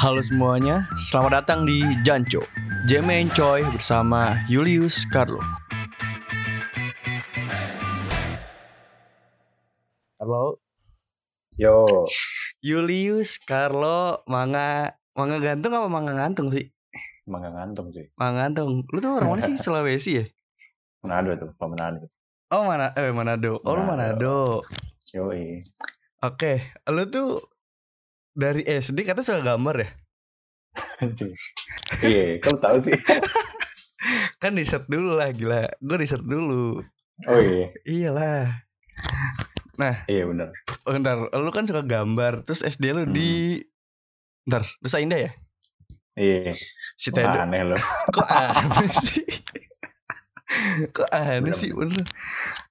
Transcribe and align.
Halo 0.00 0.24
semuanya, 0.24 0.88
selamat 0.96 1.44
datang 1.44 1.68
di 1.68 1.84
Janco 2.00 2.40
Jam 2.88 3.12
Enjoy 3.12 3.60
bersama 3.68 4.32
Julius 4.48 5.04
Carlo 5.04 5.44
Halo 10.16 10.56
Yo, 11.60 11.84
Julius 12.64 13.36
Carlo 13.44 14.24
Manga 14.24 14.96
Manga 15.12 15.36
gantung 15.36 15.76
apa 15.76 15.92
manga 15.92 16.16
ngantung 16.16 16.48
sih? 16.48 16.72
emang 17.28 17.44
gak 17.44 17.54
ngantung 17.60 17.92
sih. 17.92 18.08
Manga 18.16 18.48
gantung 18.48 18.88
Lu 18.88 19.04
tuh 19.04 19.20
orang 19.20 19.36
mana 19.36 19.44
sih? 19.44 19.60
Sulawesi 19.68 20.10
ya? 20.16 20.24
Manado 21.04 21.36
tuh, 21.36 21.52
Pak 21.60 21.68
Manado. 21.68 22.08
Oh 22.48 22.64
mana 22.64 22.96
eh 22.96 23.12
Manado. 23.12 23.60
Oh 23.68 23.76
lu 23.76 23.84
Manado. 23.84 24.64
Yo, 25.12 25.28
Oke, 26.24 26.72
lu 26.88 27.04
tuh 27.12 27.49
dari 28.40 28.64
SD 28.64 29.04
kata 29.04 29.20
suka 29.20 29.44
gambar 29.44 29.76
ya? 29.76 29.88
Iya, 32.00 32.40
kamu 32.40 32.56
tahu 32.56 32.76
sih. 32.80 32.96
Kan 34.42 34.56
riset 34.56 34.88
dulu 34.88 35.20
lah 35.20 35.28
gila. 35.36 35.68
Gue 35.76 35.96
riset 36.00 36.24
dulu. 36.24 36.80
Oh 37.28 37.36
iya, 37.36 37.68
Iyalah. 37.84 38.64
iya 40.08 40.24
benar. 40.24 40.48
Oh, 40.88 40.92
bentar, 40.96 41.20
lu 41.20 41.52
kan 41.52 41.68
suka 41.68 41.84
gambar. 41.84 42.48
Terus 42.48 42.64
SD 42.64 42.96
lu 42.96 43.04
di 43.04 43.60
Bentar, 44.44 44.64
Nusa 44.80 45.04
Indah 45.04 45.20
ya? 45.28 45.30
Iya, 46.16 46.56
Si 46.96 47.12
Tedo. 47.12 47.28
aneh 47.28 47.60
loh. 47.64 47.80
Kok 48.16 48.24
aneh 48.24 48.88
sih? 49.04 49.24
Kok 50.96 51.08
aneh 51.12 51.44
Bener, 51.44 51.56
sih 51.56 51.70
bener. 51.72 52.04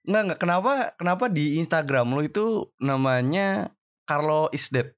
Nggak, 0.06 0.22
nggak. 0.26 0.40
Kenapa, 0.42 0.72
kenapa 0.98 1.30
di 1.30 1.62
Instagram 1.62 2.14
lu 2.14 2.26
itu 2.26 2.46
namanya 2.82 3.70
Carlo 4.10 4.50
is 4.50 4.70
dead? 4.74 4.94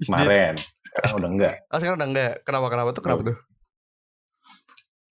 Kemarin, 0.00 0.54
sekarang 0.84 1.14
udah 1.16 1.30
enggak. 1.30 1.54
Oh, 1.66 1.78
sekarang 1.78 1.98
udah 1.98 2.08
enggak. 2.08 2.32
Kenapa, 2.42 2.66
kenapa 2.68 2.90
tuh? 2.92 3.02
Kenapa 3.02 3.22
tuh? 3.24 3.36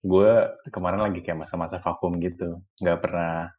Gue 0.00 0.30
kemarin 0.70 1.00
lagi 1.02 1.20
kayak 1.20 1.44
masa-masa 1.44 1.76
vakum 1.78 2.16
gitu. 2.18 2.62
Nggak 2.78 2.98
pernah 3.00 3.50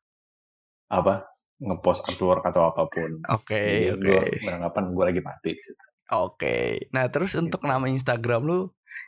apa 0.87 1.29
ngepost 1.59 2.07
artwork 2.07 2.41
atau 2.41 2.65
apa 2.65 2.87
pun. 2.87 3.19
Oke, 3.29 3.59
Jadi 3.59 3.85
oke. 3.91 4.01
gue 4.01 4.19
beranggapan 4.41 4.83
gue 4.89 5.03
lagi 5.05 5.21
mati. 5.21 5.51
Oke. 6.09 6.57
Nah, 6.89 7.05
terus 7.05 7.35
untuk 7.35 7.61
nama 7.61 7.85
Instagram 7.85 8.41
lu 8.41 8.59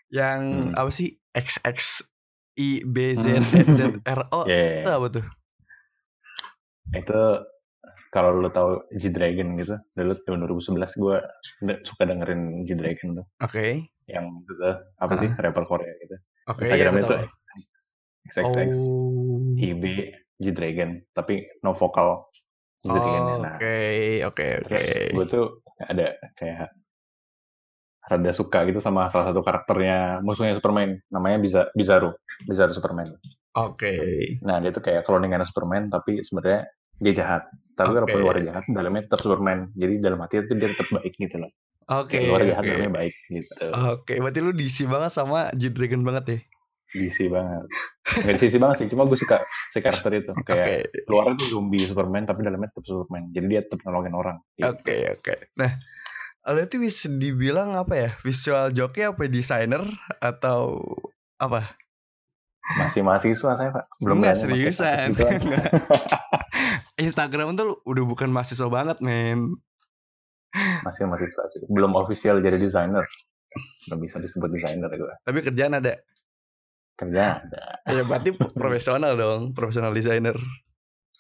yang 0.10 0.70
Hmm. 0.70 0.78
apa 0.78 0.92
sih? 0.92 1.18
XX 1.32 2.04
I 2.54 2.84
B 2.84 3.16
Z 3.16 3.26
E 3.56 3.64
Z 3.72 3.82
R 4.04 4.22
O 4.30 4.44
Iya, 4.52 4.84
itu 4.84 4.92
apa 4.92 5.08
tuh? 5.10 5.26
itu 6.92 7.22
kalau 8.12 8.44
lu 8.44 8.52
tahu 8.52 8.84
G 8.92 9.08
Dragon 9.10 9.56
gitu, 9.56 9.80
dulu 9.96 10.14
tahun 10.28 10.44
2011 10.44 11.00
gue 11.00 11.18
suka 11.88 12.04
dengerin 12.04 12.68
G 12.68 12.76
Dragon 12.76 13.24
tuh. 13.24 13.26
Oke. 13.40 13.88
Yang 14.06 14.26
itu 14.44 14.54
tuh, 14.60 14.76
apa 15.00 15.14
sih 15.16 15.30
rapper 15.40 15.64
Korea 15.64 15.94
gitu. 16.04 16.16
Oke, 16.52 16.68
iya, 16.68 16.76
Instagramnya 16.76 17.04
tahu. 17.08 17.20
XXX 18.22 18.72
Oh. 18.78 19.58
IB 19.58 19.84
G 20.38 20.46
Dragon 20.54 21.02
tapi 21.12 21.46
no 21.66 21.74
vokal 21.74 22.30
G 22.86 22.90
Dragon 22.92 23.24
Oh, 23.24 23.38
nah 23.42 23.56
Oke, 23.58 24.22
oke, 24.24 24.46
oke. 24.62 24.80
gue 25.16 25.26
tuh 25.26 25.46
ada 25.82 26.14
kayak 26.38 26.70
rada 28.02 28.32
suka 28.34 28.66
gitu 28.68 28.82
sama 28.82 29.08
salah 29.14 29.30
satu 29.32 29.42
karakternya 29.42 30.20
musuhnya 30.26 30.58
Superman 30.58 30.98
namanya 31.10 31.38
bisa 31.40 31.60
Bizarro 31.74 32.18
Bizarro 32.46 32.74
Superman 32.74 33.14
Oke. 33.58 33.94
nah 34.42 34.58
dia 34.60 34.74
tuh 34.74 34.82
kayak 34.84 35.06
cloningan 35.06 35.46
Superman 35.46 35.88
tapi 35.88 36.22
sebenarnya 36.26 36.66
dia 37.02 37.14
jahat 37.18 37.44
tapi 37.74 37.98
Oke. 37.98 38.14
kalau 38.14 38.22
luar 38.30 38.38
jahat 38.46 38.64
dalamnya 38.70 39.02
tetap 39.10 39.20
Superman 39.26 39.74
jadi 39.74 39.98
dalam 39.98 40.22
hati 40.22 40.46
itu 40.46 40.54
dia 40.54 40.70
tetap 40.70 40.88
baik 40.94 41.14
gitu 41.18 41.38
loh 41.42 41.52
Oke. 41.92 42.24
Kayak 42.24 42.30
luar 42.30 42.42
jahat 42.48 42.64
oke. 42.64 42.70
dalamnya 42.72 42.94
baik 42.94 43.16
gitu 43.28 43.52
Oke, 43.92 44.14
berarti 44.22 44.40
lu 44.40 44.52
DC 44.56 44.78
banget 44.88 45.12
sama 45.12 45.52
G 45.52 45.74
Dragon 45.74 46.06
banget 46.08 46.24
ya? 46.30 46.40
DC 46.92 47.18
banget 47.32 47.66
nggak 48.12 48.36
DC 48.36 48.56
banget 48.60 48.76
sih 48.84 48.88
cuma 48.92 49.08
gue 49.08 49.16
suka 49.16 49.40
si 49.72 49.80
karakter 49.80 50.12
itu 50.20 50.32
Oke, 50.40 50.52
kayak 50.52 51.08
luarnya 51.08 51.40
tuh 51.40 51.48
zombie 51.58 51.80
Superman 51.80 52.28
tapi 52.28 52.44
dalamnya 52.44 52.68
tetap 52.72 52.86
Superman 52.86 53.32
jadi 53.32 53.46
dia 53.48 53.62
tetap 53.64 53.80
nolongin 53.88 54.16
orang 54.16 54.38
gitu. 54.60 54.68
oke, 54.68 54.98
oke. 55.20 55.36
Nah, 55.56 55.72
lu 56.52 56.60
itu 56.60 56.76
bisa 56.84 57.08
dibilang 57.08 57.80
apa 57.80 57.94
ya? 57.96 58.10
Visual 58.20 58.76
jockey 58.76 59.08
apa 59.08 59.24
desainer 59.32 59.84
atau 60.20 60.84
apa? 61.40 61.80
masih 62.72 63.02
mahasiswa 63.04 63.52
saya 63.58 63.70
pak 63.74 63.84
belum 64.00 64.22
pakai 64.24 64.38
seriusan. 64.38 65.12
Instagram 67.02 67.54
tuh 67.54 67.82
udah 67.84 68.04
bukan 68.04 68.30
mahasiswa 68.30 68.68
banget, 68.68 68.98
men. 69.00 69.58
masih 70.84 71.08
mahasiswa 71.08 71.48
belum 71.66 71.96
official 71.96 72.38
jadi 72.38 72.60
desainer 72.60 73.00
belum 73.88 74.00
bisa 74.00 74.20
disebut 74.20 74.52
desainer 74.52 74.88
gue 74.90 75.14
Tapi 75.22 75.40
kerjaan 75.42 75.74
ada. 75.74 75.96
kerja 76.94 77.40
ada 77.40 77.64
Ya 77.90 78.04
berarti 78.04 78.30
profesional 78.36 79.16
dong, 79.16 79.52
profesional 79.52 79.92
desainer. 79.92 80.36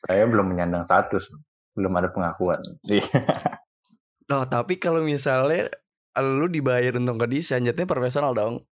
saya 0.01 0.25
belum 0.25 0.45
menyandang 0.45 0.83
status 0.83 1.31
belum 1.71 1.95
ada 1.95 2.09
pengakuan 2.09 2.59
Iya. 2.83 3.07
Loh, 4.29 4.43
tapi 4.45 4.75
kalau 4.75 4.99
misalnya 4.99 5.71
lu 6.13 6.47
dibayar 6.47 6.95
untuk 6.95 7.15
ke 7.17 7.27
desain, 7.29 7.63
jadinya 7.63 7.87
profesional 7.87 8.31
dong. 8.31 8.67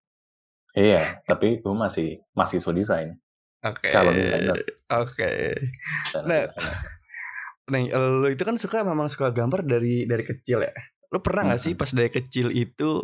iya 0.72 1.20
tapi 1.22 1.60
gue 1.60 1.74
masih 1.74 2.24
mahasiswa 2.32 2.72
desain 2.72 3.20
Oke. 3.60 3.92
calon 3.92 4.16
desainer 4.16 4.56
Oke. 4.88 5.52
Dan 6.12 6.24
Nah. 6.24 6.48
Nih, 7.66 7.90
lu 7.90 8.30
itu 8.30 8.46
kan 8.46 8.56
suka 8.56 8.86
memang 8.86 9.10
suka 9.10 9.30
gambar 9.30 9.66
dari 9.66 10.06
dari 10.06 10.22
kecil 10.22 10.62
ya. 10.62 10.74
Lu 11.10 11.18
pernah 11.18 11.50
nggak 11.50 11.58
sih 11.60 11.74
pas 11.74 11.90
dari 11.90 12.10
kecil 12.10 12.50
itu 12.50 13.02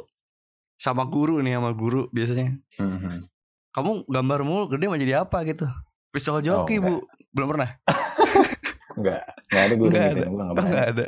sama 0.75 1.01
guru 1.03 1.41
nih 1.41 1.57
sama 1.57 1.73
guru 1.73 2.05
biasanya? 2.09 2.61
Mhm. 2.77 3.25
Kamu 3.71 4.05
gambar 4.05 4.39
mulu 4.43 4.69
gede 4.69 4.85
mau 4.85 4.99
jadi 4.99 5.23
apa 5.23 5.41
gitu? 5.43 5.65
Visual 6.11 6.43
jockey, 6.43 6.77
Oh, 6.77 6.83
Bu. 6.83 6.93
Belum 7.31 7.47
pernah? 7.49 7.69
nggak 9.01 9.21
nggak 9.47 9.63
ada 9.63 9.73
gue 9.73 9.87
Nggak 9.87 10.03
gitu 10.03 10.11
ada. 10.11 10.21
gue 10.21 10.35
nggak 10.35 10.45
Oh, 10.45 10.55
pernah 10.55 10.69
nggak 10.69 10.87
ada. 10.87 11.05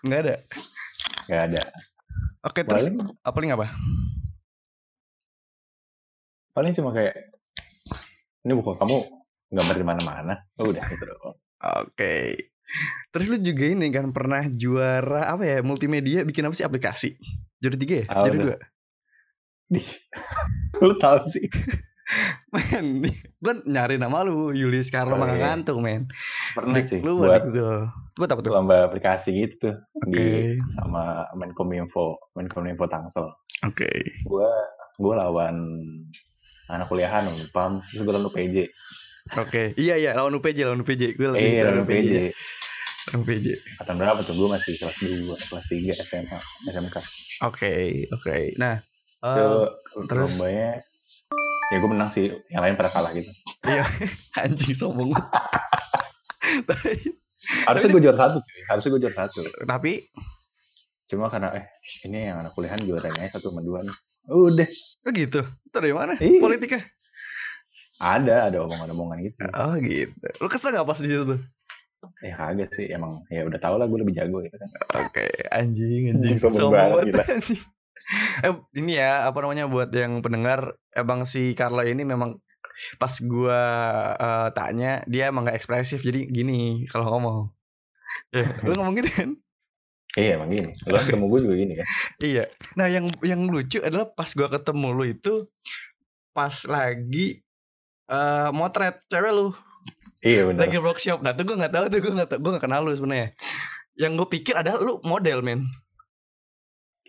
Nggak 0.00 0.20
ada. 0.22 0.34
nggak 1.28 1.42
ada 1.44 1.62
Oke, 2.40 2.60
terus 2.62 2.86
paling 2.86 2.94
apa 3.20 3.30
paling 3.34 3.50
apa? 3.52 3.66
paling 6.54 6.72
cuma 6.72 6.90
kayak 6.90 7.14
ini 8.42 8.52
buku 8.54 8.74
kamu 8.74 8.96
gambar 9.50 9.76
di 9.76 9.84
mana-mana 9.84 10.34
Oh, 10.56 10.70
udah 10.70 10.82
gitu 10.88 11.04
doang 11.04 11.36
Oke. 11.58 12.48
Terus 13.08 13.26
lu 13.26 13.38
juga 13.40 13.64
ini 13.64 13.88
kan 13.88 14.12
pernah 14.12 14.44
juara 14.46 15.32
apa 15.32 15.42
ya 15.42 15.58
multimedia 15.60 16.22
bikin 16.22 16.44
apa 16.44 16.54
sih 16.54 16.62
aplikasi? 16.62 17.16
Juara 17.58 17.74
tiga 17.74 17.94
ya? 18.02 18.06
Ah, 18.06 18.22
Juara 18.22 18.38
dua? 18.38 18.56
Lu 20.80 20.94
tahu 20.96 21.18
sih 21.28 21.44
Men, 22.56 23.04
gue 23.36 23.54
nyari 23.68 24.00
nama 24.00 24.24
lu 24.24 24.48
Julius 24.56 24.88
Carlo 24.88 25.12
Oh, 25.12 25.20
iya. 25.28 25.52
Ngantung 25.52 25.84
men. 25.84 26.08
pernah 26.56 26.80
sih 26.80 27.04
keluar 27.04 27.36
buat 27.36 27.42
di 27.44 27.52
Google. 27.52 27.80
Buat 28.16 28.30
apa 28.32 28.40
tuh? 28.40 28.52
lomba 28.56 28.76
aplikasi 28.88 29.30
gitu 29.36 29.76
Oke. 30.00 30.08
di 30.08 30.26
sama 30.72 31.28
Menkominfo 31.36 32.32
Menkominfo 32.32 32.88
Tangsel 32.88 33.28
Oke. 33.60 33.92
gue 34.24 34.50
gue 34.96 35.14
lawan 35.14 35.56
anak 36.72 36.88
kuliahan 36.88 37.28
Unpam 37.28 37.84
terus 37.84 38.00
gue 38.00 38.12
lawan 38.16 38.32
UPJ 38.32 38.56
Oke. 39.36 39.76
Iya 39.76 39.94
iya 40.00 40.10
lawan 40.16 40.32
UPJ 40.40 40.64
lawan 40.64 40.80
UPJ. 40.80 41.18
Gue 41.18 41.28
lagi 41.28 41.44
eh 41.44 41.62
lawan 41.64 41.84
UPJ 41.84 42.12
Lawan 43.12 43.20
UPJ. 43.24 43.46
angkatan 43.76 43.96
berapa 43.96 44.20
tuh 44.24 44.34
gue 44.36 44.48
masih 44.52 44.72
kelas 44.76 44.96
2 45.00 45.48
kelas 45.48 45.64
3 45.68 46.06
SMA 46.08 46.38
SMK 46.72 46.96
Oke 47.44 47.72
oke. 48.12 48.36
Nah. 48.60 48.84
itu 49.18 49.46
eh, 49.98 50.06
terus? 50.06 50.38
lombanya 50.38 50.78
ya 51.68 51.76
gue 51.82 51.90
menang 51.90 52.10
sih 52.14 52.30
yang 52.48 52.62
lain 52.64 52.78
pada 52.78 52.88
kalah 52.88 53.10
gitu 53.12 53.28
iya 53.68 53.84
anjing 54.46 54.72
sombong. 54.72 55.10
tapi, 56.70 56.96
harusnya 57.66 57.88
gue 57.92 58.02
juara 58.08 58.18
satu 58.18 58.38
cuy 58.40 58.62
harusnya 58.62 58.90
gue 58.94 59.00
juara 59.02 59.16
satu 59.26 59.40
tapi 59.66 60.06
cuma 61.10 61.28
karena 61.28 61.52
eh 61.58 61.66
ini 62.08 62.30
yang 62.30 62.40
anak 62.40 62.56
kuliahan 62.56 62.80
juaranya 62.80 63.28
satu 63.28 63.52
sama 63.52 63.60
dua 63.60 63.84
nih 63.84 63.96
udah 64.28 64.68
oh 65.08 65.12
gitu. 65.16 65.40
Itu 65.40 65.76
dari 65.80 65.96
mana? 65.96 66.20
Iya. 66.20 66.36
Politiknya? 66.36 66.84
Ada 67.98 68.46
ada 68.50 68.58
omongan-omongan 68.62 69.18
gitu 69.26 69.38
Oh 69.54 69.74
gitu. 69.82 70.26
Lu 70.38 70.46
kesel 70.46 70.74
gak 70.74 70.86
pas 70.86 70.98
di 70.98 71.10
situ 71.10 71.24
tuh? 71.26 71.40
ya 72.22 72.38
kagak 72.38 72.70
sih 72.78 72.86
emang 72.94 73.26
ya 73.26 73.42
udah 73.42 73.58
tau 73.58 73.74
lah 73.74 73.90
gue 73.90 73.98
lebih 73.98 74.14
jago 74.14 74.38
gitu 74.38 74.54
kan 74.54 74.70
Oke, 75.02 75.26
anjing, 75.50 76.14
anjing, 76.14 76.14
Anjing, 76.14 76.36
sombong 76.38 76.70
sombong 76.70 76.94
banget, 76.94 77.26
anjing. 77.26 77.62
Eh, 78.46 78.54
ini 78.78 79.02
ya, 79.02 79.26
apa 79.26 79.42
namanya 79.42 79.66
buat 79.66 79.90
yang 79.90 80.22
pendengar, 80.22 80.78
emang 80.94 81.26
si 81.26 81.52
Carla 81.58 81.82
ini 81.84 82.06
memang 82.06 82.38
pas 83.02 83.10
gua 83.26 83.60
eh, 84.14 84.48
tanya, 84.54 85.02
dia 85.10 85.34
emang 85.34 85.50
gak 85.50 85.58
ekspresif, 85.58 86.00
jadi 86.06 86.24
gini 86.30 86.86
kalau 86.86 87.10
ngomong. 87.10 87.50
Ya, 88.30 88.46
lu 88.62 88.78
ngomong 88.78 88.94
gini 88.94 89.10
kan? 89.10 89.30
iya 90.16 90.34
emang 90.34 90.50
gini 90.50 90.72
lo 90.88 90.98
ketemu 90.98 91.24
gue 91.30 91.40
juga 91.46 91.54
gini 91.54 91.72
kan 91.78 91.86
Iya. 92.18 92.44
Nah, 92.74 92.86
yang 92.90 93.06
yang 93.22 93.44
lucu 93.46 93.78
adalah 93.78 94.08
pas 94.10 94.30
gua 94.34 94.48
ketemu 94.50 94.88
lu 94.90 95.04
itu 95.04 95.34
pas 96.32 96.54
lagi 96.66 97.44
eh 98.08 98.48
motret 98.50 99.04
cewek 99.06 99.30
lu 99.30 99.52
iya 100.18 100.42
benar 100.48 100.66
lagi 100.66 100.78
workshop. 100.80 101.22
Nah, 101.22 101.30
tuh 101.30 101.44
gua 101.46 101.56
nggak 101.62 101.72
tahu 101.72 101.84
tuh 101.86 101.98
gua 102.02 102.12
nggak 102.18 102.28
tahu, 102.32 102.38
gua 102.42 102.50
nggak 102.56 102.64
kenal 102.66 102.80
lu 102.82 102.90
sebenarnya. 102.90 103.28
Yang 103.98 104.12
gue 104.14 104.28
pikir 104.34 104.54
adalah 104.54 104.78
lu 104.78 105.02
model 105.02 105.42
men. 105.42 105.66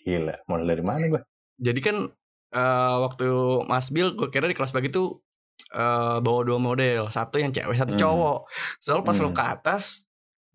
Gila, 0.01 0.42
modal 0.46 0.66
dari 0.66 0.81
mana 0.81 1.06
gue? 1.06 1.22
Jadi 1.57 1.80
kan 1.86 2.10
eh, 2.50 2.96
waktu 2.98 3.30
Mas 3.69 3.94
Bill 3.94 4.18
gue 4.18 4.30
kira 4.30 4.50
di 4.50 4.57
kelas 4.57 4.74
pagi 4.74 4.90
tuh 4.90 5.22
eh, 5.69 6.18
bawa 6.18 6.42
dua 6.42 6.57
model, 6.57 7.13
satu 7.13 7.38
yang 7.38 7.54
cewek, 7.54 7.78
satu 7.78 7.94
Hmm. 7.94 8.01
cowok. 8.01 8.40
Soalnya 8.81 9.06
pas 9.06 9.18
Hmm. 9.18 9.30
ke 9.30 9.44
atas, 9.44 9.84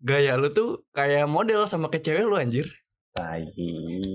gaya 0.03 0.35
lu 0.35 0.51
tuh 0.51 0.83
kayak 0.91 1.23
model 1.23 1.63
sama 1.71 1.87
kayak 1.87 2.03
cewek 2.03 2.27
lu 2.27 2.35
anjir. 2.35 2.67
Tai. 3.15 3.47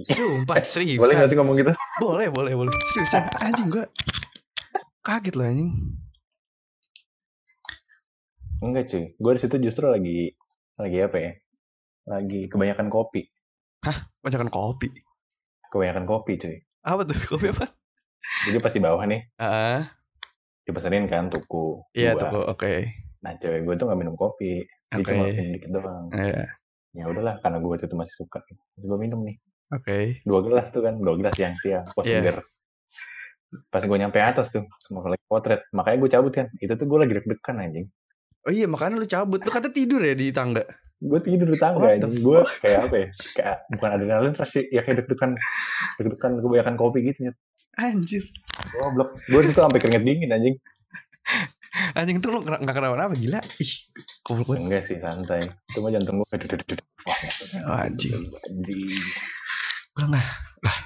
Sumpah, 0.04 0.60
seriusan. 0.60 1.00
Boleh 1.00 1.14
gak 1.16 1.28
sih 1.32 1.36
ngomong 1.40 1.56
gitu? 1.56 1.72
Boleh, 2.04 2.28
boleh, 2.28 2.52
boleh. 2.52 2.72
Seriusan, 2.92 3.32
anjing 3.40 3.72
gue 3.72 3.84
kaget 5.00 5.34
lah 5.40 5.48
anjing. 5.48 5.72
Enggak 8.60 8.84
cuy, 8.86 9.04
gue 9.14 9.32
di 9.32 9.40
situ 9.40 9.56
justru 9.58 9.88
lagi 9.88 10.36
lagi 10.76 10.98
apa 11.00 11.16
ya? 11.16 11.32
Lagi 12.06 12.40
kebanyakan 12.46 12.88
kopi, 12.88 13.24
Banyakan 14.20 14.50
kopi. 14.50 14.88
kebanyakan 15.70 16.04
kopi 16.04 16.32
cuy. 16.36 16.56
Apa 16.82 17.02
tuh? 17.04 17.16
Kopi 17.26 17.46
apa? 17.48 17.72
Jadi 18.44 18.58
pas 18.58 18.70
di 18.70 18.80
bawah 18.80 19.04
nih, 19.04 19.20
Ah, 19.36 19.88
dipesenin 20.62 21.08
kan 21.08 21.28
tuku. 21.28 21.80
iya 21.92 22.12
dua. 22.14 22.28
tuh, 22.30 22.44
oke. 22.46 22.72
Nah 23.20 23.32
cewek 23.36 23.64
gue 23.64 23.74
tuh 23.74 23.86
gak 23.86 23.98
minum 23.98 24.14
kopi, 24.14 24.64
dia 24.64 25.02
cuma 25.02 25.24
minum 25.26 25.48
dikit 25.50 25.70
doang. 25.70 26.04
Iya, 26.12 26.44
Ya 26.90 27.04
udahlah, 27.06 27.38
karena 27.38 27.58
gue 27.58 27.70
waktu 27.70 27.86
itu 27.86 27.96
masih 27.96 28.14
suka. 28.16 28.42
Gue 28.76 28.96
minum 28.96 29.20
nih, 29.22 29.36
oke. 29.70 29.98
dua 30.22 30.40
gelas 30.42 30.68
tuh 30.68 30.80
kan, 30.80 30.94
dua 30.96 31.14
gelas 31.16 31.34
yang 31.36 31.54
siang. 31.56 31.84
Wah 31.94 32.04
Iya. 32.04 32.18
seger. 32.20 32.36
Pas 33.66 33.82
gue 33.82 33.96
nyampe 33.98 34.18
atas 34.20 34.50
tuh, 34.50 34.62
sama 34.84 35.06
lagi 35.06 35.24
potret. 35.26 35.64
Makanya 35.72 35.96
gue 35.98 36.10
cabut 36.10 36.32
kan, 36.32 36.46
itu 36.56 36.70
tuh 36.70 36.86
gue 36.86 36.98
lagi 36.98 37.12
deg-degan 37.14 37.56
anjing. 37.58 37.86
Oh 38.48 38.52
iya, 38.52 38.64
makanya 38.64 38.96
lu 38.96 39.08
cabut. 39.08 39.40
Lu 39.44 39.50
kata 39.52 39.68
tidur 39.68 40.00
ya 40.00 40.16
di 40.16 40.32
tangga. 40.32 40.64
Gue 41.00 41.20
tidur 41.20 41.48
di 41.48 41.60
tangga. 41.60 41.92
Gue 42.00 42.40
kayak 42.64 42.80
apa 42.88 42.96
ya, 42.96 43.08
kayak 43.36 43.56
bukan 43.76 43.88
adrenalin 43.96 44.32
sih, 44.32 44.64
ya 44.72 44.80
kayak 44.80 45.04
deg-degan, 45.04 45.36
deg-degan 46.00 46.32
kebanyakan 46.40 46.74
kopi 46.80 46.98
gitu 47.04 47.28
ya. 47.28 47.32
Anjir. 47.76 48.24
Goblok. 48.72 49.16
Gue 49.28 49.40
itu 49.44 49.52
sampai 49.52 49.80
keringet 49.80 50.04
dingin 50.04 50.32
anjing. 50.32 50.56
Anjing 51.94 52.18
tuh 52.24 52.32
lu 52.32 52.40
nggak 52.40 52.64
kenapa-napa 52.64 53.12
gila. 53.16 53.40
Ih, 53.60 53.72
goblok 54.24 54.46
banget. 54.56 54.60
Enggak 54.64 54.82
sih, 54.88 54.96
santai. 54.96 55.40
Itu 55.68 55.78
mah 55.84 55.90
jantung 55.92 56.16
gue. 56.20 56.26
Wah, 57.04 57.84
anjing. 57.84 58.24
anjing. 58.48 59.00
Nah, 60.00 60.26
lah. 60.64 60.76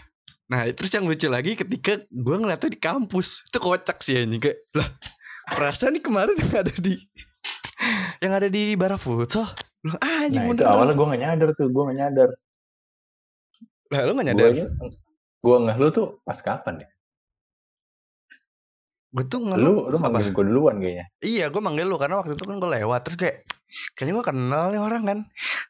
Nah, 0.51 0.61
terus 0.75 0.93
yang 0.93 1.07
lucu 1.07 1.31
lagi 1.31 1.55
ketika 1.55 2.03
gue 2.11 2.37
ngeliatnya 2.37 2.71
di 2.71 2.81
kampus. 2.83 3.47
Itu 3.47 3.63
kocak 3.63 4.03
sih 4.03 4.19
anjing 4.19 4.43
kayak, 4.43 4.59
lah, 4.75 4.89
perasaan 5.55 5.97
nih 5.97 6.03
kemarin 6.03 6.37
ada 6.67 6.75
di 6.83 6.99
yang 8.23 8.33
ada 8.33 8.49
di 8.49 8.73
Bara 8.75 8.97
Futsal. 8.97 9.49
Lah, 9.85 9.97
anjing 10.01 10.41
Nah 10.41 10.49
itu 10.49 10.63
beneran. 10.65 10.73
awalnya 10.73 10.95
gue 10.97 11.07
gak 11.13 11.21
nyadar 11.21 11.49
tuh, 11.53 11.67
gue 11.69 11.83
gak 11.85 11.99
nyadar. 12.01 12.29
Lah, 13.93 14.01
lu 14.09 14.13
gak 14.17 14.27
nyadar? 14.33 14.49
Gue 14.51 14.67
gue 15.45 15.57
ngeh 15.61 15.77
lu 15.77 15.89
tuh 15.93 16.07
pas 16.25 16.39
kapan 16.41 16.75
ya? 16.81 16.89
Gue 19.15 19.25
tuh 19.29 19.39
ngeluh. 19.45 19.87
Lu 19.87 19.93
lu 19.93 19.97
apa? 20.01 20.09
manggil 20.11 20.33
gue 20.35 20.45
duluan 20.49 20.77
kayaknya. 20.81 21.05
Iya 21.23 21.45
gue 21.53 21.61
manggil 21.63 21.87
lu 21.87 22.01
karena 22.01 22.19
waktu 22.19 22.35
itu 22.35 22.43
kan 22.43 22.57
gue 22.59 22.71
lewat 22.81 23.01
Terus 23.07 23.19
kayak 23.21 23.37
Kayaknya 23.95 24.15
gue 24.21 24.27
kenal 24.29 24.65
nih 24.71 24.79
orang 24.83 25.03
kan 25.03 25.19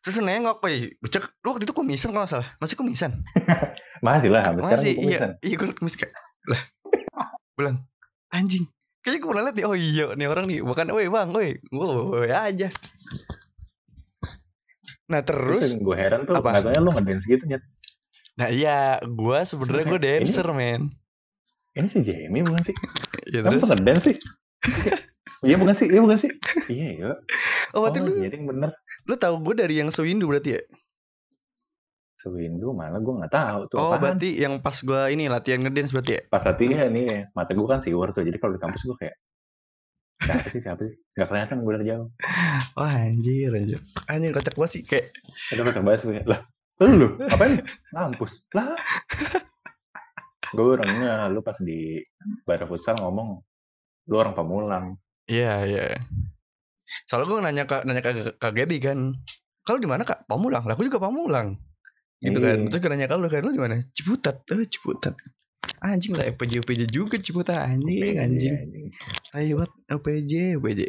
Terus 0.05 0.19
nengok 0.21 0.61
Wih 0.67 0.93
Cek 1.09 1.25
Lu 1.41 1.55
waktu 1.57 1.65
itu 1.65 1.73
kumisan 1.73 2.11
kalau 2.13 2.27
gak 2.27 2.33
salah 2.37 2.49
Masih 2.59 2.77
kumisan 2.77 3.23
Masih 4.05 4.29
lah, 4.29 4.43
sampai 4.45 4.61
sekarang 4.61 4.77
Masih 4.83 4.93
gue 4.93 4.99
iya 4.99 5.01
kumisan. 5.01 5.31
Iya 5.41 5.55
gue 5.57 5.67
liat 5.71 5.79
kumis 5.81 5.95
kayak 5.97 6.13
Lah 6.51 6.63
Bilang 7.57 7.77
Anjing 8.35 8.65
Kayaknya 9.05 9.19
gue 9.21 9.29
pernah 9.29 9.45
liat 9.45 9.55
nih 9.55 9.67
Oh 9.67 9.77
iya 9.77 10.05
nih 10.13 10.27
orang 10.27 10.45
nih 10.49 10.59
Bukan 10.61 10.87
Woi 10.89 11.07
bang 11.07 11.29
Woi 11.29 11.49
Woi 11.71 12.31
aja 12.33 12.69
Nah 15.05 15.21
Terus 15.21 15.61
terus 15.61 15.77
gue 15.79 15.95
heran 15.95 16.25
tuh, 16.25 16.35
Apa? 16.35 16.57
gak 16.57 16.73
tanya 16.73 16.81
lu 16.81 16.91
ngedance 16.91 17.25
gitu 17.25 17.45
nyet. 17.45 17.63
Nah 18.35 18.49
iya 18.49 18.97
Gue 19.03 19.39
sebenarnya 19.45 19.85
gue 19.87 20.01
Ini- 20.01 20.09
dancer 20.25 20.49
men 20.51 20.89
Ini 21.73 21.87
si 21.87 22.01
Jamie 22.01 22.41
bukan 22.41 22.63
sih? 22.63 22.77
Ya 23.29 23.43
Kamu 23.43 23.53
terus 23.53 23.67
ngedance 23.69 24.03
sih? 24.05 24.17
Iya 25.43 25.57
bukan 25.59 25.75
sih? 25.75 25.87
Iya 25.91 26.01
bukan 26.01 26.17
sih? 26.17 26.31
Iya 26.71 26.87
iya. 26.95 27.05
Oh 27.05 27.19
Oh, 27.75 27.81
berarti 27.85 27.99
lu 28.01 28.11
iya 28.17 28.29
ding 28.31 28.47
bener. 28.47 28.71
Lu 29.05 29.15
tau 29.15 29.37
gue 29.37 29.53
dari 29.53 29.77
yang 29.77 29.91
sewindu 29.91 30.25
berarti 30.25 30.55
ya 30.55 30.63
Sewindu 32.25 32.73
mana 32.73 32.97
gue 32.97 33.13
gak 33.21 33.35
tahu 33.37 33.61
tuh 33.69 33.77
Oh 33.77 33.93
apaan. 33.93 34.17
berarti 34.17 34.41
yang 34.41 34.65
pas 34.65 34.73
gue 34.81 35.03
ini 35.13 35.29
latihan 35.29 35.61
ngedance 35.61 35.93
berarti 35.93 36.13
ya 36.17 36.21
Pas 36.33 36.41
latihan 36.41 36.89
nih, 36.89 37.29
mata 37.37 37.53
gue 37.53 37.69
kan 37.69 37.85
siwer 37.85 38.17
tuh. 38.17 38.25
Jadi 38.25 38.41
kalau 38.41 38.57
di 38.57 38.61
kampus 38.65 38.81
gue 38.89 38.97
kayak 38.97 39.17
siapa 40.25 40.47
sih 40.49 40.61
siapa 40.65 40.81
sih? 40.89 40.95
Gak 41.13 41.29
kelihatan 41.29 41.61
gue 41.61 41.73
dari 41.77 41.87
jauh. 41.93 42.09
Wah 42.81 42.95
anjir 43.05 43.53
anjir 43.53 43.81
Anjir 44.09 44.31
kocak 44.33 44.57
banget 44.57 44.73
sih 44.73 44.83
Kayak 44.89 45.13
Ada 45.53 45.61
pas 45.69 45.77
bahas 45.85 46.01
gue 46.01 46.21
lah. 46.25 46.41
Lu 46.81 47.09
apain? 47.29 47.61
Ngampus. 47.93 48.33
Lah. 48.57 48.73
gue 50.55 50.65
orangnya 50.65 51.27
lu 51.29 51.43
pas 51.43 51.59
di 51.59 51.99
Bara 52.47 52.65
Futsal 52.65 52.95
ngomong 53.03 53.43
lu 54.07 54.15
orang 54.17 54.33
Pamulang. 54.33 54.97
Iya 55.27 55.67
iya. 55.69 55.85
Soalnya 57.05 57.27
gue 57.27 57.39
nanya 57.43 57.65
ke 57.67 57.77
nanya 57.85 58.01
ke, 58.01 58.11
ke 58.39 58.49
Gaby 58.55 58.77
kan, 58.79 58.99
kalau 59.65 59.79
di 59.81 59.89
mana 59.89 60.05
kak? 60.05 60.29
Pamulang. 60.31 60.63
Lah 60.63 60.73
aku 60.73 60.87
juga 60.87 61.03
Pamulang. 61.03 61.59
Gitu 62.25 62.39
kan. 62.39 62.57
Iya. 62.57 62.69
Terus 62.69 62.81
gue 62.81 62.91
nanya 62.91 63.07
ke 63.07 63.15
lu 63.15 63.29
kan, 63.29 63.41
lu 63.41 63.51
di 63.51 63.61
mana? 63.61 63.77
Ciputat. 63.93 64.41
Eh 64.49 64.65
Ciputat. 64.65 65.15
Anjing 65.81 66.13
lah 66.13 66.25
FPJ 66.27 66.61
FPJ 66.61 66.83
juga 66.89 67.17
Ciputat 67.17 67.57
anjing 67.59 68.17
anjing. 68.17 68.57
Tai 69.29 69.45
banget 69.55 69.73
FPJ 69.91 70.33
FPJ. 70.57 70.81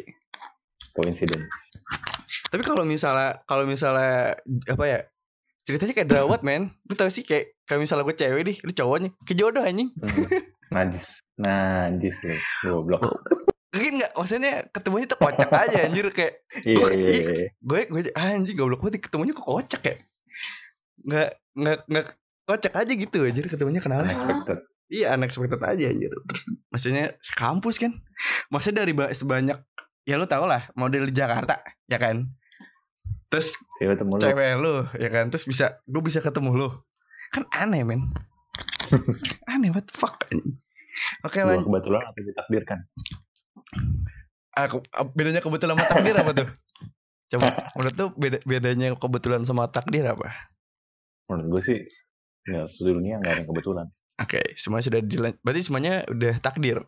Coincidence. 0.92 1.52
Tapi 2.46 2.62
kalau 2.62 2.82
misalnya 2.82 3.40
kalau 3.44 3.64
misalnya 3.64 4.36
apa 4.66 4.84
ya? 4.84 5.00
Ceritanya 5.62 5.92
kayak 5.92 6.08
drawat 6.08 6.40
men 6.40 6.70
Lu 6.86 6.94
tau 6.94 7.10
sih 7.10 7.20
kayak 7.20 7.58
Kayak 7.66 7.82
misalnya 7.82 8.06
gue 8.06 8.14
cewek 8.14 8.42
nih 8.46 8.56
Lu 8.62 8.70
cowoknya 8.70 9.10
Kayak 9.26 9.36
jodoh 9.36 9.62
anjing 9.66 9.90
Hmm. 9.98 10.38
Najis. 10.70 11.06
Najis 11.36 12.16
lu. 12.22 12.34
Goblok. 12.62 13.02
Kayak 13.74 13.90
gak 13.98 14.12
Maksudnya 14.14 14.52
ketemunya 14.70 15.06
tuh 15.06 15.18
kocak 15.18 15.50
aja 15.50 15.78
anjir 15.82 16.06
Kayak 16.14 16.32
Iya 16.62 16.76
Gua- 16.78 16.92
iya 16.94 17.10
iya. 17.10 17.46
gue 17.58 17.80
gue 17.82 18.02
anjing 18.14 18.54
goblok 18.54 18.78
banget 18.80 19.02
ketemunya 19.02 19.34
kok 19.34 19.42
kocak 19.44 19.82
ya 19.82 19.94
nggak 21.06 21.30
nggak 21.54 21.78
nggak 21.86 22.06
kocak 22.44 22.74
aja 22.74 22.92
gitu 22.92 23.18
aja 23.22 23.40
ketemunya 23.42 23.78
kenapa 23.78 24.06
Unexpected. 24.06 24.58
iya 24.86 25.14
unexpected 25.14 25.60
aja 25.60 25.84
anjir 25.88 26.10
terus 26.26 26.42
maksudnya 26.68 27.04
sekampus 27.18 27.76
kan 27.76 27.94
maksudnya 28.48 28.82
dari 28.82 28.92
ba- 28.92 29.10
sebanyak 29.10 29.58
ya 30.02 30.14
lu 30.14 30.26
tau 30.26 30.44
lah 30.44 30.66
model 30.74 31.06
di 31.06 31.14
Jakarta 31.14 31.58
ya 31.84 31.98
kan 31.98 32.26
terus 33.26 33.58
Cewek 33.76 33.98
ketemu 33.98 34.12
lu. 34.12 34.20
cewek 34.22 34.50
lu 34.56 34.74
ya 34.96 35.08
kan 35.08 35.24
terus 35.26 35.44
bisa 35.44 35.82
gue 35.82 35.98
bisa 36.00 36.18
ketemu 36.20 36.50
lu 36.54 36.68
kan 37.28 37.42
aneh 37.52 37.82
men 37.82 38.06
aneh 39.50 39.70
what 39.70 39.82
the 39.82 39.94
fuck 39.94 40.14
oke 41.22 41.34
lanjut 41.36 41.66
kebetulan 41.66 42.02
atau 42.02 42.22
ditakdirkan. 42.22 42.78
Aku, 44.56 44.80
bedanya 45.12 45.44
kebetulan 45.44 45.76
sama 45.76 45.84
takdir 45.84 46.16
apa 46.16 46.32
tuh? 46.32 46.48
Coba 47.34 47.46
menurut 47.76 47.92
tuh 47.92 48.08
beda, 48.16 48.38
bedanya 48.40 48.88
kebetulan 48.96 49.42
sama 49.44 49.68
takdir 49.68 50.08
apa? 50.08 50.32
Menurut 51.26 51.46
gue 51.50 51.62
sih 51.62 51.78
ya 52.46 52.62
seluruhnya 52.70 53.18
nggak 53.18 53.32
ada 53.32 53.40
yang 53.42 53.48
kebetulan. 53.50 53.86
Oke, 54.16 54.40
semua 54.56 54.80
sudah 54.80 55.02
dilan 55.02 55.34
berarti 55.42 55.60
semuanya 55.60 56.06
udah 56.08 56.34
takdir. 56.40 56.80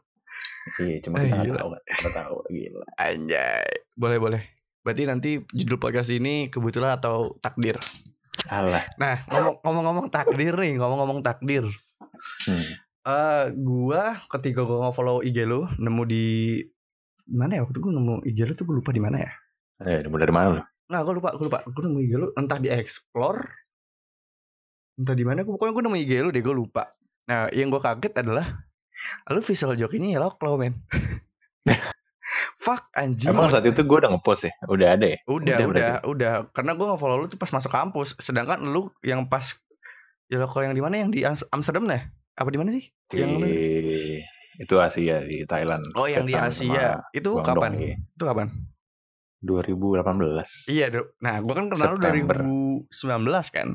Iya, 0.79 0.97
cuma 1.03 1.21
kita 1.21 1.35
nggak 1.45 1.59
tahu. 1.59 1.71
Kita 1.83 2.11
tahu 2.15 2.37
gila. 2.49 2.87
Anjay. 2.97 3.69
Boleh, 3.93 4.19
boleh. 4.23 4.43
Berarti 4.87 5.03
nanti 5.05 5.31
judul 5.51 5.77
podcast 5.77 6.09
ini 6.09 6.49
kebetulan 6.49 6.97
atau 6.97 7.37
takdir. 7.43 7.77
Alah. 8.49 8.87
Nah, 8.97 9.19
ngomong- 9.29 9.59
ngomong-ngomong 9.67 10.07
takdir 10.09 10.55
nih, 10.55 10.79
ngomong-ngomong 10.79 11.21
takdir. 11.21 11.67
Hmm. 12.47 12.65
Eh, 13.09 13.45
gua 13.57 14.21
ketika 14.31 14.63
gua 14.63 14.89
nge-follow 14.89 15.21
IG 15.21 15.43
lu, 15.45 15.67
nemu 15.77 16.03
di 16.07 16.27
mana 17.29 17.61
ya 17.61 17.63
waktu 17.67 17.81
gua 17.81 17.93
nemu 17.93 18.25
IG 18.25 18.39
lu 18.47 18.53
tuh 18.55 18.65
gua 18.65 18.77
lupa 18.81 18.91
di 18.95 19.03
mana 19.03 19.17
ya. 19.21 19.33
Eh, 19.85 20.01
nemu 20.07 20.17
dari 20.17 20.33
mana 20.33 20.47
lu? 20.55 20.63
Nah, 20.89 21.01
gua 21.03 21.15
lupa, 21.17 21.31
gua 21.37 21.45
lupa. 21.51 21.59
Gua 21.67 21.83
nemu 21.85 21.99
IG 22.05 22.13
lu 22.15 22.27
entah 22.33 22.57
di 22.57 22.69
explore 22.71 23.43
entah 24.99 25.15
di 25.15 25.23
mana 25.23 25.47
gua 25.47 25.55
pokoknya 25.55 25.73
gua 25.73 25.83
nemu 25.87 25.97
IG 26.03 26.13
lu 26.27 26.31
deh, 26.35 26.43
gua 26.43 26.57
lupa. 26.59 26.83
Nah, 27.31 27.47
yang 27.55 27.71
gua 27.71 27.79
kaget 27.79 28.19
adalah 28.19 28.47
lu 29.31 29.41
visual 29.41 29.79
joke 29.79 29.95
ini 29.95 30.19
ya 30.19 30.21
lo 30.21 30.35
men. 30.59 30.75
Fuck 32.59 32.93
anjing. 32.93 33.33
Emang 33.33 33.49
saat 33.49 33.65
itu 33.65 33.81
gue 33.81 33.99
udah 34.05 34.11
ngepost 34.13 34.51
ya? 34.51 34.53
Udah 34.69 34.89
ada 34.93 35.07
ya? 35.15 35.19
Udah, 35.25 35.57
Udah 35.57 35.67
udah, 35.71 35.93
udah, 36.05 36.33
Karena 36.53 36.77
gue 36.77 36.85
nge-follow 36.85 37.17
lu 37.17 37.27
tuh 37.31 37.41
pas 37.41 37.49
masuk 37.49 37.73
kampus. 37.73 38.19
Sedangkan 38.21 38.61
lu 38.61 38.93
yang 39.01 39.25
pas 39.25 39.57
ya 40.29 40.37
lo 40.43 40.51
kalau 40.51 40.69
yang 40.69 40.77
di 40.77 40.83
mana 40.85 41.01
yang 41.01 41.09
di 41.09 41.25
Am- 41.25 41.49
Amsterdam 41.55 41.89
nah? 41.89 42.03
Apa 42.37 42.53
di 42.53 42.59
mana 42.61 42.69
sih? 42.69 42.85
Di... 43.09 43.25
Yang 43.25 43.31
lu- 43.41 43.49
Itu 44.59 44.75
Asia 44.83 45.23
di 45.25 45.47
Thailand. 45.47 45.81
Oh, 45.95 46.05
yang 46.11 46.27
di 46.27 46.35
Asia. 46.35 47.01
Itu 47.15 47.39
kapan? 47.41 47.73
iya. 47.79 47.97
Itu 47.97 48.25
kapan? 48.27 48.51
2018. 49.41 50.03
Iya, 50.67 50.87
Do. 50.91 51.15
Nah, 51.23 51.39
gue 51.39 51.55
kan 51.55 51.71
kenal 51.71 51.95
lu 51.95 52.03
September. 52.03 52.43
2019 52.43 53.55
kan. 53.55 53.69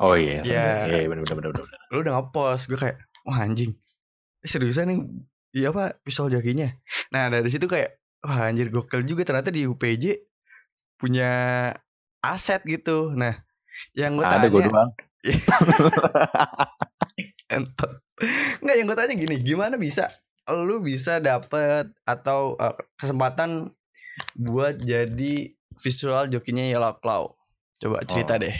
Oh 0.00 0.14
iya, 0.14 0.40
Iya. 0.40 0.88
iya 0.88 1.04
benar 1.04 1.20
benar 1.26 1.52
benar 1.52 1.54
benar. 1.58 1.78
Lu 1.90 1.96
udah 2.00 2.12
nge-post, 2.16 2.64
gue 2.66 2.76
kayak, 2.76 2.96
wah 3.24 3.38
anjing. 3.38 3.72
Eh, 4.42 4.48
seriusan 4.50 4.88
nih 4.88 4.98
Iya 5.52 5.68
apa 5.70 6.00
visual 6.02 6.32
jokinya 6.32 6.66
Nah 7.12 7.28
dari 7.28 7.46
situ 7.46 7.68
kayak 7.68 8.00
Wah 8.24 8.48
anjir 8.48 8.72
gokil 8.72 9.04
juga 9.04 9.22
ternyata 9.22 9.52
di 9.52 9.62
UPJ 9.62 10.16
Punya 10.96 11.30
aset 12.18 12.64
gitu 12.64 13.12
Nah 13.12 13.36
yang 13.94 14.16
gue 14.16 14.24
Ada 14.24 14.34
tanya 14.34 14.48
gue 14.48 14.62
doang. 14.64 14.90
Enggak 18.62 18.76
yang 18.76 18.86
gue 18.86 18.96
tanya 18.96 19.14
gini, 19.14 19.36
gimana 19.38 19.74
bisa 19.76 20.08
lu 20.48 20.82
bisa 20.82 21.18
dapet 21.18 21.86
atau 22.02 22.56
uh, 22.56 22.74
kesempatan 22.98 23.70
buat 24.34 24.74
jadi 24.76 25.54
visual 25.78 26.26
jokinya 26.28 26.66
Yellow 26.66 26.98
Claw? 26.98 27.30
Coba 27.78 28.02
cerita 28.02 28.34
Oh. 28.34 28.38
deh. 28.42 28.56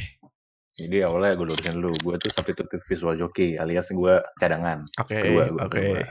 Jadi 0.82 0.98
awalnya 1.06 1.38
gue 1.38 1.46
lurusin 1.46 1.78
dulu, 1.78 1.92
gue 2.02 2.14
tuh 2.18 2.30
substitute 2.34 2.66
visual 2.90 3.14
joki 3.14 3.54
alias 3.54 3.86
gue 3.94 4.14
cadangan. 4.42 4.82
Oke, 4.98 5.22
gua 5.22 5.44
oke. 5.62 5.70
kedua. 5.70 6.02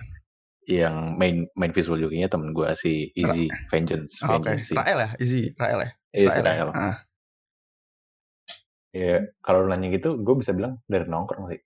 Yang 0.70 0.96
main 1.20 1.36
main 1.60 1.72
visual 1.75 2.00
jokinya 2.00 2.32
temen 2.32 2.56
gue 2.56 2.68
si 2.80 3.12
Easy 3.18 3.51
Vengeance. 3.68 4.24
Ah, 4.24 4.40
Oke, 4.40 4.48
Vengeance 4.48 4.72
sih. 4.72 4.78
Rael 4.80 5.00
ya, 5.04 5.10
easy, 5.20 5.42
Rael 5.60 5.80
ya. 5.84 5.90
Iya, 6.16 6.30
ya? 6.32 6.44
Rael. 6.44 6.70
Ah, 6.72 6.98
Ya, 8.92 9.24
kalau 9.40 9.63
lu 9.63 9.72
nanya 9.72 9.88
gitu, 9.96 10.20
gue 10.20 10.36
bisa 10.36 10.51
bilang 10.51 10.75
dari 10.84 11.08
nongkrong 11.08 11.48
sih. 11.48 11.63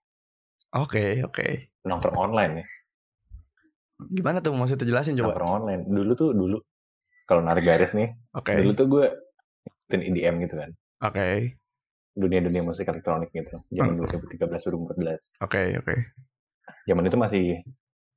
Oke, 0.77 1.25
oke. 1.25 1.73
Nongkrong 1.81 2.17
online 2.29 2.53
ya. 2.61 2.65
Gimana 4.13 4.45
tuh 4.45 4.53
maksudnya 4.53 4.85
jelasin 4.85 5.17
coba? 5.17 5.33
Nongkrong 5.33 5.51
online. 5.65 5.81
Dulu 5.89 6.11
tuh 6.13 6.29
dulu 6.37 6.57
kalau 7.25 7.41
narik 7.41 7.65
garis 7.65 7.97
nih, 7.97 8.13
Oke, 8.37 8.53
dulu 8.61 8.77
tuh 8.77 8.85
gue 8.85 9.05
ngikutin 9.65 10.01
EDM 10.13 10.35
gitu 10.45 10.55
kan. 10.61 10.69
oke, 11.01 11.57
Dunia-dunia 12.15 12.63
musik 12.63 12.87
elektronik 12.87 13.29
gitu. 13.29 13.59
Zaman 13.69 13.93
Hmm. 13.93 14.07
2013 14.07 14.63
2014. 14.63 15.35
oke, 15.37 15.61
oke. 15.79 15.95
Zaman 16.87 17.03
itu 17.03 17.17
masih 17.17 17.45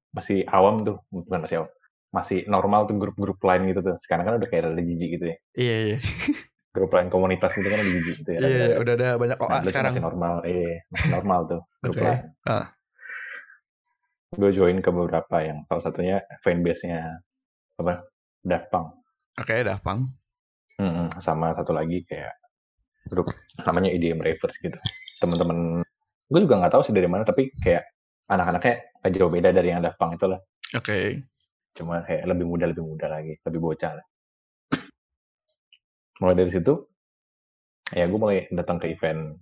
masih 0.08 0.38
awam 0.48 0.82
tuh, 0.82 0.96
bukan 1.10 1.42
masih 1.42 1.56
awam. 1.60 1.70
Masih 2.08 2.38
normal 2.46 2.86
tuh 2.86 2.96
grup-grup 2.96 3.36
lain 3.42 3.68
gitu 3.68 3.82
tuh. 3.82 3.96
Sekarang 4.00 4.24
kan 4.24 4.34
udah 4.38 4.48
kayak 4.48 4.70
ada 4.70 4.80
jijik 4.80 5.18
gitu 5.18 5.24
ya. 5.28 5.36
Iya, 5.54 5.76
iya. 5.84 5.98
Grup 6.70 6.88
lain 6.90 7.08
komunitas 7.08 7.52
gitu 7.52 7.66
kan 7.66 7.76
ada 7.76 7.90
jijik 7.90 8.14
gitu 8.18 8.30
ya. 8.32 8.38
Iya, 8.38 8.48
Ada- 8.48 8.78
udah 8.78 8.92
ada 8.94 9.08
banyak 9.16 9.36
Nah, 9.36 9.44
OA 9.44 9.58
tuh 9.58 9.68
sekarang. 9.68 9.92
masih 9.92 10.04
normal, 10.04 10.34
eh 10.46 10.74
masih 10.88 11.10
normal 11.12 11.40
tuh 11.46 11.60
grup 11.82 11.92
Oke. 11.92 12.02
lain. 12.02 12.20
Ah. 12.44 12.66
Gue 14.30 14.50
join 14.52 14.78
ke 14.78 14.90
beberapa 14.90 15.36
yang 15.40 15.64
salah 15.64 15.82
satunya 15.82 16.16
fanbase-nya 16.40 17.18
apa 17.76 18.04
Daft 18.40 18.68
Punk. 18.68 18.88
Oke, 19.34 19.54
Daft 19.60 19.82
Punk. 19.82 20.00
Mm-mm, 20.78 21.10
sama 21.18 21.50
satu 21.52 21.72
lagi 21.72 22.04
kayak 22.04 22.30
grup 23.08 23.26
namanya 23.64 23.90
EDM 23.90 24.20
Ravers 24.20 24.56
gitu. 24.60 24.78
Temen-temen 25.18 25.82
gue 26.28 26.40
juga 26.44 26.60
nggak 26.60 26.72
tahu 26.76 26.82
sih 26.84 26.94
dari 26.94 27.08
mana 27.08 27.24
tapi 27.24 27.48
kayak 27.64 27.88
anak-anaknya 28.28 28.74
nggak 29.00 29.12
jauh 29.16 29.32
beda 29.32 29.48
dari 29.50 29.68
yang 29.72 29.80
Daft 29.80 29.96
Punk 29.96 30.20
itu 30.20 30.26
lah. 30.28 30.40
Oke. 30.76 31.24
Cuma 31.72 32.04
kayak 32.04 32.28
lebih 32.28 32.44
muda 32.44 32.68
lebih 32.68 32.84
muda 32.84 33.08
lagi, 33.08 33.34
lebih 33.40 33.60
bocah 33.64 33.92
lah. 33.96 34.06
Mulai 36.20 36.34
dari 36.44 36.50
situ 36.52 36.74
ya 37.94 38.04
gue 38.04 38.18
mulai 38.20 38.44
datang 38.52 38.76
ke 38.76 38.92
event 38.92 39.32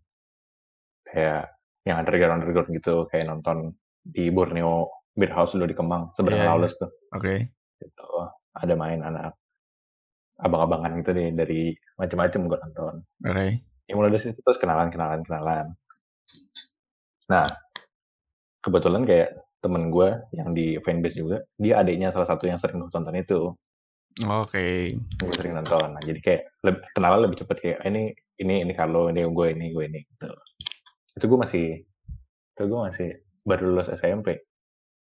kayak 1.07 1.51
yang 1.87 2.03
underground 2.03 2.43
underground 2.43 2.71
gitu 2.71 3.07
kayak 3.11 3.27
nonton 3.27 3.75
di 4.07 4.31
Borneo 4.31 4.91
Beer 5.19 5.33
House 5.35 5.55
dulu 5.55 5.67
di 5.67 5.75
Kemang 5.75 6.15
seberang 6.15 6.39
Iya, 6.39 6.47
iya. 6.47 6.51
Lawless 6.55 6.75
tuh 6.79 6.91
Oke. 7.15 7.51
gitu 7.83 8.07
ada 8.55 8.75
main 8.79 9.03
anak 9.03 9.35
abang-abangan 10.37 11.01
gitu 11.01 11.11
nih 11.17 11.29
dari 11.33 11.61
macam-macam 11.97 12.41
gue 12.49 12.59
nonton. 12.69 12.95
Oke. 13.25 13.47
ya 13.87 13.95
mulai 13.95 14.11
dari 14.11 14.19
situ 14.19 14.43
terus 14.43 14.59
kenalan 14.59 14.91
kenalan 14.91 15.23
kenalan. 15.23 15.67
Nah 17.31 17.47
kebetulan 18.61 19.07
kayak 19.07 19.39
temen 19.63 19.95
gue 19.95 20.09
yang 20.35 20.51
di 20.51 20.75
fanbase 20.83 21.17
juga 21.19 21.39
dia 21.55 21.79
adiknya 21.81 22.11
salah 22.11 22.27
satu 22.27 22.51
yang 22.51 22.59
sering 22.59 22.83
gue 22.83 22.91
tonton 22.91 23.15
itu. 23.15 23.55
Oke. 24.27 24.97
gue 24.97 25.35
sering 25.37 25.55
nonton. 25.61 25.93
Nah, 25.93 26.01
jadi 26.01 26.21
kayak 26.25 26.43
lebih, 26.65 26.83
kenalan 26.97 27.21
lebih 27.29 27.37
cepet 27.45 27.57
kayak 27.61 27.79
"Eh, 27.85 27.89
ini 27.93 28.03
ini 28.41 28.55
ini 28.65 28.73
kalau 28.73 29.13
ini 29.13 29.23
gue 29.29 29.47
ini 29.53 29.67
gue 29.77 29.85
ini 29.87 30.01
gitu. 30.09 30.29
Itu 31.21 31.25
gue 31.29 31.39
masih 31.41 31.67
itu 32.57 32.63
gue 32.65 32.81
masih 32.81 33.09
baru 33.45 33.77
lulus 33.77 33.93
SMP 33.93 34.41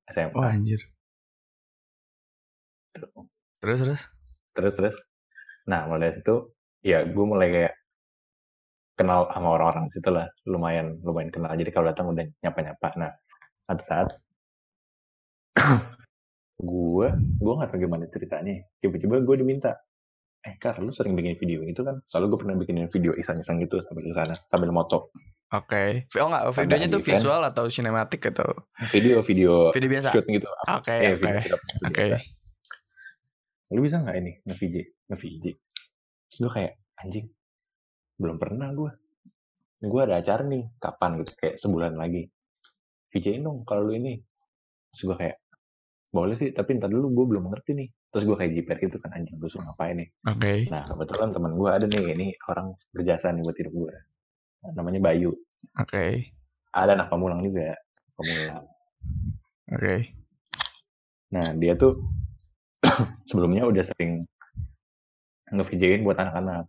SMA 0.10 0.34
Oh 0.34 0.44
anjir. 0.44 0.82
Terus 3.62 3.80
terus. 3.80 4.02
terus 4.54 4.74
terus 4.78 4.96
nah 5.70 5.88
mulai 5.88 6.12
dari 6.12 6.16
situ 6.20 6.36
ya 6.84 7.08
gue 7.08 7.26
mulai 7.26 7.48
kayak 7.50 7.74
kenal 8.94 9.26
sama 9.34 9.48
orang-orang 9.58 9.90
situ 9.90 10.10
lah 10.12 10.28
lumayan 10.46 11.00
lumayan 11.02 11.32
kenal 11.34 11.52
jadi 11.56 11.72
kalau 11.74 11.90
datang 11.90 12.12
udah 12.14 12.26
nyapa 12.44 12.60
nyapa 12.62 12.88
nah 13.00 13.12
satu 13.66 13.84
saat 13.88 14.10
gue 16.70 17.08
gue 17.16 17.54
nggak 17.58 17.70
tahu 17.72 17.80
gimana 17.80 18.06
ceritanya 18.12 18.64
tiba-tiba 18.84 19.24
gue 19.24 19.36
diminta 19.40 19.80
eh 20.44 20.60
kar 20.60 20.76
lu 20.84 20.92
sering 20.92 21.16
bikin 21.16 21.40
video 21.40 21.64
gitu 21.64 21.88
kan 21.88 22.04
soalnya 22.12 22.36
gue 22.36 22.40
pernah 22.44 22.56
bikinin 22.60 22.92
video 22.92 23.16
iseng-iseng 23.16 23.64
gitu 23.64 23.80
sambil 23.80 24.12
ke 24.12 24.16
sana 24.16 24.36
sambil 24.52 24.70
moto 24.76 25.10
Oke. 25.54 26.10
Oh 26.18 26.34
enggak, 26.34 26.50
videonya 26.50 26.88
tuh 26.90 26.98
event. 26.98 27.10
visual 27.14 27.42
atau 27.46 27.70
sinematik 27.70 28.34
atau 28.34 28.50
video 28.90 29.22
video 29.22 29.70
video 29.70 29.90
biasa? 29.94 30.10
shoot 30.10 30.26
gitu 30.26 30.50
Oke, 30.66 30.90
eh 30.98 31.14
oke. 31.14 31.30
Oke. 31.94 32.06
Lu 33.74 33.82
bisa 33.82 34.00
nggak 34.00 34.18
ini 34.22 34.32
nge-VJ 34.46 34.76
nge-VJ 35.10 35.46
terus 36.30 36.38
gue 36.40 36.52
kayak 36.54 36.74
anjing 37.02 37.28
belum 38.22 38.38
pernah 38.38 38.70
gue 38.72 38.92
gue 39.84 40.02
ada 40.02 40.24
acara 40.24 40.44
nih 40.48 40.64
kapan? 40.80 41.20
Gitu 41.20 41.32
kayak 41.36 41.56
sebulan 41.60 42.00
lagi. 42.00 42.24
VJ 43.12 43.44
dong 43.44 43.68
kalau 43.68 43.92
lu 43.92 43.94
ini. 44.00 44.16
Terus 44.94 45.02
gue 45.12 45.18
kayak 45.20 45.38
boleh 46.14 46.38
sih 46.38 46.54
tapi 46.54 46.78
ntar 46.78 46.94
dulu 46.94 47.12
gue 47.12 47.26
belum 47.36 47.52
ngerti 47.52 47.72
nih. 47.76 47.90
Terus 48.14 48.24
gue 48.30 48.36
kayak 48.38 48.52
jiper 48.54 48.78
gitu 48.80 48.98
kan 49.02 49.12
anjing 49.18 49.36
gue 49.42 49.50
suruh 49.50 49.66
ngapain 49.66 49.98
nih? 49.98 50.10
Oke. 50.30 50.54
nah 50.70 50.86
kebetulan 50.86 51.30
teman 51.34 51.54
gue 51.58 51.70
ada 51.70 51.86
nih 51.90 52.04
ini 52.14 52.28
orang 52.48 52.68
berjasa 52.94 53.34
nih 53.34 53.42
buat 53.42 53.58
hidup 53.58 53.74
gue 53.74 53.94
namanya 54.78 55.00
Bayu. 55.04 55.36
Oke. 55.76 56.32
ada 56.74 56.98
anak 56.98 57.12
pamulang 57.12 57.44
juga 57.46 57.76
pamulang. 58.18 58.66
Oke. 59.74 59.96
Nah, 61.34 61.54
dia 61.58 61.74
tuh 61.78 61.98
sebelumnya 63.30 63.64
udah 63.66 63.84
sering 63.84 64.28
nge-VJ-in 65.54 66.04
buat 66.04 66.20
anak-anak. 66.20 66.68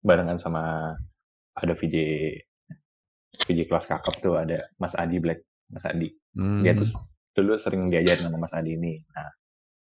Barengan 0.00 0.40
sama 0.40 0.94
ada 1.52 1.74
VJ 1.76 1.96
VJ 3.44 3.68
kelas 3.68 3.86
kakap 3.88 4.14
tuh 4.20 4.36
ada 4.36 4.64
Mas 4.80 4.96
Adi 4.96 5.20
Black, 5.20 5.44
Mas 5.68 5.84
Adi. 5.84 6.08
Hmm. 6.36 6.64
Dia 6.64 6.72
tuh 6.76 6.88
dulu 7.34 7.56
sering 7.56 7.88
diajarin 7.88 8.28
sama 8.28 8.38
Mas 8.40 8.54
Adi 8.54 8.76
ini. 8.76 9.00
Nah, 9.12 9.30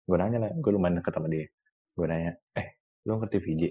gue 0.05 0.17
nanya 0.17 0.39
lah, 0.49 0.51
gue 0.53 0.71
lumayan 0.71 1.01
deket 1.01 1.13
sama 1.15 1.29
dia. 1.31 1.47
Gue 1.95 2.07
nanya, 2.11 2.33
eh, 2.57 2.79
lu 3.07 3.21
ngerti 3.21 3.39
VJ? 3.41 3.63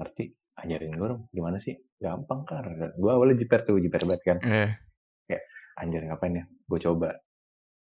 Ngerti? 0.00 0.24
Ajarin 0.52 0.92
gue 0.92 1.08
dong, 1.08 1.22
gimana 1.32 1.56
sih? 1.58 1.76
Gampang 1.96 2.44
kan? 2.44 2.64
Gue 2.96 3.10
awalnya 3.10 3.40
jiper 3.40 3.64
tuh, 3.64 3.80
jiper 3.80 4.04
banget 4.04 4.22
kan. 4.24 4.38
Iya. 4.44 5.38
Anjir 5.80 6.04
ngapain 6.04 6.36
ya? 6.36 6.44
Gue 6.68 6.78
coba. 6.80 7.16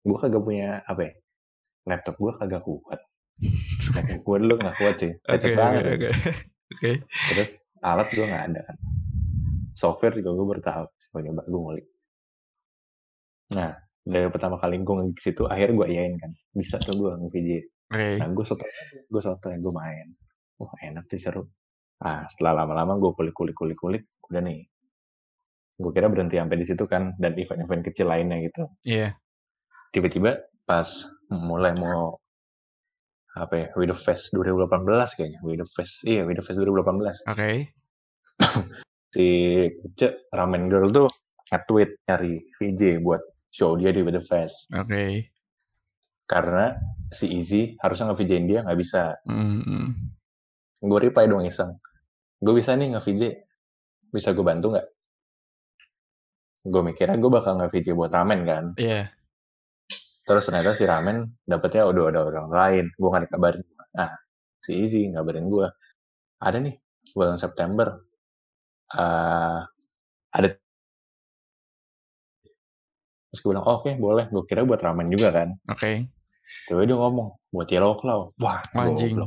Gue 0.05 0.17
kagak 0.21 0.43
punya, 0.45 0.85
apa 0.85 1.01
ya? 1.09 1.13
Laptop 1.89 2.15
gue 2.21 2.31
kagak 2.37 2.61
kuat. 2.61 3.01
Gue 4.25 4.37
dulu 4.43 4.53
gak 4.59 4.75
kuat 4.77 4.95
sih. 4.99 5.11
Oke. 5.15 5.31
Lecet 5.35 5.51
banget. 5.55 5.83
Oke. 5.83 5.93
Oke. 5.95 6.09
Oke. 6.75 6.91
Terus 7.33 7.51
alat 7.81 8.07
gue 8.11 8.25
gak 8.25 8.43
ada 8.51 8.61
kan. 8.67 8.77
Software 9.73 10.15
juga 10.19 10.29
gue 10.35 10.47
bertahap. 10.57 10.87
Gue 11.15 11.21
nyoba, 11.25 11.41
gue 11.47 11.59
ngulik. 11.59 11.87
Nah, 13.55 13.71
dari 14.05 14.27
pertama 14.29 14.61
kali 14.61 14.77
gue 14.83 14.95
nge 15.01 15.21
situ, 15.23 15.43
akhirnya 15.49 15.75
gue 15.79 15.87
iyain 15.89 16.13
kan. 16.19 16.31
Bisa 16.53 16.77
tuh 16.77 16.95
gue 16.99 17.11
nge-VJ. 17.15 17.49
Oke. 17.89 18.09
Nah, 18.21 18.27
gue 18.29 18.45
soto, 18.45 18.65
gue 19.09 19.21
soto 19.23 19.47
yang 19.49 19.61
gue 19.65 19.73
main. 19.73 20.07
Wah, 20.61 20.73
enak 20.83 21.09
tuh 21.09 21.17
seru. 21.17 21.43
Ah, 21.99 22.27
setelah 22.31 22.63
lama-lama 22.63 22.95
gue 22.99 23.11
kulik-kulik-kulik-kulik, 23.15 24.07
udah 24.29 24.41
nih. 24.43 24.67
Gue 25.79 25.91
kira 25.95 26.11
berhenti 26.11 26.35
sampai 26.35 26.59
di 26.59 26.65
situ 26.67 26.83
kan, 26.85 27.15
dan 27.17 27.35
event-event 27.39 27.83
kecil 27.91 28.11
lainnya 28.11 28.43
gitu. 28.43 28.67
Iya. 28.83 29.15
Tiba-tiba 29.95 30.37
pas 30.67 30.85
mulai 31.31 31.73
mau 31.73 32.19
apa 33.37 33.53
ya, 33.53 33.67
Widow 33.77 33.97
Fest 33.97 34.33
2018 34.33 35.17
kayaknya, 35.17 35.39
Widow 35.45 35.67
Fest, 35.69 36.01
iya 36.05 36.25
Widow 36.25 36.41
Fest 36.41 36.57
2018. 36.61 37.29
Oke. 37.33 37.51
Si 39.09 39.25
Kece 39.65 40.29
Ramen 40.29 40.69
Girl 40.69 40.93
tuh 40.93 41.09
nge-tweet 41.49 42.05
nyari 42.05 42.45
VJ 42.61 43.01
buat 43.01 43.17
show 43.49 43.73
dia 43.73 43.89
di 43.89 44.05
Widow 44.05 44.21
Fest. 44.21 44.69
Oke. 44.69 45.33
Karena 46.29 46.77
si 47.09 47.25
Easy 47.33 47.73
harusnya 47.81 48.13
nge-VJ-in 48.13 48.45
dia 48.45 48.61
nggak 48.61 48.77
bisa. 48.77 49.17
Hmm. 49.25 49.65
hmm. 49.65 49.89
gue 50.85 50.99
reply 51.09 51.25
dong 51.25 51.43
iseng 51.43 51.75
gue 52.39 52.53
bisa 52.55 52.71
nih 52.75 52.95
nge 52.95 53.01
VJ 53.03 53.23
bisa 54.15 54.31
gue 54.31 54.45
bantu 54.47 54.71
nggak 54.71 54.87
gue 56.69 56.81
mikirnya 56.87 57.17
gue 57.19 57.31
bakal 57.31 57.59
nge 57.59 57.67
VJ 57.71 57.87
buat 57.95 58.11
ramen 58.15 58.41
kan 58.47 58.65
Iya. 58.79 59.11
Terus 60.29 60.45
ternyata 60.45 60.77
si 60.77 60.85
ramen 60.85 61.25
dapetnya 61.41 61.89
udah 61.89 62.13
ada 62.13 62.21
orang 62.29 62.49
lain 62.53 62.85
gue 62.93 63.09
nggak 63.09 63.23
dikabarin 63.25 63.65
nah 63.97 64.13
si 64.61 64.77
Easy 64.77 65.09
ngabarin 65.09 65.49
gue 65.49 65.65
ada 66.37 66.57
nih 66.61 66.77
bulan 67.17 67.41
September 67.41 67.97
eh 68.93 69.59
ada 70.29 70.47
terus 73.33 73.41
gue 73.41 73.49
bilang 73.49 73.65
"Oh, 73.65 73.81
oke 73.81 73.89
boleh 73.97 74.29
gue 74.29 74.43
kira 74.45 74.61
buat 74.69 74.77
ramen 74.77 75.09
juga 75.09 75.33
kan 75.33 75.57
Oke. 75.65 76.05
Tiba 76.65 76.81
dia 76.81 76.97
ngomong 76.97 77.49
buat 77.49 77.65
Yellow 77.65 77.97
Claw 77.97 78.29
wah 78.37 78.61
Anjing. 78.77 79.17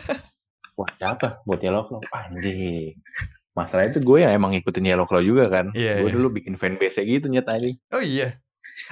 wah 0.76 0.90
siapa 1.00 1.40
buat 1.48 1.64
Yellow 1.64 1.88
Claw 1.88 2.04
anjing 2.12 3.00
masalahnya 3.56 3.96
itu 3.96 4.00
gue 4.04 4.20
yang 4.20 4.36
emang 4.36 4.52
ngikutin 4.52 4.84
Yellow 4.84 5.08
Claw 5.08 5.24
juga 5.24 5.48
kan. 5.48 5.72
Iya, 5.72 6.04
gue 6.04 6.12
iya. 6.12 6.16
dulu 6.20 6.28
bikin 6.36 6.60
fanbase 6.60 7.00
gitu 7.08 7.32
nyet 7.32 7.48
anjing. 7.48 7.80
Oh 7.88 8.04
iya. 8.04 8.36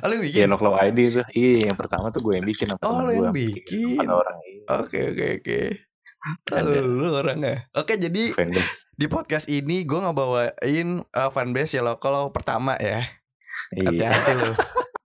Oh, 0.00 0.08
lu 0.08 0.12
yang 0.14 0.24
bikin? 0.24 0.40
Yellow 0.42 0.56
Claw 0.56 0.74
ID 0.78 0.98
itu. 1.04 1.22
Iya, 1.30 1.58
yang 1.68 1.76
pertama 1.76 2.08
tuh 2.08 2.20
gue 2.20 2.34
yang 2.34 2.46
bikin 2.46 2.66
Oh, 2.80 3.00
lu 3.00 3.10
yang 3.10 3.28
gue. 3.28 3.32
bikin. 3.36 4.00
Empat 4.00 4.10
orang. 4.10 4.36
Iya. 4.40 4.62
Oke 4.80 4.98
oke 5.10 5.26
oke. 5.38 5.60
Lu 6.72 7.08
orangnya. 7.12 7.54
Oke 7.72 7.94
jadi 7.94 8.32
Fanbase. 8.32 8.70
di 8.94 9.06
podcast 9.06 9.46
ini 9.46 9.84
gue 9.84 9.98
ngebawain 9.98 10.88
uh, 11.04 11.28
fanbase 11.28 11.76
ya 11.76 11.82
lo 11.82 11.98
kalau 11.98 12.30
pertama 12.30 12.80
ya. 12.80 13.04
Iya. 13.70 14.08
Hati-hati 14.08 14.32
lo. 14.34 14.50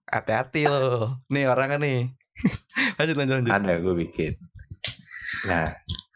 Hati-hati 0.06 0.62
lo. 0.64 0.82
Nih 1.28 1.44
orangnya 1.44 1.76
nih. 1.76 1.98
lanjut 2.96 3.16
lanjut 3.16 3.34
lanjut. 3.36 3.52
Ada 3.52 3.72
gue 3.78 3.94
bikin. 4.00 4.32
Nah, 5.44 5.68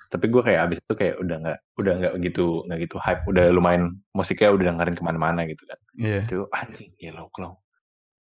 tapi 0.09 0.27
gue 0.27 0.41
kayak 0.41 0.61
abis 0.63 0.79
itu 0.79 0.95
kayak 0.95 1.17
udah 1.19 1.37
nggak 1.37 1.59
udah 1.75 1.93
nggak 1.99 2.13
gitu 2.23 2.65
nggak 2.65 2.79
gitu 2.87 2.97
hype 2.97 3.23
udah 3.27 3.45
lumayan 3.51 3.83
musiknya 4.11 4.51
udah 4.51 4.65
dengerin 4.71 4.95
ke 4.95 5.03
mana-mana 5.03 5.43
gitu 5.43 5.67
kan 5.67 5.79
Iya. 5.99 6.23
itu 6.23 6.39
anjing 6.55 6.95
Yellow 6.97 7.27
Claw 7.35 7.59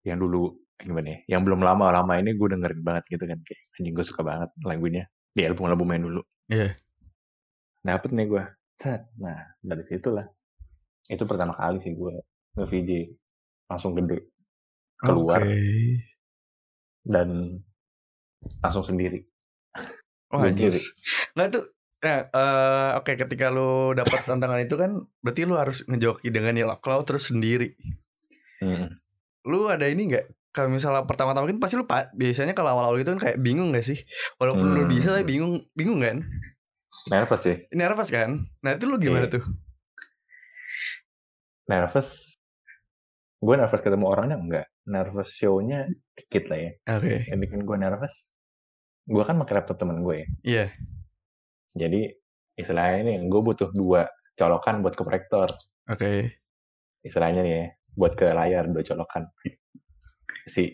yang 0.08 0.18
dulu 0.20 0.56
gimana 0.78 1.08
ya 1.10 1.36
yang 1.36 1.42
belum 1.44 1.60
lama 1.60 1.90
lama 1.90 2.12
ini 2.16 2.38
gue 2.38 2.48
dengerin 2.54 2.80
banget 2.80 3.04
gitu 3.10 3.24
kan 3.26 3.38
kayak 3.42 3.60
anjing 3.76 3.94
gue 3.94 4.06
suka 4.06 4.22
banget 4.22 4.50
lagunya 4.62 5.04
di 5.34 5.42
album 5.44 5.68
album 5.68 5.86
main 5.90 6.02
dulu 6.02 6.22
Iya. 6.48 6.72
dapet 7.84 8.10
nih 8.14 8.26
gue 8.30 8.42
set 8.78 9.04
nah 9.20 9.36
dari 9.60 9.84
situlah 9.84 10.24
itu 11.12 11.22
pertama 11.28 11.52
kali 11.58 11.82
sih 11.82 11.92
gue 11.92 12.12
nge 12.56 12.66
VJ 12.66 12.90
langsung 13.68 13.92
gede 13.98 14.32
keluar 15.02 15.42
Oke. 15.44 15.60
dan 17.04 17.58
langsung 18.62 18.86
sendiri 18.86 19.26
Gue 20.28 20.44
anjir. 20.44 20.76
Nah 21.32 21.48
itu 21.48 21.60
Nah, 21.98 22.30
eh, 22.30 22.90
oke 22.94 23.18
ketika 23.18 23.50
lu 23.50 23.90
dapat 23.90 24.22
tantangan 24.22 24.62
itu 24.62 24.78
kan 24.78 25.02
berarti 25.18 25.42
lu 25.42 25.58
harus 25.58 25.82
ngejoki 25.82 26.30
dengan 26.30 26.54
Yellow 26.54 26.78
Claw 26.78 27.02
terus 27.02 27.26
sendiri. 27.26 27.74
Mm. 28.62 28.94
Lu 29.48 29.66
ada 29.66 29.88
ini 29.88 30.06
nggak? 30.06 30.24
Kalau 30.48 30.68
misalnya 30.68 31.02
pertama-tama 31.02 31.44
kan 31.44 31.56
pasti 31.56 31.74
lu 31.74 31.84
pa- 31.84 32.12
biasanya 32.12 32.52
kalau 32.52 32.72
awal-awal 32.72 32.96
gitu 32.96 33.10
kan 33.10 33.20
kayak 33.22 33.38
bingung 33.38 33.70
gak 33.70 33.82
sih? 33.82 33.96
Walaupun 34.36 34.68
lu 34.68 34.82
Hmm. 34.82 34.90
bisa 34.90 35.08
tapi 35.10 35.24
bingung, 35.26 35.64
bingung 35.72 35.98
kan? 35.98 36.20
nervous 37.08 37.40
sih 37.40 37.56
Nervous 37.70 38.10
kan? 38.10 38.42
Nah 38.58 38.74
itu 38.74 38.84
lu 38.84 38.98
gimana 38.98 39.24
Iya. 39.24 39.38
tuh? 39.38 39.44
nervous 41.68 42.32
gue 43.38 43.54
nervous 43.54 43.78
ketemu 43.78 44.06
orangnya 44.08 44.36
enggak 44.36 44.66
nervous 44.84 45.30
show-nya 45.30 45.84
dikit 46.10 46.48
lah 46.48 46.58
ya 46.58 46.70
Oke. 46.90 47.28
yang 47.28 47.38
bikin 47.38 47.62
gue 47.62 47.76
nervous 47.76 48.32
gue 49.04 49.22
kan 49.22 49.36
pakai 49.36 49.54
laptop 49.54 49.76
temen 49.78 50.00
gue 50.00 50.16
ya 50.16 50.26
Iya. 50.42 50.64
jadi 51.76 52.00
istilahnya 52.56 52.98
ini 53.06 53.28
gue 53.28 53.40
butuh 53.44 53.70
dua 53.70 54.08
colokan 54.34 54.80
buat 54.80 54.96
ke 54.96 55.02
proyektor 55.02 55.48
Oke. 55.86 56.40
istilahnya 57.00 57.40
nih 57.40 57.52
ya 57.54 57.66
buat 57.98 58.14
ke 58.14 58.30
layar 58.30 58.70
dua 58.70 58.86
colokan. 58.86 59.26
Si 60.46 60.70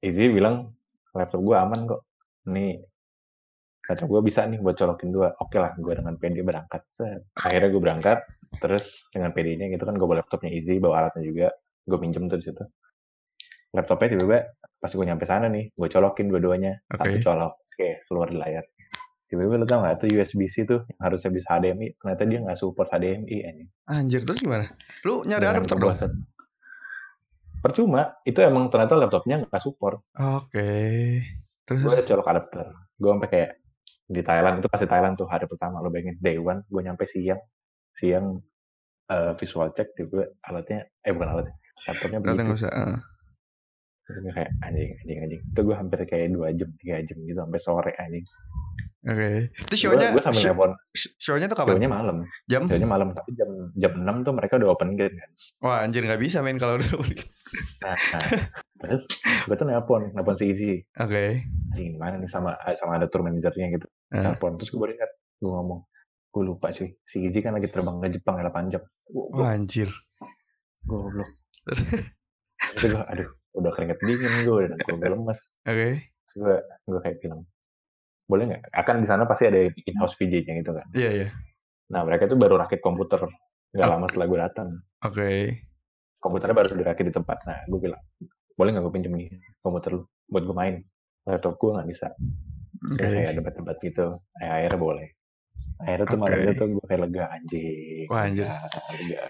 Izzy 0.00 0.32
bilang 0.32 0.72
laptop 1.12 1.44
gue 1.44 1.56
aman 1.56 1.80
kok. 1.84 2.02
Nih 2.48 2.80
laptop 3.84 4.08
gue 4.08 4.22
bisa 4.24 4.48
nih 4.48 4.58
buat 4.64 4.80
colokin 4.80 5.12
dua. 5.12 5.36
Oke 5.44 5.60
lah 5.60 5.76
gue 5.76 5.92
dengan 5.92 6.16
PD 6.16 6.40
berangkat. 6.40 6.82
Set. 6.96 7.20
akhirnya 7.36 7.68
gue 7.68 7.82
berangkat 7.82 8.18
terus 8.58 9.06
dengan 9.14 9.30
PD-nya 9.30 9.70
gitu 9.70 9.86
kan 9.86 9.94
gue 9.94 10.06
bawa 10.08 10.24
laptopnya 10.24 10.50
Izzy 10.50 10.80
bawa 10.80 11.06
alatnya 11.06 11.22
juga. 11.28 11.48
Gue 11.84 11.98
pinjem 12.00 12.24
tuh 12.32 12.40
di 12.40 12.44
situ. 12.48 12.64
Laptopnya 13.76 14.16
tiba-tiba 14.16 14.40
pas 14.80 14.90
gue 14.90 15.04
nyampe 15.04 15.28
sana 15.28 15.46
nih 15.52 15.68
gue 15.76 15.88
colokin 15.92 16.26
dua-duanya. 16.32 16.80
Satu 16.88 17.12
Oke. 17.12 17.20
colok 17.20 17.54
oke 17.70 17.88
keluar 18.08 18.28
di 18.32 18.36
layar 18.40 18.64
tiba-tiba 19.30 19.62
lo 19.62 19.66
tau 19.66 19.86
gak 19.86 20.02
tuh 20.02 20.08
USB-C 20.10 20.66
tuh 20.66 20.82
yang 20.90 21.00
harusnya 21.06 21.30
bisa 21.30 21.48
HDMI 21.54 21.86
ternyata 21.96 22.22
dia 22.26 22.38
nggak 22.42 22.58
support 22.58 22.90
HDMI 22.90 23.36
anjing 23.46 23.68
Anjir 23.86 24.20
terus 24.26 24.42
gimana? 24.42 24.66
Lu 25.06 25.22
nyari 25.22 25.40
Dengan 25.46 25.54
adapter 25.62 25.76
dong? 25.78 25.94
Percuma, 27.60 28.02
itu 28.24 28.40
emang 28.40 28.72
ternyata 28.72 28.96
laptopnya 28.96 29.44
nggak 29.44 29.60
support. 29.60 30.00
Oke. 30.16 30.72
Terus 31.68 31.80
Gue 31.84 32.00
colok 32.08 32.26
adapter. 32.32 32.66
Gue 32.96 33.10
sampai 33.12 33.28
kayak 33.28 33.50
di 34.10 34.22
Thailand 34.26 34.58
itu 34.58 34.66
pasti 34.66 34.90
Thailand 34.90 35.14
tuh 35.14 35.30
hari 35.30 35.46
pertama 35.46 35.78
lo 35.78 35.86
bayangin 35.86 36.18
day 36.18 36.34
one 36.34 36.66
gue 36.66 36.82
nyampe 36.82 37.06
siang 37.06 37.38
siang 37.94 38.42
eh, 39.06 39.32
visual 39.38 39.70
check 39.70 39.94
juga 39.94 40.26
alatnya 40.50 40.82
eh 41.06 41.14
bukan 41.14 41.28
alatnya 41.30 41.54
laptopnya 41.86 42.18
begitu 42.18 42.42
nggak 42.42 42.58
usah. 42.58 42.72
eh. 42.74 42.98
terus 44.02 44.18
gue 44.18 44.32
kayak 44.34 44.50
anjing 44.66 44.90
anjing 44.98 45.18
anjing 45.22 45.42
itu 45.46 45.60
gue 45.62 45.76
hampir 45.78 45.98
kayak 46.10 46.26
dua 46.34 46.50
jam 46.50 46.74
tiga 46.82 46.98
jam 47.06 47.18
gitu 47.22 47.38
sampai 47.38 47.60
sore 47.62 47.92
anjing 48.02 48.26
Oke. 49.00 49.48
Itu 49.50 49.64
gue 49.66 49.80
show-nya 49.80 50.06
gue 50.10 50.20
sambil 50.20 50.44
show- 50.92 51.14
show-nya 51.16 51.46
tuh 51.46 51.56
kapan? 51.56 51.72
show-nya 51.72 51.88
malam 51.88 52.16
Jam? 52.44 52.62
show-nya 52.64 52.84
malam 52.86 53.08
tapi 53.10 53.32
jam 53.32 53.48
jam 53.72 53.92
enam 53.96 54.16
tuh 54.20 54.32
mereka 54.32 54.56
udah 54.56 54.68
open 54.70 54.92
gate 54.92 55.14
kan 55.14 55.30
Wah 55.58 55.80
anjir 55.80 56.02
nggak 56.02 56.18
bisa 56.18 56.40
main 56.40 56.54
kalau 56.54 56.76
udah 56.78 56.90
Oke. 56.94 57.16
nah, 57.80 57.96
nah. 57.96 58.20
terus 58.78 59.08
gue 59.42 59.54
tuh 59.54 59.64
nelpon 59.64 60.12
nelpon 60.12 60.34
si 60.34 60.48
Izzy 60.48 60.84
anjing 60.94 61.48
gimana 61.90 62.14
nih 62.14 62.26
sama 62.26 62.52
sama 62.74 62.96
ada 62.96 63.06
tour 63.06 63.22
manajernya 63.22 63.72
gitu 63.72 63.88
Eh. 64.10 64.20
telepon 64.20 64.54
terus 64.54 64.68
gue 64.68 64.76
baru 64.76 64.92
ingat 64.92 65.10
gue 65.38 65.48
ngomong 65.48 65.80
gue 66.28 66.42
lupa 66.44 66.68
cuy 66.68 66.92
si 67.02 67.16
Izzy 67.22 67.40
kan 67.40 67.52
lagi 67.52 67.66
terbang 67.66 67.96
ke 67.98 68.12
Jepang 68.12 68.36
8 68.36 68.68
jam 68.68 68.82
Wah 69.08 69.50
anjir. 69.50 69.88
gue 70.82 70.98
goblok 70.98 71.30
terus 71.64 71.80
gue 72.86 73.00
aduh 73.02 73.28
udah 73.52 73.72
keringet 73.72 73.96
dingin 73.98 74.44
gue 74.44 74.54
udah 74.62 74.76
gue 74.76 75.08
lemes 75.08 75.40
Oke. 75.62 75.88
terus 76.26 76.36
gue 76.36 76.56
gue 76.86 77.00
kayak 77.00 77.16
bilang 77.18 77.42
boleh 78.30 78.44
nggak 78.46 78.62
akan 78.72 78.94
di 78.96 79.06
sana 79.06 79.26
pasti 79.26 79.44
ada 79.44 79.58
in 79.66 79.96
house 79.98 80.14
VJ-nya 80.14 80.54
gitu 80.56 80.70
kan 80.70 80.86
Iya 80.94 81.10
iya. 81.10 81.28
nah 81.88 82.06
mereka 82.06 82.24
tuh 82.24 82.38
baru 82.38 82.54
rakit 82.56 82.78
komputer 82.78 83.26
nggak 83.70 83.82
Oh. 83.82 83.92
lama 83.92 84.06
setelah 84.06 84.26
gue 84.26 84.38
datang 84.40 84.68
Oke. 85.02 85.30
komputernya 86.16 86.54
baru 86.54 86.70
dirakit 86.72 87.04
di 87.04 87.12
tempat 87.12 87.38
nah 87.42 87.58
gue 87.64 87.80
bilang 87.80 87.98
boleh 88.54 88.70
nggak 88.70 88.84
gue 88.84 88.94
pinjem 88.94 89.12
nih 89.12 89.28
komputer 89.58 89.90
lu 89.92 90.02
buat 90.26 90.44
gue 90.44 90.54
main 90.54 90.74
laptop 91.24 91.54
gue 91.56 91.70
nggak 91.72 91.88
bisa 91.88 92.08
Oke. 92.86 93.02
Ya, 93.02 93.10
kayak 93.10 93.32
debat-debat 93.36 93.76
gitu 93.78 94.06
eh, 94.36 94.46
akhirnya 94.48 94.78
boleh 94.78 95.08
akhirnya 95.80 96.06
tuh 96.06 96.18
malam 96.18 96.32
Oke. 96.34 96.44
itu 96.44 96.52
tuh 96.54 96.66
gue 96.70 96.84
kayak 96.86 97.00
lega 97.02 97.24
anjing 97.30 98.06
Wah, 98.06 98.22
anjir. 98.22 98.46
lega, 98.46 98.62
lega 98.94 99.24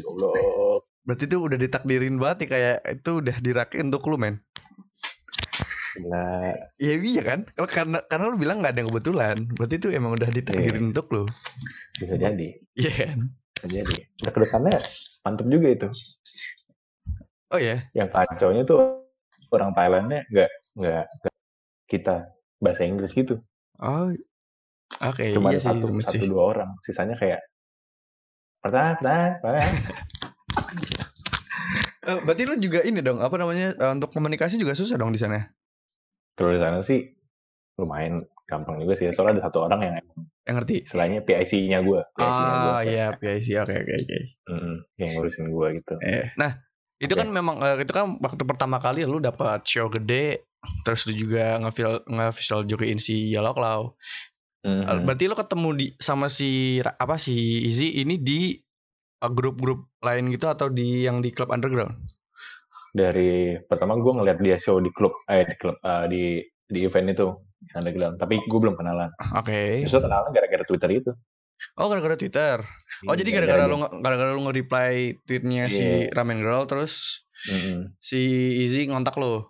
goblok 0.00 0.80
Berarti 1.04 1.24
itu 1.26 1.36
udah 1.36 1.58
ditakdirin 1.60 2.16
banget 2.16 2.36
nih 2.40 2.48
kayak 2.48 2.76
itu 2.96 3.10
udah 3.20 3.36
dirakit 3.38 3.76
untuk 3.82 4.08
lu 4.08 4.16
men. 4.16 4.40
Gila 5.94 6.52
Iya 6.76 6.94
iya 6.98 7.22
kan? 7.22 7.40
Kalau 7.50 7.68
Karena 7.68 7.98
karena 8.04 8.24
lu 8.26 8.36
bilang 8.36 8.58
nggak 8.58 8.72
ada 8.74 8.80
yang 8.82 8.90
kebetulan. 8.90 9.36
Berarti 9.54 9.74
itu 9.78 9.88
emang 9.88 10.12
udah 10.12 10.28
ditakdirin 10.28 10.90
untuk 10.90 11.06
lu. 11.10 11.22
bisa 11.96 12.14
jadi 12.14 12.48
Iya 12.74 12.92
kan? 12.92 13.18
bisa 13.54 13.66
jadi 13.70 13.96
udah 14.20 14.32
ke 14.32 14.40
depannya 14.42 14.76
mantep 15.22 15.46
juga 15.46 15.68
itu 15.70 15.88
Oh 17.48 17.56
ya. 17.56 17.86
yang 17.92 18.10
kacaunya 18.10 18.62
tuh 18.62 19.00
orang 19.48 19.70
Thailandnya 19.72 20.26
nggak 20.28 20.50
nggak 20.74 21.04
kita 21.86 22.26
bahasa 22.58 22.82
Inggris 22.82 23.14
gitu 23.14 23.38
Oh. 23.78 24.10
Oke. 25.00 25.34
cuma 25.34 25.50
iya 25.50 25.58
sih. 25.58 25.70
satu 25.70 25.86
rumit 25.86 26.06
satu 26.06 26.18
sih. 26.18 26.30
dua 26.30 26.42
orang 26.50 26.70
sisanya 26.80 27.14
kayak 27.14 27.42
pertama 28.58 28.94
pertama 28.98 29.62
Eh, 32.04 32.20
berarti 32.20 32.44
lu 32.44 32.54
juga 32.60 32.84
ini 32.84 33.00
dong 33.00 33.16
apa 33.16 33.32
namanya 33.34 33.72
eh, 33.72 33.90
untuk 33.90 34.12
komunikasi 34.12 34.60
juga 34.60 34.76
susah 34.76 35.00
dong 35.00 35.08
di 35.08 35.16
sana. 35.16 35.40
Terus 36.34 36.58
di 36.58 36.60
sana 36.60 36.78
sih 36.80 37.00
lumayan 37.74 38.22
gampang 38.44 38.78
juga 38.78 38.94
sih 38.94 39.08
soalnya 39.10 39.40
ada 39.40 39.44
satu 39.48 39.64
orang 39.64 39.80
yang 39.82 39.94
emang 39.96 40.18
Yang 40.44 40.54
ngerti? 40.60 40.74
istilahnya 40.84 41.20
PIC-nya 41.22 41.78
gue 41.80 42.00
Ah 42.16 42.84
iya 42.84 43.10
PIC 43.12 43.46
oke 43.56 43.72
oke 43.72 43.94
oke. 43.96 44.18
yang 44.94 45.10
ngurusin 45.16 45.48
gue 45.48 45.68
gitu 45.78 45.94
Eh, 45.98 46.28
nah 46.36 46.52
itu 46.94 47.10
Oke. 47.10 47.20
kan 47.20 47.28
memang 47.28 47.56
eh, 47.60 47.82
itu 47.82 47.90
kan 47.90 48.16
waktu 48.18 48.42
pertama 48.44 48.78
kali 48.78 49.02
lu 49.02 49.18
dapat 49.18 49.60
show 49.64 49.88
gede, 49.88 50.46
terus 50.82 51.04
lu 51.04 51.12
juga 51.12 51.58
ngefil 51.58 52.06
ngevisual 52.06 52.62
jokiin 52.64 52.96
si 52.96 53.28
Yellow 53.30 53.52
Claw. 53.52 53.92
Mhm. 54.62 54.82
Eh, 54.84 54.98
Berarti 55.02 55.24
lu 55.26 55.34
ketemu 55.34 55.68
di 55.74 55.86
sama 55.98 56.28
si 56.28 56.78
apa 56.80 57.18
si 57.18 57.34
Izzy 57.66 57.98
ini 57.98 58.16
di 58.16 58.56
eh, 59.18 59.30
grup-grup 59.30 59.90
lain 60.00 60.30
gitu 60.30 60.46
atau 60.46 60.70
di 60.70 61.04
yang 61.04 61.18
di 61.18 61.28
klub 61.28 61.50
underground? 61.50 61.98
Dari 62.94 63.58
pertama 63.60 63.98
gue 63.98 64.12
ngeliat 64.14 64.38
dia 64.38 64.54
show 64.54 64.78
di 64.78 64.88
klub 64.88 65.10
eh 65.26 65.42
di 65.42 65.54
klub 65.56 65.74
eh, 65.76 66.04
di 66.06 66.22
di 66.64 66.78
event 66.80 67.10
itu 67.10 67.26
underground 67.72 68.16
tapi 68.16 68.38
gue 68.38 68.58
belum 68.60 68.72
kenalan 68.72 69.10
Oke. 69.34 69.82
justru 69.82 69.98
kenalan 70.00 70.30
gara-gara 70.30 70.62
Twitter 70.62 70.90
itu 70.94 71.12
Oh 71.78 71.86
gara-gara 71.86 72.18
Twitter. 72.18 72.60
Oh 73.06 73.14
jadi 73.14 73.30
gara-gara 73.30 73.64
lu 73.64 73.78
gara-gara 73.78 74.30
lu 74.30 74.42
nge-reply 74.42 75.22
tweetnya 75.22 75.66
si 75.66 75.86
Iya. 76.02 76.10
Ramen 76.10 76.42
Girl 76.42 76.66
terus 76.66 77.24
Mhm. 77.46 77.94
si 77.96 78.20
Izzy 78.60 78.86
ngontak 78.86 79.14
lu. 79.16 79.46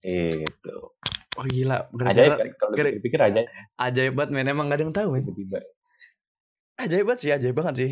Iya 0.00 0.46
gitu 0.46 0.94
Oh 1.34 1.44
gila, 1.44 1.86
ajaib 1.90 1.98
gara-gara 1.98 2.34
kan 2.36 2.48
kalau 2.56 2.72
dipikir 2.72 3.20
ajaib 3.20 3.46
ajaib 3.76 4.12
banget 4.12 4.30
men, 4.32 4.48
emang 4.48 4.66
gak 4.66 4.78
ada 4.78 4.84
yang 4.84 4.94
tahu 4.94 5.08
men. 5.12 5.22
tiba-tiba 5.22 5.58
Ajaib 6.78 7.04
banget 7.04 7.20
sih, 7.20 7.30
ajaib 7.32 7.54
banget 7.54 7.74
sih. 7.76 7.90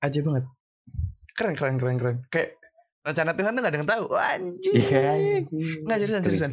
Ajaib 0.00 0.24
banget. 0.24 0.44
Keren, 1.32 1.54
keren, 1.54 1.76
keren, 1.76 1.96
keren. 1.98 2.16
Kayak 2.28 2.56
rencana 3.04 3.30
Tuhan 3.32 3.52
tuh 3.52 3.60
gak 3.60 3.68
ada 3.68 3.78
yang 3.78 3.86
tahu. 3.86 4.04
Anjing. 4.10 4.74
iya 4.74 5.12
Nggak 5.80 5.98
seriusan, 6.00 6.22
seriusan. 6.22 6.52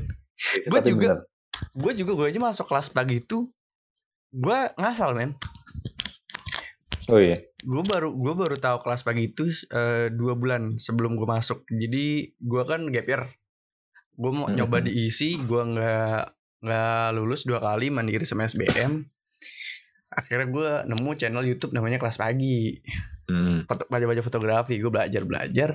Gua 0.67 0.79
juga-. 0.81 1.23
Gue 1.71 1.91
juga 1.93 2.11
gue 2.13 2.27
aja 2.27 2.39
masuk 2.41 2.65
kelas 2.65 2.89
pagi 2.89 3.19
itu 3.19 3.47
gue 4.31 4.59
ngasal 4.75 5.11
men. 5.11 5.35
oh 7.07 7.19
iya 7.19 7.43
gue 7.59 7.83
baru 7.83 8.07
gue 8.09 8.33
baru 8.33 8.55
tahu 8.55 8.79
kelas 8.79 9.03
pagi 9.03 9.27
itu 9.27 9.43
eh, 9.67 10.07
dua 10.09 10.33
bulan 10.33 10.79
sebelum 10.79 11.13
gue 11.13 11.27
masuk 11.27 11.67
jadi 11.67 12.05
gue 12.31 12.63
kan 12.63 12.87
gap 12.87 13.03
year 13.05 13.23
gue 14.13 14.31
mau 14.31 14.47
Mhm. 14.47 14.55
nyoba 14.55 14.79
diisi 14.79 15.35
gue 15.35 15.61
nggak 15.67 16.21
nggak 16.61 17.05
lulus 17.11 17.43
dua 17.43 17.59
kali 17.59 17.91
mandiri 17.91 18.23
sama 18.23 18.47
SBM 18.47 19.03
akhirnya 20.09 20.47
gue 20.47 20.69
nemu 20.87 21.09
channel 21.13 21.43
YouTube 21.43 21.71
namanya 21.71 21.99
kelas 21.99 22.15
pagi 22.15 22.79
Hmm. 23.27 23.63
foto 23.63 23.83
baca-baca 23.87 24.19
fotografi 24.21 24.75
gue 24.75 24.87
belajar 24.87 25.23
belajar 25.23 25.69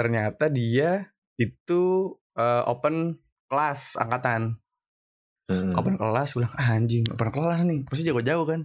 ternyata 0.00 0.48
dia 0.48 1.12
itu 1.36 2.16
eh, 2.40 2.64
open 2.64 3.20
kelas 3.52 4.00
angkatan. 4.00 4.56
Hmm. 5.50 5.74
open 5.74 5.98
kelas 5.98 6.38
bilang 6.38 6.54
ah, 6.54 6.78
anjing 6.78 7.04
open 7.12 7.28
kelas 7.28 7.60
nih. 7.68 7.84
Pasti 7.84 8.08
jago-jago 8.08 8.48
kan. 8.48 8.64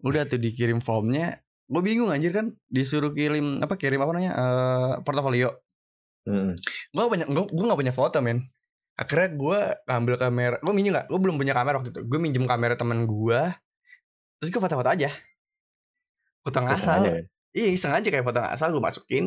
Udah 0.00 0.24
tuh 0.24 0.40
dikirim 0.40 0.80
formnya 0.80 1.44
gue 1.64 1.80
bingung 1.80 2.12
anjir 2.12 2.30
kan 2.30 2.52
disuruh 2.68 3.10
kirim 3.16 3.64
apa 3.64 3.74
kirim 3.76 4.00
apa 4.00 4.12
namanya 4.16 4.32
eh 4.32 4.92
portofolio. 5.04 5.52
Hmm. 6.24 6.56
gue 6.96 7.04
punya 7.04 7.28
gue 7.28 7.44
gue 7.52 7.64
gak 7.68 7.80
punya 7.84 7.92
foto 7.92 8.24
men. 8.24 8.48
Akhirnya 8.96 9.28
gue 9.36 9.58
ambil 9.90 10.14
kamera 10.16 10.56
gue 10.62 10.72
minjem 10.72 10.96
gak 10.96 11.06
gue 11.12 11.20
belum 11.20 11.36
punya 11.36 11.52
kamera 11.52 11.82
waktu 11.82 11.90
itu. 11.92 12.00
Gue 12.06 12.18
minjem 12.22 12.44
kamera 12.48 12.78
teman 12.78 13.04
gue 13.04 13.40
terus 14.40 14.48
gue 14.48 14.60
foto-foto 14.62 14.88
aja. 14.88 15.10
Ngasal 16.46 16.94
aja 17.04 17.10
kan? 17.20 17.24
Iya 17.54 17.70
iseng 17.70 17.94
aja 17.94 18.04
kayak 18.10 18.26
foto 18.26 18.42
ngasal 18.42 18.74
gue 18.74 18.82
masukin 18.82 19.24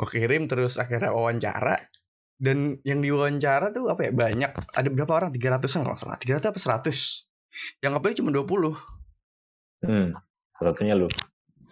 gue 0.00 0.08
kirim 0.08 0.48
terus 0.48 0.80
akhirnya 0.80 1.12
wawancara. 1.12 1.76
Dan 2.38 2.78
yang 2.86 3.02
diwawancara 3.02 3.74
tuh 3.74 3.90
apa 3.90 4.08
ya 4.08 4.12
banyak. 4.14 4.50
Ada 4.70 4.88
berapa 4.94 5.10
orang? 5.10 5.30
300an 5.34 5.82
kalau 5.82 5.98
salah. 5.98 6.18
300 6.22 6.54
apa 6.54 6.58
100 6.86 7.82
yang 7.82 7.92
kepilih 7.98 8.16
cuma 8.22 8.30
20 8.34 8.74
Hmm. 9.78 10.10
Satunya 10.58 10.98
lu. 10.98 11.06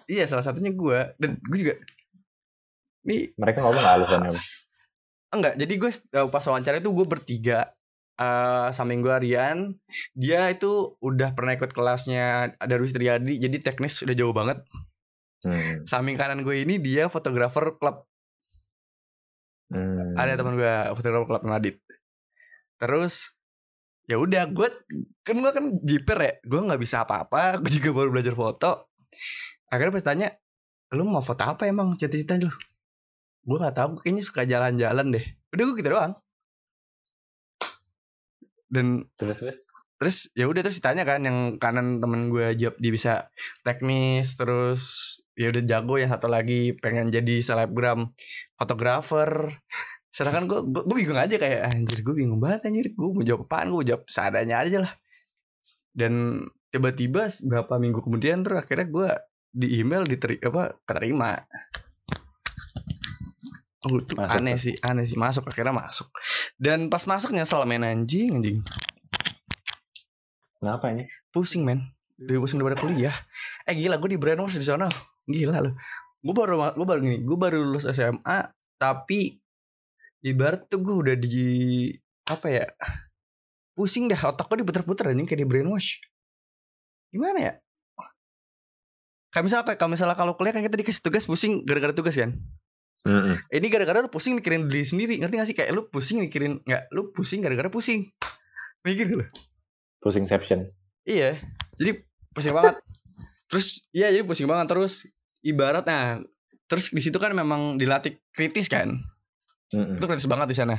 iya 0.07 0.31
salah 0.31 0.45
satunya 0.47 0.71
gue 0.71 0.99
dan 1.19 1.43
gue 1.43 1.59
juga 1.59 1.75
nih. 3.03 3.35
Mereka 3.35 3.59
ngomong 3.65 3.83
gak 3.83 3.95
alasannya? 3.99 4.39
enggak 5.37 5.55
jadi 5.59 5.75
gue 5.77 5.91
eh, 5.91 6.29
pas 6.31 6.45
wawancara 6.47 6.79
itu 6.81 6.91
gue 6.91 7.07
bertiga 7.07 7.61
eh 8.17 8.69
samping 8.73 9.05
gue 9.05 9.13
Rian 9.13 9.77
dia 10.17 10.49
itu 10.49 10.97
udah 11.05 11.37
pernah 11.37 11.53
ikut 11.53 11.69
kelasnya 11.77 12.57
Darwis 12.65 12.97
Triadi 12.97 13.37
jadi 13.37 13.57
teknis 13.61 14.01
udah 14.01 14.17
jauh 14.17 14.33
banget 14.33 14.65
Hmm. 15.45 15.85
samping 15.85 16.17
kanan 16.17 16.41
gue 16.43 16.65
ini 16.65 16.81
dia 16.81 17.13
fotografer 17.13 17.77
klub. 17.77 18.07
Hmm. 19.67 20.15
ada 20.15 20.39
teman 20.39 20.55
gue 20.55 20.75
fotografer 20.95 21.27
klub 21.27 21.43
Nadit 21.43 21.83
terus 22.77 23.37
ya 24.07 24.17
udah 24.23 24.47
gue 24.47 24.69
kan 25.27 25.35
gue 25.35 25.53
kan 25.53 25.65
jiper 25.83 26.19
ya 26.23 26.33
gue 26.47 26.61
nggak 26.63 26.81
bisa 26.81 27.03
apa-apa 27.03 27.57
gue 27.63 27.71
juga 27.71 27.91
baru 27.93 28.09
belajar 28.15 28.35
foto. 28.39 28.95
Akhirnya 29.67 29.93
pas 29.99 30.07
tanya 30.07 30.29
lu 30.95 31.03
mau 31.03 31.19
foto 31.19 31.43
apa 31.43 31.67
emang? 31.67 31.99
Cita-cita 31.99 32.39
lu? 32.39 32.51
Gue 33.43 33.59
nggak 33.59 33.75
tahu 33.75 33.87
gue 33.99 34.03
kayaknya 34.07 34.23
suka 34.23 34.47
jalan-jalan 34.47 35.07
deh. 35.11 35.27
Udah 35.51 35.63
gue 35.67 35.75
gitu 35.83 35.91
doang. 35.91 36.15
Dan 38.71 39.07
Terus 39.19 39.39
terus. 39.43 39.59
Terus 39.97 40.29
ya 40.37 40.45
udah 40.45 40.61
terus 40.61 40.79
ditanya 40.79 41.09
kan 41.09 41.25
yang 41.25 41.39
kanan 41.57 42.05
temen 42.05 42.29
gue 42.29 42.53
jawab 42.61 42.77
dia 42.77 42.93
bisa 42.93 43.13
teknis 43.65 44.37
terus 44.37 44.83
ya 45.33 45.49
udah 45.49 45.63
jago 45.65 45.97
yang 45.97 46.13
satu 46.13 46.29
lagi 46.29 46.77
pengen 46.77 47.09
jadi 47.09 47.41
selebgram 47.41 48.13
fotografer 48.61 49.57
sedangkan 50.13 50.49
gue 50.49 50.61
gue 50.85 50.97
bingung 50.97 51.21
aja 51.21 51.37
kayak 51.37 51.73
anjir 51.73 52.01
gue 52.05 52.15
bingung 52.17 52.41
banget 52.41 52.69
anjir 52.73 52.93
gue 52.93 53.09
mau 53.09 53.25
jawab 53.25 53.49
apaan 53.49 53.69
gue 53.73 53.77
mau 53.81 53.87
jawab 53.89 54.05
seadanya 54.09 54.57
aja 54.65 54.79
lah 54.85 54.93
dan 55.97 56.45
tiba-tiba 56.69 57.33
berapa 57.45 57.75
minggu 57.81 58.01
kemudian 58.05 58.45
terus 58.45 58.65
akhirnya 58.65 58.89
gue 58.89 59.09
di 59.57 59.81
email 59.81 60.05
diteri 60.05 60.37
apa 60.45 60.77
keterima 60.85 61.41
Oh, 63.87 64.03
itu 64.03 64.19
Masuk 64.19 64.43
aneh 64.43 64.59
tuh. 64.59 64.63
sih, 64.67 64.75
aneh 64.83 65.05
sih 65.07 65.15
masuk 65.15 65.47
akhirnya 65.47 65.71
masuk. 65.71 66.11
Dan 66.59 66.91
pas 66.91 67.07
masuk 67.07 67.31
nyesel 67.31 67.63
men 67.71 67.87
anjing 67.87 68.35
anjing. 68.35 68.59
Kenapa 70.61 70.93
ini? 70.93 71.05
pusing 71.33 71.63
men. 71.63 71.85
Lebih 72.17 72.49
pusing 72.49 72.59
daripada 72.61 72.81
kuliah. 72.81 73.13
Eh 73.69 73.77
gila 73.77 74.01
gue 74.01 74.17
di 74.17 74.19
brainwash 74.21 74.57
di 74.57 74.65
sana. 74.65 74.89
Gila 75.29 75.61
loh. 75.61 75.75
Gue 76.25 76.35
baru 76.35 76.73
gue 76.73 76.87
baru 76.87 77.01
gini 77.05 77.19
gue 77.23 77.39
baru 77.39 77.61
lulus 77.61 77.85
SMA 77.93 78.39
tapi 78.81 79.37
ibarat 80.25 80.67
tuh 80.67 80.81
gue 80.81 80.95
udah 80.97 81.17
di 81.17 81.93
apa 82.27 82.47
ya 82.49 82.67
pusing 83.77 84.09
dah. 84.09 84.33
Otak 84.33 84.49
gue 84.49 84.65
diputer-puter 84.65 85.13
anjing 85.13 85.29
kayak 85.29 85.45
di 85.45 85.49
brainwash 85.49 86.01
gimana 87.13 87.39
ya? 87.39 87.53
Kayak 89.31 89.45
misalnya 89.53 89.65
kayak 89.77 89.91
misalnya 89.93 90.17
kalau 90.17 90.33
kuliah 90.35 90.53
kan 90.57 90.65
kita 90.65 90.81
dikasih 90.81 91.05
tugas 91.05 91.25
pusing 91.29 91.65
gara-gara 91.69 91.93
tugas 91.93 92.17
kan? 92.17 92.33
Hmm. 93.07 93.39
ini 93.55 93.71
gara-gara 93.71 94.03
lu 94.03 94.11
pusing 94.11 94.35
mikirin 94.35 94.67
diri 94.67 94.83
sendiri 94.83 95.15
ngerti 95.23 95.35
gak 95.39 95.47
sih? 95.47 95.55
Kayak 95.55 95.79
lu 95.79 95.87
pusing 95.87 96.19
mikirin 96.19 96.59
nggak 96.67 96.91
lu 96.91 97.15
pusing 97.15 97.39
gara-gara 97.39 97.71
pusing. 97.71 98.11
Mikir 98.83 99.07
gitu 99.07 99.23
loh 99.23 99.31
Pusingception. 100.01 100.71
Iya, 101.07 101.39
jadi 101.79 102.03
pusing 102.35 102.53
banget. 102.53 102.83
Terus 103.47 103.87
iya 103.95 104.11
jadi 104.11 104.27
pusing 104.27 104.51
banget 104.51 104.67
terus 104.75 105.07
ibarat 105.47 105.87
nah 105.87 106.19
terus 106.67 106.91
di 106.91 106.99
situ 106.99 107.17
kan 107.23 107.31
memang 107.31 107.79
dilatih 107.79 108.19
kritis 108.35 108.67
kan. 108.67 108.99
Hmm. 109.71 109.97
Itu 109.97 110.05
kritis 110.05 110.27
banget 110.27 110.51
di 110.51 110.57
sana. 110.59 110.77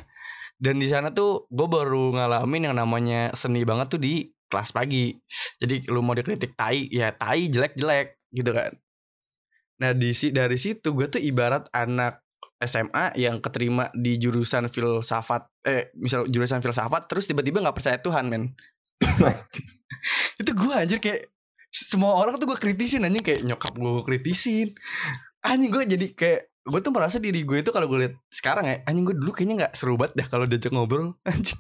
Dan 0.58 0.82
di 0.82 0.90
sana 0.90 1.14
tuh 1.14 1.46
gue 1.48 1.68
baru 1.70 2.12
ngalamin 2.18 2.72
yang 2.72 2.76
namanya 2.76 3.32
seni 3.38 3.64
banget 3.64 3.94
tuh 3.94 4.02
di 4.02 4.28
kelas 4.52 4.76
pagi. 4.76 5.16
Jadi 5.62 5.88
lu 5.88 6.04
mau 6.04 6.18
dikritik 6.18 6.58
tai 6.60 6.88
ya 6.92 7.14
tai 7.16 7.48
jelek-jelek 7.48 8.20
gitu 8.36 8.52
kan. 8.52 8.76
Nah 9.80 9.94
di 9.94 10.12
si 10.12 10.34
dari 10.34 10.58
situ 10.58 10.92
gue 10.92 11.08
tuh 11.08 11.22
ibarat 11.22 11.70
anak 11.72 12.26
SMA 12.58 13.14
yang 13.22 13.38
keterima 13.38 13.94
di 13.94 14.18
jurusan 14.18 14.66
filsafat 14.66 15.46
eh 15.62 15.94
misal 15.94 16.26
jurusan 16.26 16.58
filsafat 16.58 17.06
terus 17.06 17.30
tiba-tiba 17.30 17.62
nggak 17.62 17.78
percaya 17.78 18.02
Tuhan 18.02 18.34
men 18.34 18.58
itu 20.42 20.52
gue 20.54 20.74
anjir 20.74 21.00
kayak 21.02 21.30
semua 21.72 22.18
orang 22.18 22.40
tuh 22.42 22.50
gue 22.50 22.58
kritisin 22.58 23.06
anjing 23.06 23.24
kayak 23.24 23.42
nyokap 23.46 23.74
gue 23.76 24.04
kritisin. 24.06 24.74
Anjing 25.46 25.70
gue 25.70 25.84
jadi 25.86 26.08
kayak 26.16 26.42
gue 26.68 26.80
tuh 26.84 26.92
merasa 26.92 27.16
diri 27.22 27.48
gue 27.48 27.64
itu 27.64 27.72
kalau 27.72 27.88
gue 27.88 28.00
lihat 28.08 28.14
sekarang 28.28 28.68
ya 28.68 28.76
anjing 28.84 29.08
gue 29.08 29.16
dulu 29.16 29.32
kayaknya 29.32 29.56
nggak 29.66 29.74
seru 29.78 29.96
banget 29.96 30.20
dah 30.20 30.28
kalau 30.28 30.46
diajak 30.50 30.72
ngobrol 30.74 31.16
anjing. 31.30 31.60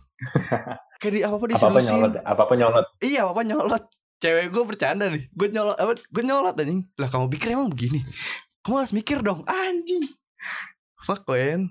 Kayak 0.98 1.14
di 1.14 1.22
apa 1.22 1.36
apa 1.38 1.38
Apa 1.38 1.46
apa 1.46 1.48
disolusin 1.54 1.96
nyolot? 2.02 2.14
Apa 2.26 2.42
apa 2.48 2.54
nyolot? 2.58 2.88
iya 3.04 3.20
apa 3.28 3.32
apa 3.38 3.44
nyolot. 3.46 3.84
Cewek 4.18 4.50
gue 4.50 4.64
bercanda 4.66 5.06
nih 5.14 5.30
gue 5.30 5.48
nyolot 5.54 5.78
apa 5.78 5.94
gue 5.96 6.24
nyolot 6.26 6.56
anjing. 6.58 6.82
Lah 6.98 7.10
kamu 7.12 7.30
pikir 7.30 7.54
emang 7.54 7.70
begini? 7.70 8.02
Kamu 8.66 8.82
harus 8.82 8.92
mikir 8.92 9.22
dong 9.22 9.46
anjing. 9.46 10.04
Fuck 11.06 11.30
man 11.30 11.70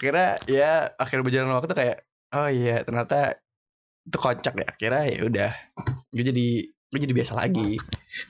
kira 0.00 0.40
ya 0.48 0.88
akhir 0.96 1.20
berjalan 1.20 1.52
waktu 1.52 1.76
kayak 1.76 1.98
oh 2.32 2.48
iya 2.48 2.80
ternyata 2.80 3.36
itu 4.06 4.16
kocak 4.16 4.54
ya 4.56 4.66
akhirnya 4.66 5.04
ya 5.08 5.18
udah 5.26 5.52
gue 6.10 6.24
jadi 6.24 6.46
gue 6.66 6.98
jadi 6.98 7.14
biasa 7.14 7.32
lagi 7.36 7.78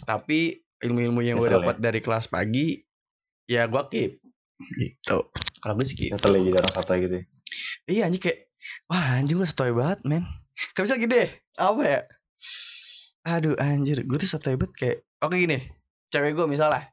tapi 0.04 0.61
ilmu-ilmu 0.80 1.20
yang 1.24 1.37
gue 1.38 1.48
ya? 1.48 1.61
dapat 1.61 1.76
dari 1.80 2.00
kelas 2.02 2.28
pagi 2.28 2.80
ya 3.48 3.68
gue 3.70 3.83
keep 3.88 4.12
gitu 4.76 5.18
kalau 5.61 5.74
gue 5.76 5.87
sih 5.88 5.96
gitu 5.96 6.12
Nyesel 6.16 6.37
ya 6.37 6.40
jadi 6.40 6.56
orang 6.61 6.74
satu 6.76 6.92
gitu. 6.96 7.16
ya. 7.16 7.24
Iya 7.90 8.02
anjing 8.06 8.22
kayak 8.22 8.38
Wah 8.87 9.18
anjing 9.18 9.37
gue 9.40 9.48
sotoy 9.48 9.72
banget 9.74 10.00
men 10.06 10.24
Gak 10.76 10.85
bisa 10.87 10.94
deh 10.94 11.28
Apa 11.59 11.83
ya 11.83 12.00
Aduh 13.26 13.56
anjir 13.59 14.06
Gue 14.06 14.20
tuh 14.22 14.30
sotoy 14.30 14.54
banget 14.54 14.72
kayak 14.76 14.98
Oke 15.24 15.40
gini 15.40 15.59
Cewek 16.12 16.37
gue 16.38 16.46
misalnya 16.46 16.87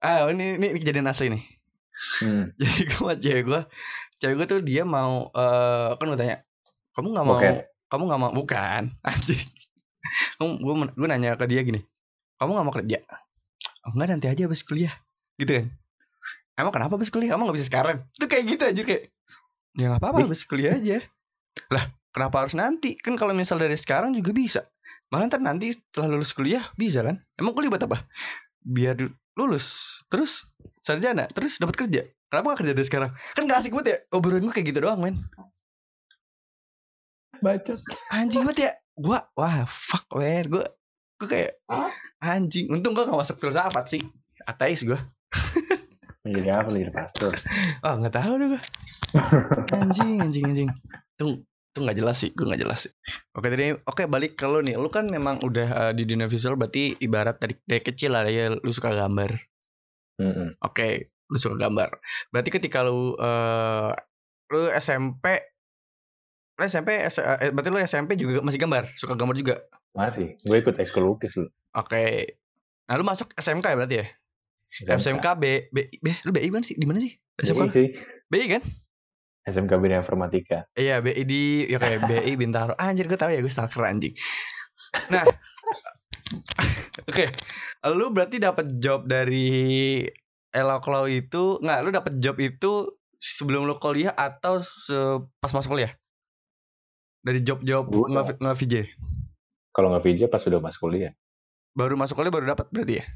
Ah 0.00 0.26
ini, 0.32 0.56
ini, 0.56 0.66
ini 0.72 0.78
kejadian 0.80 1.10
asli 1.10 1.28
nih 1.28 1.44
Hmm. 1.92 2.42
Jadi 2.58 2.88
gue 2.88 2.96
sama 2.98 3.14
cewek 3.14 3.44
gue 3.46 3.60
Cewek 4.16 4.34
gue 4.42 4.46
tuh 4.48 4.60
dia 4.64 4.82
mau 4.82 5.28
eh 5.36 5.92
Kan 6.00 6.08
gue 6.08 6.18
tanya 6.18 6.40
Kamu 6.96 7.12
gak 7.14 7.26
mau 7.28 7.36
Boket. 7.38 7.71
Kamu 7.92 8.08
gak 8.08 8.20
mau 8.24 8.32
Bukan. 8.32 8.88
Anjing. 9.08 9.44
Gue 10.40 10.74
gue 10.96 11.06
nanya 11.08 11.36
ke 11.36 11.44
dia 11.46 11.60
gini 11.60 11.84
Kamu 12.40 12.56
gak 12.56 12.64
mau 12.64 12.74
kerja? 12.74 12.98
Oh, 13.84 13.92
Enggak 13.92 14.16
nanti 14.16 14.26
aja 14.32 14.42
habis 14.48 14.64
kuliah. 14.64 14.96
Gitu 15.36 15.60
kan. 15.60 15.66
Emang 16.56 16.72
kenapa 16.72 16.96
habis 16.96 17.12
kuliah? 17.12 17.36
Emang 17.36 17.52
gak 17.52 17.60
bisa 17.60 17.68
sekarang? 17.68 18.00
Itu 18.16 18.24
kayak 18.24 18.44
gitu 18.48 18.62
anjir 18.64 18.84
kayak 18.88 19.02
Ya 19.76 19.92
gak 19.92 20.00
apa-apa 20.00 20.24
Ih. 20.24 20.26
habis 20.32 20.42
kuliah 20.48 20.72
aja. 20.80 21.04
Lah 21.68 21.84
kenapa 22.16 22.40
harus 22.40 22.56
nanti? 22.56 22.96
Kan 22.96 23.20
kalau 23.20 23.36
misal 23.36 23.60
dari 23.60 23.76
sekarang 23.76 24.16
juga 24.16 24.32
bisa. 24.32 24.60
Malah 25.12 25.28
ntar 25.28 25.44
nanti 25.44 25.68
setelah 25.76 26.16
lulus 26.16 26.32
kuliah 26.32 26.64
Bisa 26.72 27.04
kan? 27.04 27.20
Emang 27.36 27.52
kuliah 27.52 27.68
buat 27.68 27.84
apa? 27.84 28.00
Biar 28.64 28.96
lulus. 29.36 30.00
Terus 30.08 30.48
sarjana. 30.80 31.28
Terus 31.28 31.60
dapat 31.60 31.76
kerja. 31.76 32.02
Kenapa 32.32 32.56
gak 32.56 32.58
kerja 32.64 32.72
dari 32.72 32.86
sekarang? 32.88 33.10
Kan 33.36 33.44
gak 33.44 33.60
asik 33.60 33.76
banget 33.76 33.88
ya 33.92 33.96
Obrolan 34.16 34.48
gue 34.48 34.54
kayak 34.56 34.72
gitu 34.72 34.80
doang 34.88 34.96
men 35.04 35.20
Bacot. 37.42 37.78
Anjing 38.14 38.46
banget 38.46 38.70
ya 38.70 38.72
Gua 38.94 39.18
Wah 39.34 39.66
fuck 39.66 40.06
man 40.14 40.46
Gue 40.46 40.64
Gue 41.18 41.28
kayak 41.28 41.58
Anjing. 42.22 42.70
Untung 42.70 42.94
gue 42.94 43.02
gak 43.02 43.18
masuk 43.18 43.36
filsafat 43.42 43.84
sih. 43.90 44.02
Ateis 44.46 44.86
gue 44.86 44.98
Jadi 46.22 46.50
apa? 46.54 46.70
Jadi 46.70 46.92
pastor. 46.94 47.34
Oh 47.82 47.98
nggak 47.98 48.14
tahu 48.14 48.32
deh 48.38 48.48
gue 48.54 48.62
Anjing 49.74 50.22
anjing 50.22 50.44
anjing. 50.46 50.70
Tung 51.18 51.42
itu 51.42 51.78
nggak 51.80 51.98
jelas 52.04 52.16
sih 52.20 52.30
gue 52.30 52.44
nggak 52.46 52.62
jelas 52.62 52.86
sih. 52.86 52.92
Oke 53.34 53.48
tadi 53.48 53.74
oke 53.74 54.06
balik 54.06 54.38
ke 54.38 54.46
lu 54.46 54.62
nih. 54.62 54.78
Lu 54.78 54.86
kan 54.92 55.10
memang 55.10 55.42
udah 55.42 55.90
eh, 55.90 55.92
di 55.98 56.06
dunia 56.06 56.30
visual 56.30 56.54
berarti 56.54 56.94
ibarat 57.00 57.42
dari, 57.42 57.58
dari 57.66 57.82
kecil 57.82 58.14
lah 58.14 58.28
ya 58.28 58.54
lu 58.54 58.70
suka 58.70 58.94
gambar. 58.94 59.34
Mm-mm. 60.22 60.62
oke 60.62 60.88
lu 61.32 61.36
suka 61.40 61.56
gambar. 61.58 61.90
Berarti 62.30 62.50
ketika 62.54 62.86
lu 62.86 63.18
eh 63.18 63.90
lu 64.52 64.68
SMP 64.78 65.51
lu 66.62 66.64
SMP 66.64 66.94
S- 67.02 67.18
eh, 67.18 67.50
berarti 67.50 67.68
lu 67.68 67.78
SMP 67.78 68.14
juga 68.14 68.38
masih 68.38 68.56
gambar 68.56 68.86
suka 68.94 69.12
gambar 69.12 69.34
juga 69.34 69.54
Masih. 69.92 70.38
Gue 70.40 70.56
ikut 70.58 70.78
ekskul 70.78 71.02
lukis 71.02 71.34
lu. 71.34 71.50
oke 71.74 72.38
nah 72.82 72.94
lu 72.94 73.02
masuk 73.02 73.34
SMK 73.34 73.66
ya 73.66 73.76
berarti 73.76 73.96
ya 73.98 74.06
SMK 74.94 75.26
B 75.34 75.44
B, 75.68 75.90
B 75.92 76.06
lu 76.22 76.30
BI 76.30 76.48
kan 76.48 76.62
sih 76.62 76.72
di 76.72 76.86
mana 76.86 76.96
sih 76.96 77.12
BI 77.34 77.44
SMK 77.44 77.62
sih. 77.68 77.86
BI 78.26 78.46
kan 78.48 78.62
SMK 79.42 79.72
Bina 79.76 79.98
Informatika. 79.98 80.70
Iya 80.72 81.02
BI 81.02 81.26
di 81.26 81.42
ya 81.66 81.76
kayak 81.76 82.06
BI 82.06 82.32
Bintaro. 82.40 82.78
Ah, 82.78 82.88
anjir 82.88 83.04
gue 83.04 83.18
tahu 83.18 83.26
ya 83.28 83.42
gue 83.42 83.50
stalker 83.50 83.82
anjing. 83.82 84.14
Nah, 85.10 85.26
oke, 87.10 87.24
lu 87.90 88.06
berarti 88.10 88.38
dapat 88.38 88.78
job 88.78 89.04
dari 89.04 90.06
Eloklau 90.48 91.08
itu 91.08 91.58
nggak? 91.58 91.78
Lu 91.80 91.90
dapat 91.90 92.12
job 92.16 92.36
itu 92.38 92.86
sebelum 93.16 93.64
lu 93.64 93.76
kuliah 93.76 94.12
atau 94.12 94.62
pas 95.36 95.50
masuk 95.50 95.74
kuliah? 95.74 95.90
Dari 97.22 97.40
job-job 97.40 97.86
Gua- 97.86 98.10
nge 98.10 98.54
VJ. 98.58 98.74
Kalau 99.70 99.88
nggak 99.88 100.02
VJ 100.02 100.20
pas 100.26 100.42
sudah 100.42 100.58
masuk 100.58 100.90
kuliah. 100.90 101.14
Baru 101.72 101.94
masuk 101.96 102.18
kuliah 102.18 102.34
baru 102.34 102.52
dapat 102.52 102.66
berarti 102.68 103.00
ya? 103.00 103.06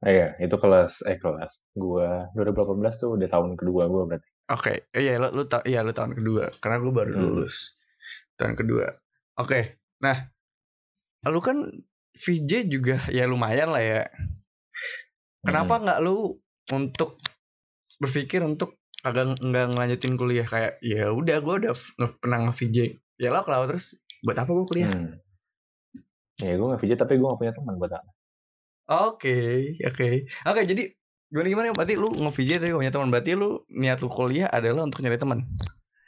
Eh, 0.00 0.12
iya, 0.16 0.28
itu 0.40 0.56
kelas 0.56 1.04
eh 1.04 1.20
kelas. 1.20 1.60
Gua 1.74 2.30
2018 2.32 2.96
tuh 2.96 3.20
udah 3.20 3.28
tahun 3.28 3.52
kedua 3.52 3.84
gua 3.84 4.08
berarti. 4.08 4.24
Oke, 4.48 4.88
Eh, 4.90 5.04
iya 5.04 5.20
lu 5.20 5.28
lu 5.30 5.44
ta- 5.44 5.62
iya 5.62 5.84
lu 5.84 5.92
tahun 5.92 6.16
kedua 6.16 6.50
karena 6.58 6.80
gue 6.80 6.90
baru 6.90 7.12
Hmm. 7.14 7.22
lulus 7.22 7.78
tahun 8.34 8.56
kedua. 8.56 8.88
Oke, 9.36 9.78
nah 10.00 10.26
lu 11.22 11.38
kan 11.38 11.68
VJ 12.16 12.66
juga 12.66 12.98
ya 13.12 13.28
lumayan 13.28 13.70
lah 13.70 13.78
ya. 13.78 14.02
Kenapa 15.40 15.78
Mm. 15.78 15.82
nggak 15.84 15.98
lu 16.02 16.34
untuk 16.72 17.20
berpikir 17.96 18.40
untuk 18.42 18.79
agak 19.00 19.40
nggak 19.40 19.66
ngelanjutin 19.72 20.14
kuliah 20.14 20.44
kayak 20.44 20.76
ya 20.80 21.08
udah 21.08 21.40
gue 21.40 21.54
udah 21.64 21.72
nge- 21.72 22.18
pernah 22.20 22.38
nge 22.44 22.54
VJ 22.54 22.76
ya 23.16 23.28
lo 23.28 23.40
kalau 23.42 23.64
terus 23.64 23.96
buat 24.20 24.36
apa 24.36 24.50
gue 24.50 24.66
kuliah? 24.66 24.90
Hmm. 24.92 25.16
Ya 26.36 26.56
gue 26.56 26.66
VJ 26.76 26.92
tapi 26.96 27.16
gue 27.16 27.24
gak 27.24 27.40
punya 27.40 27.52
teman 27.52 27.76
buat 27.76 27.92
apa. 27.92 28.10
Oke 29.08 29.38
oke 29.80 30.08
oke 30.44 30.60
jadi 30.64 30.82
gimana 31.30 31.46
gimana 31.46 31.66
berarti 31.72 31.94
lu 31.94 32.08
nge 32.10 32.32
VJ 32.32 32.50
tapi 32.58 32.70
gak 32.72 32.80
punya 32.82 32.92
teman 32.92 33.08
berarti 33.08 33.30
lu 33.32 33.50
niat 33.70 33.98
lu 34.00 34.08
kuliah 34.08 34.48
adalah 34.48 34.84
untuk 34.84 35.00
nyari 35.00 35.16
teman. 35.16 35.44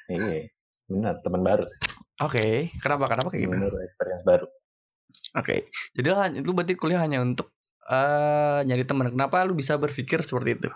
Iya, 0.08 0.50
benar 0.88 1.14
teman 1.20 1.40
baru. 1.40 1.64
Oke 2.20 2.68
kenapa 2.78 3.08
kenapa 3.08 3.28
kayak 3.30 3.48
gitu? 3.48 3.56
Baru 3.56 3.78
experience 3.80 4.24
baru. 4.24 4.46
Oke, 5.32 5.64
jadi 5.96 6.06
lo 6.12 6.16
hanya- 6.20 6.44
lu 6.44 6.52
berarti 6.52 6.76
kuliah 6.76 7.00
hanya 7.00 7.24
untuk 7.24 7.56
eh 7.82 8.60
nyari 8.62 8.84
teman. 8.84 9.08
Kenapa 9.10 9.40
lu 9.44 9.56
bisa 9.56 9.80
berpikir 9.80 10.20
seperti 10.20 10.60
itu? 10.60 10.68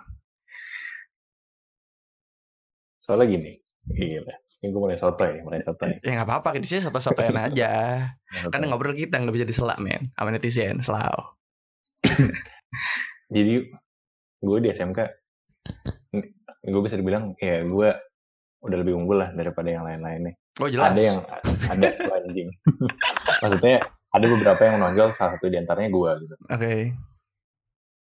Soalnya 3.06 3.38
gini, 3.38 3.52
gila. 3.86 4.34
Ini 4.58 4.66
gue 4.74 4.80
mulai 4.82 4.98
sotoy, 4.98 5.46
mulai 5.46 5.62
sotoy. 5.62 6.02
Ya 6.02 6.18
nggak 6.18 6.26
apa-apa, 6.26 6.58
di 6.58 6.66
sini 6.66 6.82
satu-satuan 6.82 7.38
aja. 7.38 8.02
Kan 8.50 8.66
ngobrol 8.66 8.98
kita 8.98 9.22
nggak 9.22 9.30
bisa 9.30 9.46
diselak 9.46 9.78
men, 9.78 10.10
sama 10.18 10.34
netizen 10.34 10.82
selalu. 10.82 11.22
Jadi 13.34 13.62
gue 14.42 14.58
di 14.58 14.68
SMK, 14.74 14.98
gue 16.66 16.82
bisa 16.82 16.98
dibilang 16.98 17.38
ya 17.38 17.62
gue 17.62 17.88
udah 18.66 18.78
lebih 18.82 18.98
unggul 18.98 19.22
lah 19.22 19.30
daripada 19.30 19.70
yang 19.70 19.86
lain-lainnya. 19.86 20.34
Oh 20.58 20.66
jelas. 20.66 20.90
Ada 20.90 21.02
yang 21.06 21.18
ada 21.70 21.88
anjing. 22.26 22.50
Maksudnya 23.38 23.78
ada 23.86 24.26
beberapa 24.26 24.60
yang 24.66 24.74
menonjol, 24.82 25.14
salah 25.14 25.38
satu 25.38 25.46
di 25.46 25.62
antaranya 25.62 25.90
gue 25.94 26.10
gitu. 26.26 26.34
Oke, 26.50 26.74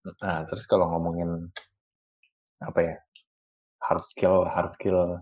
Nah, 0.02 0.42
terus 0.50 0.66
kalau 0.66 0.90
ngomongin 0.90 1.50
apa 2.62 2.80
ya 2.82 2.96
hard 3.86 4.04
skill, 4.10 4.46
hard 4.48 4.72
skill 4.74 5.20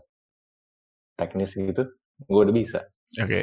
teknis 1.19 1.51
gitu, 1.55 1.83
gue 2.27 2.41
udah 2.45 2.55
bisa. 2.55 2.79
oke, 3.19 3.41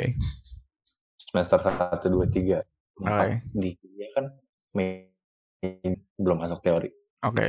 Semester 1.29 1.59
satu, 1.61 2.07
dua, 2.09 2.25
tiga, 2.31 2.59
empat 3.01 3.45
di 3.53 3.77
kuliah 3.77 4.11
kan 4.17 4.25
main, 4.73 5.93
belum 6.17 6.39
masuk 6.41 6.61
teori. 6.65 6.89
oke. 7.23 7.49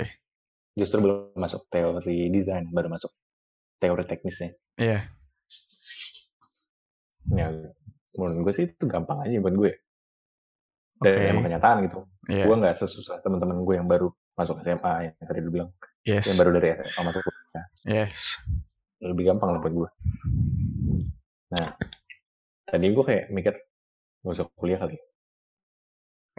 Justru 0.77 0.97
belum 1.01 1.33
masuk 1.35 1.65
teori 1.73 2.29
desain, 2.29 2.67
baru 2.69 2.87
masuk 2.91 3.09
teori 3.81 4.03
teknisnya. 4.05 4.51
Iya, 4.77 5.09
Ya, 7.27 7.51
menurut 8.15 8.39
gue 8.47 8.53
sih 8.55 8.65
itu 8.71 8.85
gampang 8.87 9.19
aja 9.27 9.35
buat 9.43 9.55
gue. 9.55 9.71
oke. 11.03 11.11
Dan 11.11 11.35
emang 11.35 11.43
kenyataan 11.47 11.77
gitu. 11.87 11.99
Iya, 12.31 12.43
Gue 12.47 12.55
nggak 12.59 12.75
sesusah 12.79 13.19
teman-teman 13.23 13.57
gue 13.63 13.75
yang 13.75 13.87
baru 13.87 14.07
masuk 14.37 14.61
SMA 14.63 14.93
yang 15.11 15.13
tadi 15.19 15.39
lu 15.43 15.49
bilang, 15.51 15.69
yang 16.07 16.21
yes, 16.23 16.37
baru 16.39 16.49
dari 16.55 16.67
SMA 16.77 17.01
masuk 17.03 17.21
kuliah. 17.57 18.05
yes. 18.05 18.37
Lebih 18.97 19.23
gampang 19.29 19.53
lah 19.53 19.59
buat 19.61 19.73
gue. 19.73 19.89
Nah, 21.47 21.67
tadi 22.65 22.85
gue 22.91 23.05
kayak 23.05 23.25
mikir 23.29 23.53
gak 24.25 24.33
usah 24.35 24.45
kuliah 24.59 24.81
kali, 24.81 24.97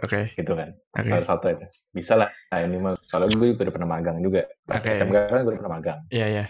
Oke, 0.05 0.29
gitu 0.37 0.53
kan. 0.53 0.69
oke, 0.93 1.09
Salah 1.09 1.27
satu 1.27 1.45
aja. 1.49 1.65
Bisa 1.89 2.13
lah. 2.13 2.29
Nah, 2.53 2.59
ini 2.61 2.77
mah 2.77 2.93
soalnya 3.09 3.33
gue 3.33 3.57
udah 3.57 3.73
pernah 3.73 3.89
magang 3.89 4.21
juga. 4.21 4.45
Pas 4.63 4.79
Oke. 4.79 4.93
SMK 4.93 5.17
kan 5.33 5.39
gue 5.41 5.51
udah 5.55 5.59
pernah 5.65 5.75
magang. 5.81 5.99
iya 6.13 6.27
iya. 6.29 6.45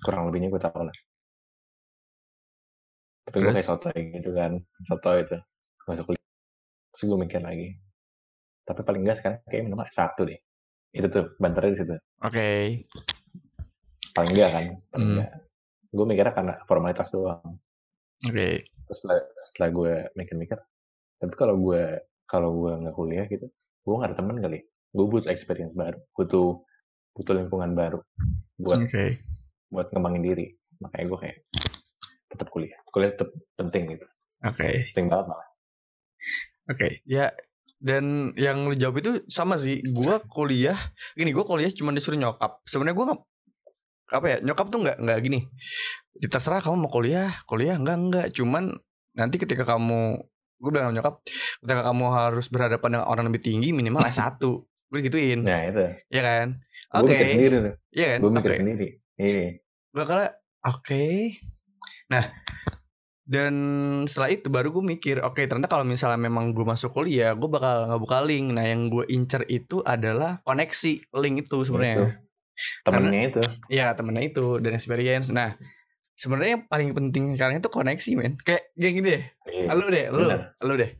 Kurang 0.00 0.30
lebihnya 0.32 0.48
gue 0.48 0.62
tahu 0.62 0.80
lah. 0.80 0.96
Tapi 3.28 3.36
gue 3.36 3.52
kayak 3.52 3.68
soto 3.68 3.88
gitu 3.92 4.30
kan. 4.32 4.52
Soto 4.88 5.10
itu. 5.18 5.36
Masuk 5.86 6.04
kuliah. 6.08 6.24
Terus 6.96 7.02
gue 7.04 7.18
mikir 7.20 7.40
lagi. 7.44 7.68
Tapi 8.64 8.80
paling 8.80 9.02
enggak 9.04 9.18
sekarang 9.20 9.38
kayak 9.46 9.62
minimal 9.68 9.86
satu 9.92 10.22
deh. 10.24 10.40
Itu 10.90 11.06
tuh 11.12 11.24
banternya 11.36 11.70
di 11.74 11.78
situ. 11.78 11.94
Oke, 12.24 12.46
Paling 14.12 14.30
enggak 14.32 14.50
kan. 14.50 14.64
Paling 14.90 15.00
Hmm. 15.00 15.14
enggak. 15.18 15.30
Gue 15.90 16.04
mikirnya 16.06 16.34
karena 16.34 16.54
formalitas 16.64 17.08
doang. 17.10 17.58
oke. 18.20 18.48
Terus 18.60 18.96
setelah, 18.96 19.18
setelah 19.42 19.68
gue 19.70 19.92
mikir-mikir. 20.14 20.58
Tapi 21.16 21.34
kalau 21.34 21.56
gue 21.56 21.82
kalau 22.24 22.50
gue 22.56 22.72
nggak 22.78 22.94
kuliah 22.94 23.26
gitu. 23.26 23.46
Gue 23.80 23.94
nggak 23.96 24.10
ada 24.12 24.18
temen 24.18 24.36
kali. 24.38 24.58
Gue 24.90 25.04
butuh 25.06 25.30
experience 25.30 25.72
baru. 25.72 25.98
Butuh 26.12 26.62
butuh 27.10 27.34
lingkungan 27.34 27.72
baru. 27.72 27.98
Buat 28.56 28.86
Oke, 28.86 29.18
buat 29.68 29.88
ngembangin 29.90 30.22
diri. 30.22 30.46
Makanya 30.78 31.04
gue 31.06 31.18
kayak 31.18 31.38
tetap 32.28 32.46
kuliah. 32.48 32.78
Kuliah 32.86 33.10
tetap 33.10 33.30
penting 33.56 33.82
gitu. 33.90 34.06
oke, 34.40 34.68
Penting 34.94 35.06
banget 35.08 35.26
malah. 35.26 35.48
oke. 36.66 36.88
Ya, 37.04 37.34
dan 37.76 38.32
yang 38.36 38.64
lu 38.64 38.74
jawab 38.74 39.00
itu 39.00 39.24
sama 39.26 39.56
sih. 39.56 39.80
Gua 39.82 40.20
kuliah, 40.22 40.76
gini, 41.12 41.32
gua 41.32 41.44
kuliah 41.44 41.68
cuma 41.70 41.90
disuruh 41.90 42.16
nyokap. 42.16 42.60
Sebenarnya 42.64 42.96
nggak 42.96 43.20
apa 44.10 44.26
ya 44.26 44.36
nyokap 44.42 44.66
tuh 44.68 44.82
nggak 44.82 44.98
nggak 44.98 45.18
gini 45.22 45.46
terserah 46.26 46.58
kamu 46.58 46.76
mau 46.86 46.90
kuliah 46.90 47.30
kuliah 47.46 47.78
enggak 47.78 47.96
enggak 47.96 48.26
cuman 48.34 48.74
nanti 49.14 49.36
ketika 49.38 49.62
kamu 49.62 50.18
gue 50.60 50.70
bilang 50.70 50.92
sama 50.92 50.94
nyokap 51.00 51.14
ketika 51.64 51.82
kamu 51.88 52.04
harus 52.12 52.46
berhadapan 52.52 52.88
dengan 52.98 53.06
orang 53.08 53.24
lebih 53.32 53.42
tinggi 53.42 53.72
minimal 53.72 54.04
S1 54.04 54.42
gue 54.90 55.00
gituin 55.06 55.40
Nah 55.46 55.70
itu. 55.70 55.86
Iya 56.10 56.22
kan? 56.26 56.46
Oke 56.98 57.14
mikir 57.14 57.26
sendiri 57.30 57.56
tuh. 57.62 57.74
iya 57.94 58.06
kan? 58.14 58.18
Gue 58.18 58.30
mikir 58.34 58.50
oke. 58.50 58.58
sendiri. 58.58 58.88
Iya. 59.20 59.48
gue 59.90 60.04
kala 60.06 60.26
oke. 60.66 61.04
Nah 62.10 62.24
dan 63.30 63.54
setelah 64.10 64.30
itu 64.34 64.50
baru 64.50 64.74
gue 64.74 64.84
mikir 64.84 65.22
oke 65.22 65.38
ternyata 65.46 65.70
kalau 65.70 65.86
misalnya 65.86 66.18
memang 66.18 66.50
gue 66.50 66.66
masuk 66.66 66.90
kuliah 66.90 67.30
gue 67.38 67.46
bakal 67.46 67.86
ngebuka 67.86 68.18
link. 68.26 68.50
Nah 68.50 68.66
yang 68.66 68.90
gue 68.90 69.06
incer 69.08 69.46
itu 69.46 69.80
adalah 69.86 70.42
koneksi 70.42 71.14
link 71.22 71.46
itu 71.46 71.58
sebenarnya 71.62 72.18
Temennya 72.82 73.22
itu. 73.26 73.40
Iya 73.68 73.92
temennya 73.92 74.24
itu 74.26 74.58
dan 74.58 74.72
experience. 74.72 75.28
Nah 75.28 75.54
sebenarnya 76.12 76.50
yang 76.54 76.64
paling 76.66 76.90
penting 76.92 77.24
sekarang 77.34 77.58
itu 77.58 77.68
koneksi 77.68 78.10
men. 78.14 78.32
Kayak 78.38 78.70
kayak 78.72 78.92
gini 78.92 79.08
deh. 79.08 79.24
Iya. 79.46 79.68
Lu 79.72 79.86
deh, 79.86 80.06
lu, 80.08 80.24
Bener. 80.24 80.40
lu 80.60 80.74
deh. 80.76 80.90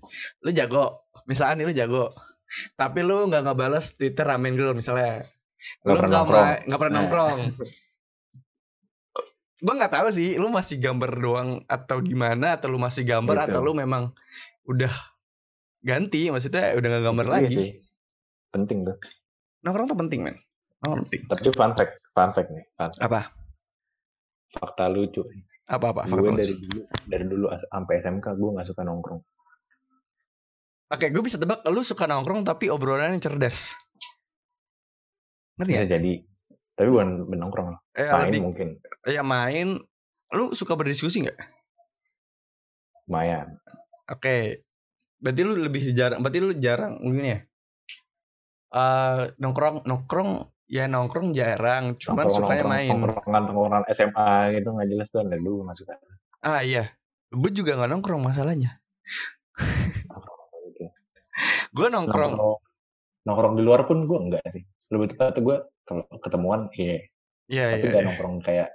Lu 0.40 0.50
jago. 0.50 0.84
Misalnya 1.24 1.54
nih 1.56 1.66
lu 1.66 1.74
jago. 1.74 2.04
Tapi 2.74 3.00
lu 3.00 3.28
nggak 3.28 3.42
ngebales 3.44 3.92
Twitter 3.92 4.24
ramen 4.24 4.54
girl 4.54 4.72
misalnya. 4.72 5.22
Nggak 5.82 5.86
lu 5.86 6.00
pernah 6.00 6.20
nggak 6.22 6.56
nggak 6.66 6.80
pernah 6.80 6.92
Nah. 6.92 7.00
nongkrong. 7.04 7.40
Gue 9.60 9.74
nggak 9.76 9.92
tahu 9.92 10.08
sih, 10.08 10.40
lu 10.40 10.48
masih 10.48 10.80
gambar 10.80 11.10
doang 11.14 11.48
atau 11.68 12.00
gimana 12.00 12.56
atau 12.56 12.72
lu 12.72 12.80
masih 12.80 13.04
gambar 13.04 13.36
Gitu. 13.36 13.46
atau 13.52 13.60
lu 13.60 13.76
memang 13.76 14.08
udah 14.64 14.88
ganti 15.80 16.32
maksudnya 16.32 16.72
udah 16.72 16.88
nggak 16.88 17.04
gambar 17.04 17.26
Iya 17.28 17.32
lagi. 17.36 17.56
sih. 17.60 17.70
Penting 18.48 18.88
tuh. 18.88 18.96
Nongkrong 19.60 19.86
tuh 19.86 19.98
penting 20.00 20.20
men. 20.24 20.36
Penting. 20.80 21.22
Tapi 21.28 21.50
fun 21.52 21.72
fact, 21.76 21.92
fun 22.10 22.30
fact 22.32 22.48
nih. 22.48 22.64
Fun 22.74 22.88
fact. 22.88 23.02
Apa? 23.04 23.20
Fakta 24.50 24.88
lucu. 24.88 25.22
Apa 25.70 25.94
apa? 25.94 26.02
gue 26.04 26.34
dari 26.34 26.54
dulu, 26.58 26.80
dari 27.06 27.24
dulu 27.24 27.46
sampai 27.54 27.94
SMK 28.02 28.26
gue 28.34 28.50
gak 28.58 28.66
suka 28.66 28.82
nongkrong. 28.82 29.20
Oke, 30.90 31.06
gue 31.06 31.22
bisa 31.22 31.38
tebak 31.38 31.62
lu 31.70 31.86
suka 31.86 32.10
nongkrong 32.10 32.42
tapi 32.42 32.66
obrolannya 32.66 33.22
cerdas. 33.22 33.78
Ngerti 35.54 35.70
Bisa 35.70 35.84
gak? 35.86 35.92
jadi. 35.94 36.12
Tapi 36.74 36.88
bukan 36.90 37.08
bukan 37.28 37.38
nongkrong. 37.38 37.68
Eh, 37.94 38.08
Main 38.08 38.24
lebih, 38.26 38.40
mungkin. 38.42 38.68
ya 39.06 39.22
main. 39.22 39.78
Lu 40.32 40.54
suka 40.54 40.74
berdiskusi 40.74 41.26
nggak? 41.26 41.38
lumayan. 43.06 43.58
Oke. 44.06 44.62
Berarti 45.18 45.40
lu 45.42 45.58
lebih 45.58 45.90
jarang 45.92 46.22
berarti 46.22 46.38
lu 46.38 46.54
jarang 46.56 46.94
gini 47.02 47.34
ya. 47.34 47.40
Eh 48.70 49.22
nongkrong 49.36 49.82
nongkrong 49.82 50.30
ya 50.70 50.86
nongkrong 50.86 51.34
jarang, 51.34 51.98
cuman 51.98 52.24
Nongkrong- 52.24 52.30
sukanya 52.32 52.62
nongkrong- 52.62 52.70
main. 52.70 52.94
Nongkrongan 52.94 53.42
nongkrongan 53.44 53.84
SMA 53.90 54.28
gitu 54.54 54.68
nggak 54.70 54.88
jelas 54.88 55.06
tuh 55.08 55.20
ada 55.20 55.36
dulu 55.36 55.66
masuk 55.66 55.86
Ah 56.40 56.62
iya. 56.62 56.94
Gue 57.28 57.50
juga 57.50 57.74
nggak 57.74 57.90
nongkrong 57.90 58.22
masalahnya. 58.22 58.78
Gue 61.70 61.86
nongkrong. 61.88 62.34
Nongkrong 62.34 62.58
nongkrong 63.20 63.54
di 63.54 63.62
luar 63.62 63.84
pun 63.84 63.98
gue 64.04 64.18
enggak 64.20 64.44
sih. 64.48 64.62
Lebih 64.88 65.14
tepat 65.14 65.38
gue 65.38 65.56
kalau 65.84 66.02
ketemuan 66.18 66.66
iya, 66.72 67.02
Iya 67.46 67.64
tapi 67.68 67.78
iya. 67.78 67.90
nggak 67.90 68.00
iya. 68.00 68.08
nongkrong 68.08 68.36
kayak 68.40 68.68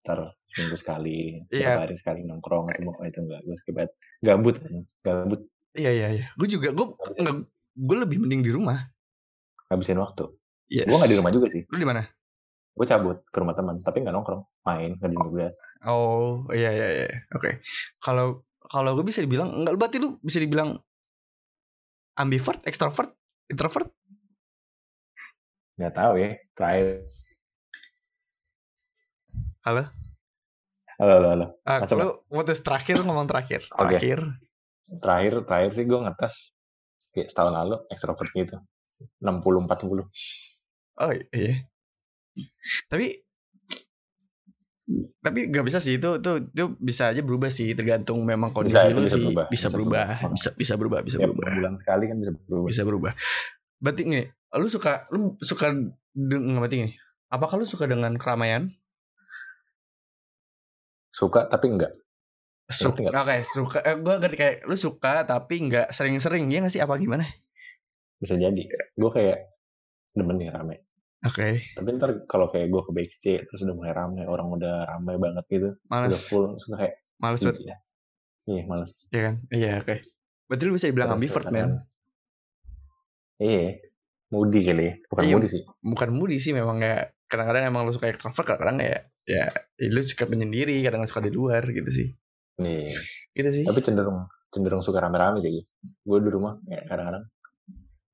ter 0.00 0.18
seminggu 0.46 0.76
sekali, 0.76 1.18
Iya. 1.48 1.58
tiap 1.66 1.80
hari 1.82 1.96
sekali 1.96 2.20
nongkrong 2.22 2.70
ketemu 2.70 2.90
oh, 2.92 3.04
itu 3.04 3.18
enggak 3.18 3.40
gue 3.42 3.56
skip. 3.56 3.76
Gabut, 4.20 4.56
gabut 5.00 5.40
Iya 5.74 5.90
iya 5.90 6.08
iya. 6.14 6.26
Gue 6.36 6.46
juga 6.46 6.70
gue 6.70 6.86
gue 7.74 7.96
lebih 7.98 8.20
mending 8.20 8.42
di 8.42 8.52
rumah. 8.52 8.78
ngabisin 9.66 9.98
waktu. 9.98 10.28
Yes. 10.72 10.88
Gue 10.88 10.96
nggak 10.96 11.10
di 11.12 11.18
rumah 11.20 11.32
juga 11.32 11.46
sih. 11.52 11.62
Lu 11.68 11.76
di 11.76 11.88
mana? 11.88 12.02
Gue 12.74 12.86
cabut 12.88 13.22
ke 13.28 13.36
rumah 13.38 13.54
teman, 13.54 13.78
tapi 13.84 14.02
nggak 14.02 14.14
nongkrong, 14.14 14.42
main 14.66 14.96
ngerjain 14.98 15.22
tugas. 15.22 15.54
Oh 15.84 16.48
iya 16.50 16.72
iya 16.72 16.86
iya. 17.06 17.08
Oke. 17.36 17.60
Kalau 18.00 18.42
kalau 18.64 18.96
gue 18.96 19.04
bisa 19.04 19.20
dibilang 19.20 19.52
enggak 19.52 19.76
berarti 19.76 19.96
lu 20.00 20.16
bisa 20.24 20.40
dibilang 20.40 20.74
ambivert, 22.16 22.64
extrovert, 22.64 23.12
introvert? 23.46 23.92
Nggak 25.76 25.94
tahu 25.94 26.14
ya. 26.18 26.30
Terakhir. 26.56 26.88
Halo? 29.64 29.82
Halo, 30.94 31.12
halo, 31.18 31.28
halo. 31.34 31.46
Ah, 31.66 31.82
Masuk, 31.82 31.96
lu 31.98 32.08
putus 32.30 32.62
terakhir 32.62 33.02
lu 33.02 33.04
ngomong 33.10 33.26
terakhir. 33.26 33.66
Oke. 33.74 33.98
Terakhir. 33.98 34.18
Terakhir, 35.02 35.32
terakhir 35.48 35.70
sih 35.74 35.84
gue 35.88 35.98
ngetes 35.98 36.34
kayak 37.10 37.28
setahun 37.30 37.52
lalu 37.54 37.76
ekstrovert 37.90 38.30
gitu. 38.30 38.56
60 39.18 39.66
40. 39.66 40.53
Oh 41.00 41.10
iya. 41.10 41.66
Tapi 42.90 43.06
tapi 45.24 45.48
nggak 45.48 45.64
bisa 45.64 45.80
sih 45.80 45.96
itu 45.96 46.20
itu 46.20 46.32
itu 46.52 46.64
bisa 46.76 47.08
aja 47.08 47.24
berubah 47.24 47.48
sih 47.48 47.72
tergantung 47.72 48.20
memang 48.20 48.52
kondisi 48.52 48.76
Bisa, 48.76 48.92
lu 48.92 49.00
bisa 49.00 49.16
sih 49.16 49.24
berubah, 49.24 49.44
bisa 49.48 49.68
bisa 49.72 49.72
berubah 49.72 50.04
bisa 50.36 50.48
bisa 50.52 50.74
berubah 50.76 51.00
bisa 51.00 51.16
Tiap 51.16 51.32
berubah 51.32 51.48
bulan 51.56 51.74
sekali 51.80 52.04
kan 52.04 52.16
bisa 52.20 52.32
berubah. 52.36 52.68
bisa 52.68 52.82
berubah. 52.84 53.12
Berarti 53.80 54.00
gini, 54.04 54.24
lu 54.60 54.68
suka 54.68 54.92
lu 55.08 55.40
suka 55.40 55.72
dengan 56.12 56.60
berarti 56.60 56.76
gini. 56.84 56.92
Apakah 57.32 57.56
lu 57.56 57.64
suka 57.64 57.88
dengan 57.88 58.12
keramaian? 58.20 58.68
Suka 61.16 61.48
tapi 61.48 61.72
enggak. 61.72 61.92
Suka, 62.68 63.08
oke 63.08 63.36
suka. 63.44 63.78
Eh, 63.84 63.96
gue 63.96 64.14
ngerti 64.20 64.36
kayak 64.36 64.56
lu 64.68 64.76
suka 64.76 65.24
tapi 65.24 65.64
nggak 65.68 65.96
sering-sering 65.96 66.44
ya 66.52 66.60
nggak 66.60 66.72
sih 66.76 66.84
apa 66.84 67.00
gimana? 67.00 67.24
Bisa 68.20 68.36
jadi. 68.36 68.62
Gue 68.96 69.10
kayak 69.12 69.53
demen 70.14 70.38
nih 70.38 70.50
rame. 70.50 70.76
Oke, 71.24 71.56
Tapi 71.72 71.88
ntar 71.96 72.28
kalau 72.28 72.52
kayak 72.52 72.68
gue 72.68 72.82
ke 72.84 72.92
backstage 72.92 73.42
terus 73.48 73.64
udah 73.64 73.72
mulai 73.72 73.92
rame, 73.92 74.22
orang 74.24 74.44
udah 74.50 74.84
rame 74.86 75.16
banget 75.16 75.44
gitu, 75.48 75.68
udah 75.72 76.04
males, 76.04 76.20
full, 76.28 76.52
terus 76.54 76.68
kayak 76.70 76.94
males 77.16 77.40
banget, 77.40 77.56
iya, 77.64 77.76
iya 78.44 78.62
males. 78.68 78.92
ya 79.08 79.20
kan? 79.24 79.34
Iya 79.48 79.72
oke. 79.80 79.94
Berarti 80.44 80.62
lu 80.62 80.72
bisa 80.76 80.86
dibilang 80.86 81.10
ambivert 81.10 81.48
men. 81.48 81.80
Iya, 83.34 83.80
moody 84.30 84.60
kali 84.62 84.84
ya, 84.84 84.92
bukan 85.08 85.22
Iya. 85.24 85.32
moody 85.34 85.48
sih. 85.50 85.62
bukan 85.80 86.08
moody 86.12 86.36
sih 86.38 86.52
memang 86.52 86.76
kayak 86.78 87.02
kadang-kadang 87.26 87.64
emang 87.66 87.82
lu 87.82 87.92
suka 87.92 88.06
extrovert 88.06 88.46
kadang-kadang 88.46 88.78
ya 88.84 88.98
ya, 89.24 89.44
ya 89.80 89.88
lu 89.90 90.00
suka 90.04 90.28
menyendiri 90.28 90.76
kadang 90.84 91.02
suka 91.08 91.24
di 91.24 91.32
luar 91.32 91.64
gitu 91.66 91.88
sih 91.88 92.08
Nih, 92.60 92.94
gitu 93.32 93.50
sih 93.50 93.64
tapi 93.64 93.80
cenderung 93.80 94.28
cenderung 94.52 94.84
suka 94.84 95.02
rame-rame 95.02 95.42
sih. 95.42 95.64
Gue 96.04 96.22
di 96.22 96.30
rumah 96.30 96.54
ya 96.68 96.84
kadang-kadang, 96.86 97.24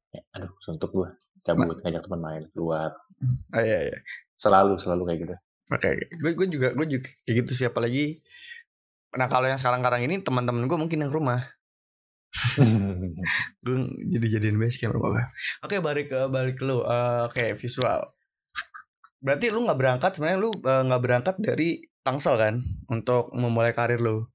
ya, 0.09 0.21
aduh 0.33 0.55
suntuk 0.65 0.89
gue, 0.89 1.09
cabut 1.45 1.79
ngajak 1.81 2.03
teman 2.05 2.21
main 2.21 2.45
keluar, 2.53 2.91
oh 3.55 3.63
iya 3.63 3.93
iya. 3.93 3.99
Selalu 4.41 4.81
selalu 4.81 5.03
kayak 5.09 5.21
gitu. 5.27 5.37
oke 5.71 5.91
gue 5.95 6.31
gue 6.35 6.47
juga 6.51 6.69
gue 6.75 6.87
juga 6.99 7.07
kayak 7.23 7.37
gitu 7.47 7.53
sih 7.55 7.67
apalagi 7.71 8.19
nah 9.15 9.31
kalau 9.31 9.47
yang 9.47 9.55
sekarang-sekarang 9.55 10.03
ini 10.07 10.19
teman-teman 10.23 10.67
gue 10.67 10.79
mungkin 10.79 11.03
yang 11.03 11.11
rumah. 11.11 11.43
Gue 13.67 13.91
jadi 14.07 14.39
jadiin 14.39 14.55
base 14.55 14.79
camp 14.79 14.95
rumah 14.95 15.19
gue. 15.19 15.25
Oke 15.67 15.83
balik 15.83 16.15
ke 16.15 16.31
balik 16.31 16.63
ke 16.63 16.65
lu 16.65 16.87
Eh, 16.87 17.21
oke 17.27 17.59
visual. 17.59 18.07
Berarti 19.19 19.51
lu 19.51 19.67
nggak 19.67 19.75
berangkat 19.75 20.11
sebenarnya 20.15 20.39
lu 20.39 20.55
eh, 20.55 20.83
nggak 20.87 21.03
berangkat 21.03 21.37
dari 21.43 21.83
Tangsel 22.07 22.39
kan 22.39 22.63
untuk 22.87 23.35
memulai 23.35 23.75
karir 23.75 23.99
lu? 23.99 24.31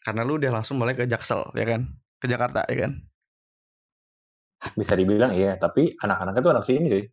Karena 0.00 0.24
lu 0.24 0.40
udah 0.40 0.56
langsung 0.56 0.80
mulai 0.80 0.96
ke 0.96 1.04
Jaksel 1.04 1.52
ya 1.52 1.68
kan? 1.68 1.84
Ke 2.16 2.32
Jakarta 2.32 2.64
ya 2.64 2.88
kan 2.88 3.09
Bisa 4.76 4.92
dibilang 4.96 5.32
iya, 5.32 5.56
tapi 5.56 5.96
anak-anaknya 5.96 6.40
tuh 6.44 6.52
anak 6.52 6.64
sini 6.68 6.86
sih. 6.92 7.04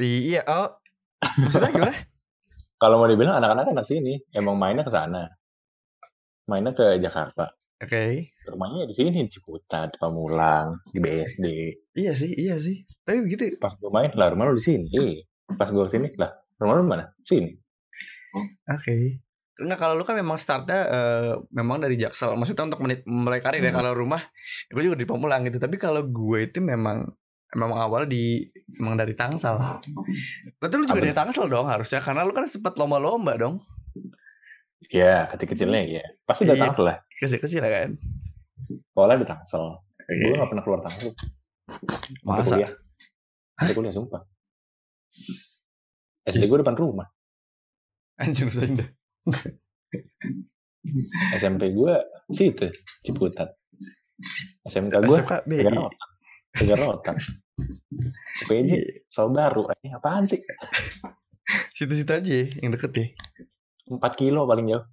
Iya, 0.00 0.42
oh. 0.44 0.70
Maksudnya 1.40 1.70
gimana? 1.72 1.94
Kalau 2.82 3.00
mau 3.00 3.08
dibilang 3.08 3.40
anak-anak 3.40 3.72
anak 3.72 3.86
sini, 3.88 4.20
emang 4.34 4.60
mainnya 4.60 4.84
ke 4.84 4.92
sana. 4.92 5.24
Mainnya 6.44 6.76
ke 6.76 7.00
Jakarta. 7.00 7.48
Oke. 7.80 8.28
Rumahnya 8.44 8.88
di 8.90 8.94
sini, 8.96 9.24
di 9.24 9.30
Ciputat, 9.32 9.96
di 9.96 9.98
Pamulang, 9.98 10.84
di 10.92 10.98
BSD. 11.00 11.46
Iya 11.96 12.12
sih, 12.12 12.32
iya 12.36 12.56
sih. 12.60 12.84
Tapi 13.04 13.24
begitu. 13.24 13.56
Pas 13.56 13.72
gue 13.76 13.88
main, 13.88 14.12
lah 14.12 14.32
rumah 14.32 14.52
lu 14.52 14.60
di 14.60 14.64
sini. 14.64 15.20
Pas 15.56 15.68
gue 15.68 15.84
ke 15.84 15.90
sini, 15.92 16.08
lah 16.20 16.32
rumah 16.60 16.74
lu 16.76 16.84
mana? 16.84 17.08
Sini. 17.24 17.52
Oke. 18.68 19.22
Enggak 19.54 19.78
kalau 19.78 19.94
lu 19.94 20.02
kan 20.02 20.18
memang 20.18 20.34
startnya 20.34 20.80
eh, 20.84 21.32
memang 21.50 21.78
dari 21.78 21.94
Jaksel. 21.94 22.34
Maksudnya 22.34 22.66
untuk 22.66 22.82
menit 22.82 23.06
mulai 23.06 23.38
karir 23.38 23.62
ya 23.62 23.70
Hmm. 23.70 23.78
kalau 23.78 23.92
rumah 23.94 24.18
gue 24.68 24.82
juga 24.82 24.98
di 24.98 25.06
Pamulang 25.06 25.46
gitu. 25.46 25.58
Tapi 25.58 25.78
kalau 25.78 26.02
gue 26.02 26.38
itu 26.44 26.58
memang 26.58 27.06
memang 27.54 27.70
awal 27.78 28.02
di 28.04 28.42
memang 28.74 28.98
dari 28.98 29.14
Tangsel. 29.14 29.54
Betul 30.58 30.82
lu 30.82 30.90
juga 30.90 30.98
Apa 30.98 31.06
dari 31.06 31.14
Tangsel 31.14 31.46
dong 31.46 31.70
harusnya 31.70 32.02
karena 32.02 32.26
lu 32.26 32.34
kan 32.34 32.50
sempat 32.50 32.74
lomba-lomba 32.74 33.38
dong. 33.38 33.62
Ya, 34.90 35.30
kecil-kecilnya 35.30 35.80
ya. 35.86 36.04
Pasti 36.26 36.44
udah 36.44 36.58
Iya. 36.58 36.62
Tangsel 36.66 36.84
lah. 36.84 36.96
Kecil-kecil 37.14 37.60
lah 37.62 37.70
kan. 37.70 37.90
Sekolah 38.90 39.14
di 39.14 39.24
Tangsel. 39.24 39.64
Gue 40.04 40.34
gak 40.34 40.50
pernah 40.50 40.64
keluar 40.66 40.80
Tangsel. 40.82 41.10
Masa? 42.26 42.58
kuliah. 42.58 42.72
Sampai 43.54 43.72
kuliah, 43.72 43.94
sumpah. 43.94 44.22
SD 46.26 46.44
gue 46.44 46.58
depan 46.58 46.74
rumah. 46.74 47.06
Anjir 48.18 48.50
sayang 48.50 48.82
dah. 48.82 48.88
SMP 51.34 51.72
gue 51.72 51.94
situ, 52.28 52.68
Ciputat. 53.02 53.56
SMK 54.64 54.94
gue 55.04 55.16
SMK 55.16 55.32
BI. 55.48 55.64
Tiga 56.54 56.74
rotan. 56.78 57.18
PJ 58.46 58.70
Iya. 58.70 59.22
baru. 59.26 59.66
Ini 59.82 59.98
apaan 59.98 60.24
sih? 60.30 60.38
Situ-situ 61.74 62.10
aja 62.10 62.30
ya, 62.30 62.46
yang 62.62 62.70
deket 62.74 62.92
ya. 62.94 63.06
4 63.90 63.98
kilo 64.14 64.46
paling 64.46 64.70
jauh. 64.70 64.84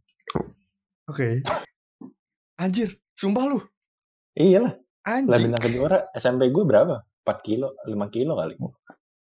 Oke. 1.08 1.46
Anjir, 2.58 2.98
sumpah 3.13 3.46
lu. 3.48 3.60
Iyalah. 4.36 4.74
Lah 5.02 5.17
Anjing. 5.17 5.50
bintang 5.50 5.63
kejora 5.65 5.98
SMP 6.13 6.50
gue 6.50 6.63
berapa? 6.65 7.06
4 7.26 7.46
kilo, 7.46 7.78
5 7.86 8.13
kilo 8.13 8.38
kali. 8.38 8.58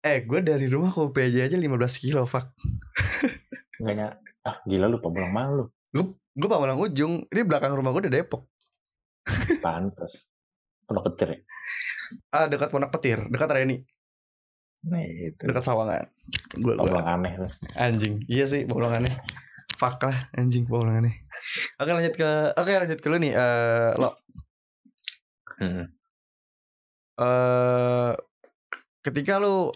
Eh, 0.05 0.21
gue 0.25 0.39
dari 0.41 0.65
rumah 0.69 0.93
ke 0.93 1.01
UPJ 1.01 1.49
aja 1.49 1.57
15 1.57 2.01
kilo, 2.01 2.25
fuck. 2.25 2.53
Enggak. 3.81 4.21
Ah 4.45 4.61
gila 4.63 4.85
lu 4.87 5.01
pemulang 5.01 5.33
malu. 5.33 5.65
Gue 6.35 6.51
Pamulang 6.51 6.75
ujung, 6.75 7.23
ini 7.31 7.41
belakang 7.47 7.71
rumah 7.71 7.95
gue 7.95 8.05
udah 8.05 8.13
Depok. 8.13 8.43
Pantes. 9.63 10.27
Pondok 10.83 11.07
petir 11.09 11.27
ya? 11.31 11.39
Ah, 12.29 12.45
dekat 12.45 12.69
Pondok 12.69 12.91
Petir, 12.91 13.23
dekat 13.31 13.49
Reni, 13.49 13.81
Nah 14.85 15.01
itu. 15.01 15.41
dekat 15.41 15.63
Sawangan. 15.63 16.05
Gue 16.53 16.75
gua 16.75 16.85
Pemulang 16.85 17.07
aneh 17.07 17.33
tuh. 17.39 17.51
anjing. 17.73 18.21
Iya 18.27 18.45
sih, 18.45 18.61
Pamulangannya. 18.67 19.15
Fuck 19.79 20.03
lah, 20.03 20.19
anjing 20.35 20.67
Pamulangannya. 20.67 21.15
Oke, 21.79 21.91
lanjut 21.95 22.13
ke 22.13 22.29
Oke, 22.53 22.71
lanjut 22.75 22.99
ke 22.99 23.07
lu 23.07 23.17
nih. 23.17 23.33
Eh, 23.33 23.91
lo 23.95 24.19
Hmm. 25.55 25.87
eh 27.15 28.11
ketika 28.99 29.39
lu 29.39 29.71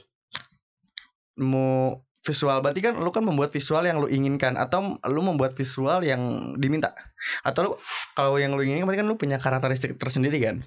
mau 1.39 2.03
visual. 2.29 2.61
Berarti 2.61 2.85
kan 2.85 2.93
lu 2.95 3.09
kan 3.09 3.25
membuat 3.25 3.49
visual 3.49 3.81
yang 3.81 3.97
lu 3.97 4.05
inginkan 4.05 4.53
atau 4.53 5.01
lu 5.03 5.21
membuat 5.25 5.57
visual 5.57 6.05
yang 6.05 6.21
diminta? 6.55 6.93
Atau 7.41 7.59
lu 7.65 7.71
kalau 8.13 8.37
yang 8.37 8.53
lu 8.53 8.61
inginkan 8.61 8.85
berarti 8.85 9.01
kan 9.01 9.09
lu 9.09 9.17
punya 9.17 9.41
karakteristik 9.41 9.97
tersendiri 9.97 10.37
kan? 10.37 10.61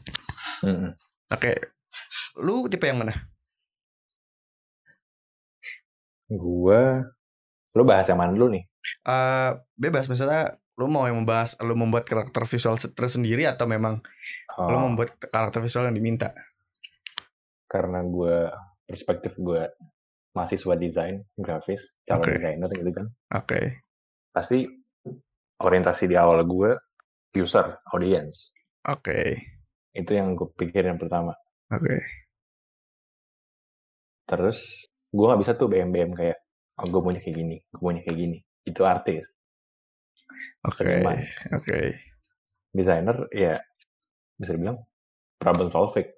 Hmm. 0.60 0.98
oke. 1.30 1.52
Lu 2.38 2.66
tipe 2.66 2.84
yang 2.84 2.98
mana? 2.98 3.14
Gua 6.26 7.04
lu 7.72 7.82
bahas 7.84 8.04
yang 8.08 8.20
mana 8.20 8.32
dulu 8.32 8.52
nih? 8.52 8.64
Eh 9.06 9.50
bebas. 9.76 10.08
Misalnya 10.08 10.56
lu 10.80 10.88
mau 10.88 11.04
yang 11.04 11.20
membahas 11.20 11.54
lu 11.60 11.76
membuat 11.76 12.08
karakter 12.08 12.42
visual 12.48 12.80
se- 12.80 12.92
tersendiri 12.92 13.44
atau 13.44 13.68
memang 13.68 14.00
lu 14.56 14.76
Oh, 14.76 14.84
membuat 14.88 15.16
karakter 15.20 15.60
visual 15.60 15.88
yang 15.88 15.96
diminta? 15.96 16.32
Karena 17.68 18.04
gue 18.04 18.48
perspektif 18.84 19.32
gue 19.36 19.64
mahasiswa 20.32 20.74
desain 20.76 21.20
grafis 21.36 21.96
calon 22.08 22.24
Oke. 22.24 22.36
desainer 22.40 22.70
gitu 22.72 22.90
kan 22.92 23.06
oke 23.36 23.60
pasti 24.32 24.64
orientasi 25.62 26.10
di 26.10 26.16
awal 26.18 26.42
gue 26.42 26.74
user, 27.36 27.80
audience. 27.96 28.52
Oke. 28.84 29.40
Itu 29.96 30.12
yang 30.12 30.36
gue 30.36 30.48
pikirin 30.52 31.00
pertama. 31.00 31.32
Oke. 31.72 32.04
Terus 34.28 34.88
gue 35.12 35.24
nggak 35.24 35.40
bisa 35.40 35.52
tuh 35.56 35.68
BM-BM 35.68 36.12
kayak, 36.16 36.38
oh 36.80 36.86
gue 36.88 37.00
maunya 37.00 37.20
kayak 37.20 37.36
gini, 37.36 37.56
gue 37.60 37.80
maunya 37.80 38.02
kayak 38.04 38.18
gini. 38.18 38.38
Itu 38.64 38.84
artis. 38.84 39.24
Oke. 40.68 40.84
Seniman. 40.84 41.20
Oke. 41.56 41.96
Desainer 42.72 43.28
ya 43.32 43.60
bisa 44.36 44.56
dibilang 44.56 44.80
problem 45.36 45.68
solving. 45.72 46.08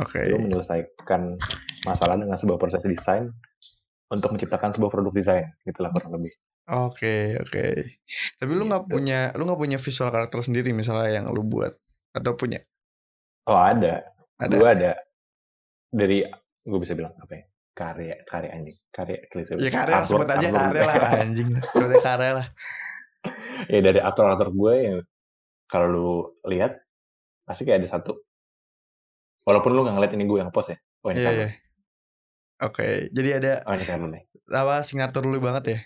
Oke. 0.00 0.28
Lu 0.28 0.40
menyelesaikan 0.44 1.40
masalah 1.88 2.16
dengan 2.16 2.36
sebuah 2.36 2.56
proses 2.56 2.84
desain 2.84 3.32
untuk 4.08 4.28
menciptakan 4.30 4.72
sebuah 4.72 4.90
produk 4.90 5.12
desain 5.12 5.48
gitulah 5.64 5.88
kurang 5.90 6.16
lebih. 6.16 6.32
Oke, 6.68 7.40
oke. 7.40 7.64
Tapi 8.36 8.50
lu 8.52 8.68
nggak 8.68 8.84
Gitu. 8.84 8.92
punya 8.92 9.32
lu 9.32 9.48
nggak 9.48 9.56
punya 9.58 9.78
visual 9.80 10.08
karakter 10.08 10.40
sendiri 10.40 10.70
misalnya 10.70 11.08
yang 11.10 11.24
lu 11.28 11.40
buat 11.40 11.72
atau 12.12 12.36
punya? 12.36 12.60
Oh 13.48 13.56
ada, 13.56 14.04
Ada. 14.36 14.52
gue 14.52 14.68
ada 14.68 14.92
dari 15.88 16.20
gue 16.62 16.78
bisa 16.78 16.92
bilang 16.92 17.16
apa 17.16 17.32
ya 17.32 17.44
karya 17.72 18.16
karya 18.28 18.50
anjing 18.52 18.76
karya 18.90 19.16
klise 19.32 19.56
Ya 19.56 19.72
karya 19.72 20.04
sebut 20.04 20.28
aja 20.28 20.48
karya 20.52 20.82
lah 20.84 20.96
anjing. 21.24 21.48
Sebut 21.72 21.88
aja 21.88 22.00
karya 22.04 22.32
lah. 22.44 22.46
ya 23.72 23.80
dari 23.80 24.00
aktor-aktor 24.00 24.52
gue 24.52 24.74
yang 24.76 24.98
kalau 25.64 25.86
lu 25.88 26.08
lihat 26.48 26.76
pasti 27.44 27.64
kayak 27.64 27.80
ada 27.80 27.96
satu 27.96 28.12
walaupun 29.44 29.72
lu 29.72 29.80
nggak 29.84 29.96
ngeliat 29.96 30.12
ini 30.12 30.24
gue 30.24 30.38
yang 30.38 30.52
post 30.52 30.72
ya 30.72 30.78
oh 31.00 31.08
ini 31.08 31.18
Iya, 31.18 31.24
Carlo 31.24 31.40
iya. 31.40 31.50
Oke, 32.58 33.06
jadi 33.14 33.38
ada 33.38 33.52
oh 33.66 33.74
ini 33.78 33.86
apa 34.50 34.82
signatur 34.82 35.22
lu 35.28 35.38
banget 35.38 35.64
ya? 35.76 35.78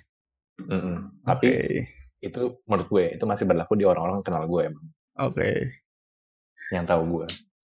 Mm-mm. 0.63 1.25
Oke. 1.25 1.27
tapi 1.27 1.51
itu 2.23 2.41
menurut 2.71 2.87
gue 2.87 3.05
itu 3.19 3.25
masih 3.27 3.45
berlaku 3.49 3.75
di 3.75 3.83
orang-orang 3.83 4.23
kenal 4.23 4.47
gue 4.47 4.63
emang 4.71 4.87
Oke. 5.19 5.81
yang 6.71 6.87
tahu 6.87 7.03
gue 7.09 7.27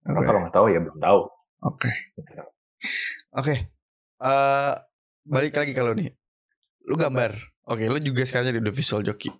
orang 0.06 0.22
Oke. 0.22 0.28
kalau 0.28 0.39
nggak 0.46 0.56
tahu 0.56 0.68
ya 0.70 0.80
belum 0.84 1.00
tahu 1.02 1.20
Oke. 1.66 1.89
Oke. 3.34 3.56
Eh 4.22 4.74
balik 5.26 5.58
lagi 5.58 5.74
kalau 5.74 5.98
nih. 5.98 6.14
Lu 6.86 6.93
gambar. 6.96 7.34
Oke, 7.66 7.89
lu 7.89 7.98
juga 7.98 8.22
sekarang 8.30 8.54
jadi 8.54 8.62
udah 8.62 8.76
visual 8.76 9.02
joki. 9.02 9.34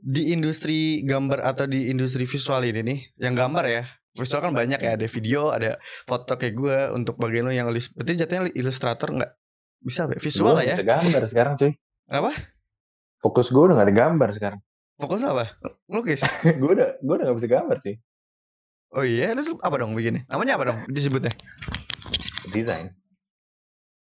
Di 0.00 0.32
industri 0.32 1.04
gambar 1.04 1.44
atau 1.44 1.68
di 1.68 1.92
industri 1.92 2.24
visual 2.24 2.64
ini 2.64 2.80
nih, 2.80 2.98
yang 3.20 3.36
gambar 3.36 3.64
ya. 3.68 3.84
Visual 4.16 4.40
kan 4.40 4.52
banyak 4.52 4.80
ya, 4.80 4.96
ada 4.96 5.06
video, 5.06 5.52
ada 5.52 5.76
foto 6.02 6.34
kayak 6.34 6.54
gue 6.54 6.76
untuk 6.92 7.14
bagian 7.16 7.44
lu 7.44 7.52
yang 7.52 7.68
illus- 7.68 7.92
berarti 7.92 8.16
jatuhnya 8.16 8.48
ilustrator 8.52 9.12
nggak 9.12 9.32
bisa 9.78 10.08
ya? 10.08 10.16
visual 10.16 10.50
gue 10.50 10.56
lah 10.56 10.64
ya. 10.64 10.74
bisa 10.74 10.86
gambar 10.88 11.22
sekarang 11.28 11.52
cuy 11.54 11.72
Apa? 12.06 12.32
fokus 13.18 13.48
gue 13.48 13.60
udah 13.60 13.74
gak 13.74 13.86
ada 13.86 13.96
gambar 13.96 14.28
sekarang 14.32 14.60
Fokus 14.96 15.20
apa? 15.22 15.52
Lukis. 15.86 16.24
gue 16.60 16.70
udah 16.72 16.96
gue 16.96 17.14
udah 17.14 17.24
gak 17.26 17.36
bisa 17.36 17.50
gambar 17.50 17.76
sih 17.80 17.96
Oh 18.88 19.02
iya, 19.02 19.30
lu 19.30 19.42
apa 19.60 19.76
dong 19.76 19.92
bikinnya? 19.92 20.24
Namanya 20.26 20.56
apa 20.56 20.64
dong 20.66 20.78
disebutnya? 20.88 21.34
desain 22.48 22.94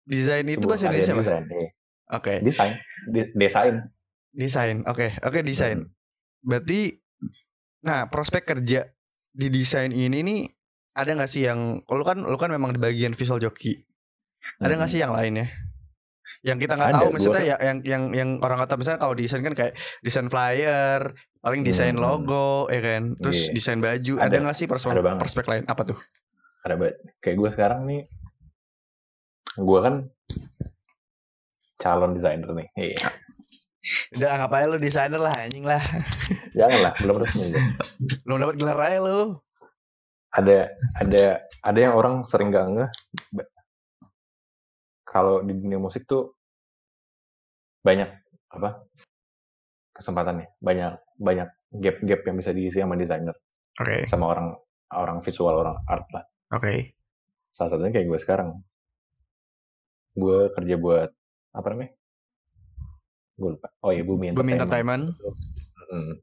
Desain 0.04 0.46
itu 0.46 0.62
bahasa 0.64 0.88
Indonesia 0.88 1.12
apa? 1.12 1.22
desain 1.22 1.44
iya. 1.50 1.70
Oke. 2.08 2.34
desain 2.40 2.74
De- 3.06 3.34
desain 3.34 3.76
Desain, 4.32 4.78
oke, 4.84 5.16
oke 5.22 5.40
desain. 5.42 5.80
Hmm. 5.80 5.92
Berarti, 6.42 6.92
nah 7.82 8.06
prospek 8.06 8.44
kerja 8.46 8.84
di 9.36 9.48
desain 9.52 9.92
ini 9.92 10.24
nih 10.24 10.40
ada 10.94 11.12
nggak 11.12 11.28
sih 11.28 11.44
yang, 11.44 11.84
lu 11.84 12.02
kan 12.02 12.18
lu 12.18 12.36
kan 12.36 12.48
memang 12.48 12.72
di 12.72 12.80
bagian 12.80 13.12
visual 13.12 13.36
joki, 13.38 13.76
ada 14.58 14.72
nggak 14.72 14.82
Hmm. 14.82 14.88
sih 14.90 15.02
yang 15.02 15.12
lain 15.12 15.34
ya? 15.38 15.48
Yang 16.42 16.58
kita 16.62 16.74
nggak 16.74 16.90
tahu, 16.90 17.08
kan- 17.36 17.46
ya, 17.46 17.56
yang 17.60 17.78
yang 17.84 18.04
yang 18.10 18.30
orang 18.40 18.58
kata 18.58 18.74
misalnya 18.76 18.98
kalau 18.98 19.14
desain 19.14 19.44
kan 19.44 19.52
kayak 19.52 19.74
desain 20.00 20.26
flyer, 20.26 21.12
paling 21.38 21.62
desain 21.62 21.94
Hmm. 21.94 22.02
logo, 22.02 22.66
ya 22.68 22.80
kan, 22.80 23.14
terus 23.14 23.52
Iya. 23.52 23.54
desain 23.54 23.78
baju, 23.78 24.14
ada 24.18 24.26
Ada, 24.26 24.38
nggak 24.42 24.56
sih 24.56 24.68
banget. 25.04 25.20
prospek 25.20 25.46
lain? 25.46 25.64
Apa 25.66 25.84
tuh? 25.84 26.00
ada 26.62 26.74
banget 26.76 26.98
kayak 27.20 27.38
gue 27.38 27.50
sekarang 27.52 27.82
nih 27.86 28.02
gue 29.56 29.80
kan 29.80 29.96
calon 31.76 32.12
desainer 32.14 32.50
nih 32.50 32.68
iya 32.76 32.98
Udah 34.18 34.30
anggap 34.34 34.52
aja 34.58 34.66
lu 34.66 34.78
desainer 34.82 35.22
lah, 35.22 35.34
anjing 35.38 35.62
lah, 35.62 35.82
jangan 36.58 36.80
lah 36.90 36.94
belum 36.98 37.16
resmi 37.22 37.54
belum 38.26 38.38
dapat 38.42 38.56
gelar 38.58 38.80
aja 38.82 39.00
lu. 39.02 39.20
ada 40.36 40.58
ada 41.00 41.24
ada 41.64 41.80
yang 41.80 41.94
orang 41.96 42.26
sering 42.28 42.52
gak 42.52 42.66
ngeh? 42.68 42.92
Kalau 45.08 45.46
di 45.46 45.54
dunia 45.56 45.80
musik 45.80 46.04
tuh 46.10 46.36
banyak 47.86 48.10
apa 48.52 48.84
kesempatannya 49.96 50.60
banyak 50.60 51.00
banyak 51.22 51.48
gap-gap 51.80 52.22
yang 52.26 52.36
bisa 52.42 52.52
diisi 52.52 52.82
sama 52.82 53.00
desainer. 53.00 53.38
Oke, 53.80 54.10
sama 54.10 54.34
orang 54.34 54.58
orang 54.92 55.22
visual 55.24 55.56
orang 55.56 55.78
art 55.88 56.08
lah. 56.12 56.26
Oke, 56.52 56.98
salah 57.54 57.70
satunya 57.78 57.94
kayak 57.96 58.08
gue 58.10 58.20
sekarang. 58.20 58.50
Gue 60.18 60.52
kerja 60.52 60.76
buat 60.76 61.10
apa 61.56 61.68
namanya 61.72 61.96
gue 63.36 63.50
lupa 63.56 63.68
oh 63.84 63.92
iya 63.92 64.04
Bumi 64.04 64.32
Bumi 64.32 64.56
Entertainment, 64.56 65.12
Entertainment. 65.12 65.86
Hmm. 65.92 66.14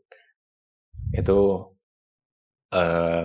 itu 1.12 1.38
eh 2.72 3.24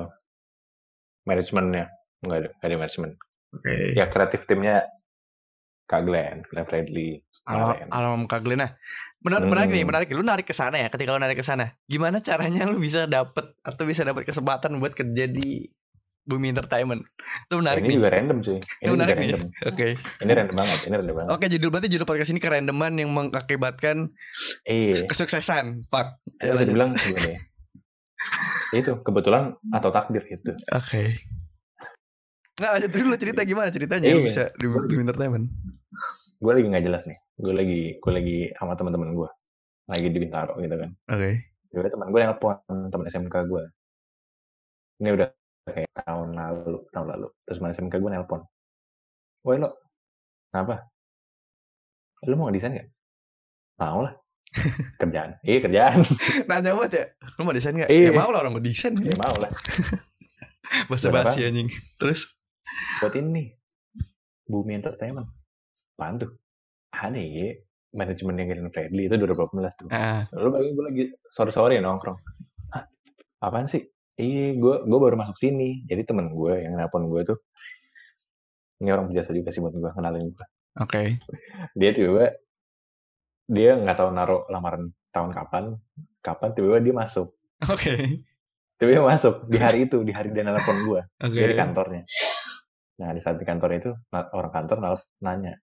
manajemennya 1.23 1.85
nggak 2.23 2.37
ada 2.37 2.49
nggak 2.51 2.67
ada 2.67 2.77
manajemen 2.77 3.11
Oke. 3.55 3.95
ya 3.95 4.05
kreatif 4.11 4.43
timnya 4.45 4.83
Kak 5.87 6.03
Glenn, 6.03 6.43
Glenn 6.51 6.67
Fredly, 6.67 7.15
Alam, 7.47 8.27
Kak 8.27 8.43
Glenn. 8.43 8.59
Nah, 8.59 8.75
menarik, 9.23 9.47
menarik 9.47 9.69
nih, 9.71 9.79
Hmm. 9.79 9.87
menarik. 9.87 10.07
Lu 10.11 10.19
narik 10.19 10.43
ke 10.43 10.51
sana 10.51 10.83
ya. 10.83 10.91
Ketika 10.91 11.15
lu 11.15 11.19
narik 11.23 11.39
ke 11.39 11.47
sana, 11.47 11.79
gimana 11.87 12.19
caranya 12.19 12.67
lu 12.67 12.75
bisa 12.75 13.07
dapet 13.07 13.55
atau 13.63 13.87
bisa 13.87 14.03
dapat 14.03 14.27
kesempatan 14.27 14.83
buat 14.83 14.91
kerja 14.91 15.31
di 15.31 15.63
Bumi 16.27 16.51
Entertainment? 16.51 17.01
Itu 17.47 17.55
menarik 17.57 17.81
ini 17.81 17.87
nih. 17.87 17.95
juga 17.97 18.09
random 18.11 18.37
cuy. 18.39 18.57
Ini 18.57 18.63
Itu 18.79 18.91
menarik 18.93 19.15
nih. 19.15 19.27
random. 19.29 19.49
Oke. 19.65 19.87
Ini 19.95 20.31
random 20.33 20.55
banget. 20.55 20.79
Ini 20.83 20.93
random 20.93 21.15
banget. 21.15 21.29
Oke, 21.31 21.45
judul 21.47 21.69
berarti 21.69 21.87
judul 21.87 22.05
podcast 22.05 22.29
ini 22.29 22.39
kerandoman 22.39 22.93
yang 22.93 23.09
mengakibatkan 23.09 23.97
Iya. 24.63 25.03
kesuksesan. 25.03 25.87
Fuck. 25.87 26.07
Itu 26.37 26.51
bisa 26.51 26.63
dibilang 26.63 26.91
gimana 26.93 27.29
ya? 27.29 27.39
Itu 28.69 28.91
kebetulan 28.99 29.43
atau 29.69 29.89
takdir 29.89 30.21
gitu. 30.21 30.51
Oke. 30.69 31.23
Nggak 32.57 32.71
lanjut 32.73 32.91
dulu 32.91 33.15
cerita 33.15 33.41
gimana 33.41 33.69
ceritanya 33.69 34.07
Iya. 34.09 34.19
bisa 34.19 34.43
di 34.53 34.65
Bumi 34.65 35.01
Entertainment. 35.01 35.45
Gue 36.37 36.51
lagi 36.51 36.67
nggak 36.67 36.83
jelas 36.83 37.03
nih. 37.05 37.17
Gue 37.35 37.53
lagi 37.53 37.81
gue 37.95 38.11
lagi 38.11 38.37
sama 38.53 38.73
teman-teman 38.73 39.13
gue. 39.13 39.29
Lagi 39.87 40.07
di 40.07 40.19
Bintaro 40.19 40.57
gitu 40.57 40.75
kan. 40.75 40.89
Oke. 41.07 41.31
Jadi 41.67 41.87
teman 41.87 42.09
gue 42.09 42.19
nelpon 42.19 42.57
teman 42.89 43.05
SMK 43.05 43.35
gue. 43.45 43.63
Ini 44.97 45.09
udah 45.13 45.27
kayak 45.73 45.91
tahun 46.05 46.35
lalu, 46.35 46.83
tahun 46.91 47.07
lalu. 47.17 47.27
Terus 47.47 47.57
teman 47.59 47.71
SMK 47.75 47.95
gue 47.99 48.11
nelpon. 48.11 48.41
Woi 49.43 49.57
lo, 49.59 49.69
kenapa? 50.51 50.87
Lu 52.25 52.35
mau 52.35 52.51
desain 52.51 52.73
gak? 52.73 52.89
Mau 53.79 54.03
lah. 54.03 54.13
kerjaan. 55.01 55.37
Iya 55.43 55.59
kerjaan. 55.63 55.99
Nanya 56.49 56.73
buat 56.73 56.91
ya, 56.91 57.05
lu 57.37 57.41
mau 57.43 57.53
desain 57.53 57.75
nggak? 57.75 57.91
Iya. 57.91 58.09
Ya 58.09 58.11
mau 58.15 58.29
lah 58.31 58.39
orang 58.41 58.53
mau 58.57 58.63
desain. 58.63 58.95
ya 58.97 59.15
mau 59.19 59.35
lah. 59.37 59.51
Bahasa 60.91 61.07
basi 61.13 61.47
anjing. 61.47 61.71
Terus? 61.99 62.27
buat 63.01 63.13
ini 63.17 63.53
Bumi 64.47 64.77
Entertainment 64.77 65.27
apaan 65.97 66.21
tuh 66.21 66.31
aneh 66.93 67.25
ya 67.25 67.47
manajemen 67.97 68.37
yang 68.37 68.47
Glenn 68.53 68.69
Fredly 68.69 69.09
itu 69.09 69.15
2018 69.17 69.79
tuh 69.81 69.87
Ah, 69.89 70.29
lalu 70.29 70.49
bagi 70.53 70.69
gue 70.77 70.85
lagi 70.85 71.03
sore 71.33 71.49
sore 71.49 71.81
nongkrong 71.81 72.17
Hah, 72.77 72.85
apaan 73.41 73.65
sih 73.65 73.81
iya 74.17 74.53
gue 74.57 74.75
gue 74.83 74.99
baru 74.99 75.15
masuk 75.15 75.37
sini 75.37 75.85
jadi 75.85 76.05
temen 76.05 76.33
gue 76.33 76.53
yang 76.65 76.77
nelpon 76.77 77.09
gue 77.09 77.21
tuh 77.25 77.37
ini 78.81 78.89
orang 78.93 79.09
biasa 79.09 79.33
juga 79.33 79.49
sih 79.49 79.61
buat 79.61 79.73
gue 79.73 79.91
kenalin 79.93 80.33
gue 80.33 80.47
oke. 80.81 81.01
dia 81.73 81.89
tiba 81.93 82.35
dia 83.47 83.79
nggak 83.79 83.97
tahu 83.97 84.09
naruh 84.11 84.43
lamaran 84.51 84.91
tahun 85.15 85.31
kapan 85.31 85.63
kapan 86.19 86.49
tiba-tiba 86.53 86.79
dia 86.83 86.95
masuk 86.97 87.37
Oke. 87.65 88.21
tiba-tiba 88.77 89.05
masuk 89.09 89.49
di 89.49 89.57
hari 89.57 89.89
itu 89.89 90.05
di 90.05 90.13
hari 90.13 90.29
dia 90.29 90.45
nelpon 90.45 90.85
gue. 90.85 91.01
Dia 91.33 91.49
di 91.49 91.57
kantornya. 91.57 92.05
Nah 93.01 93.09
di 93.13 93.21
saat 93.21 93.41
di 93.41 93.45
kantor 93.45 93.69
itu 93.73 93.91
orang 94.13 94.53
kantor 94.53 94.77
nanya, 95.25 95.57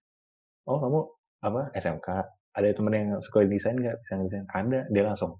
oh 0.67 0.79
kamu 0.79 0.99
apa 1.43 1.61
SMK? 1.79 2.07
Ada 2.55 2.71
temen 2.75 2.95
yang 2.95 3.09
suka 3.23 3.47
desain 3.47 3.79
nggak? 3.79 4.03
Bisa 4.03 4.19
desain? 4.19 4.47
Ada. 4.51 4.87
Dia 4.91 5.03
langsung 5.07 5.39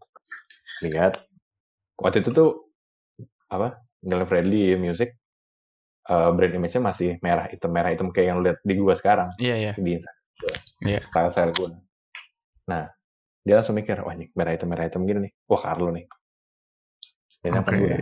lihat. 0.84 1.24
Waktu 2.00 2.24
itu 2.24 2.32
tuh 2.36 2.65
apa? 3.58 3.70
Glenn 4.06 4.28
Fredly 4.30 4.78
Music 4.78 5.10
eh, 6.06 6.30
brand 6.36 6.54
image-nya 6.54 6.82
masih 6.84 7.10
merah 7.26 7.50
hitam 7.50 7.72
merah 7.74 7.90
hitam 7.90 8.14
kayak 8.14 8.28
yang 8.30 8.38
lu 8.42 8.52
lihat 8.52 8.60
di 8.62 8.74
gua 8.78 8.94
sekarang 8.94 9.30
Iya 9.42 9.56
iya. 9.58 9.74
di 9.74 9.92
Instagram 9.98 10.26
gua. 10.42 10.56
Iya. 10.86 11.00
Style 11.10 11.32
style 11.34 11.54
gua. 11.58 11.70
Nah 12.70 12.84
dia 13.46 13.54
langsung 13.62 13.78
mikir, 13.78 14.02
wah 14.02 14.14
ini 14.18 14.30
merah 14.34 14.54
hitam 14.58 14.70
merah 14.70 14.86
hitam 14.90 15.06
gini 15.06 15.30
nih. 15.30 15.34
Wah 15.50 15.62
Carlo 15.62 15.90
nih. 15.94 16.06
Nelfon 17.46 17.76
Oke. 17.78 17.82
gua. 17.82 17.98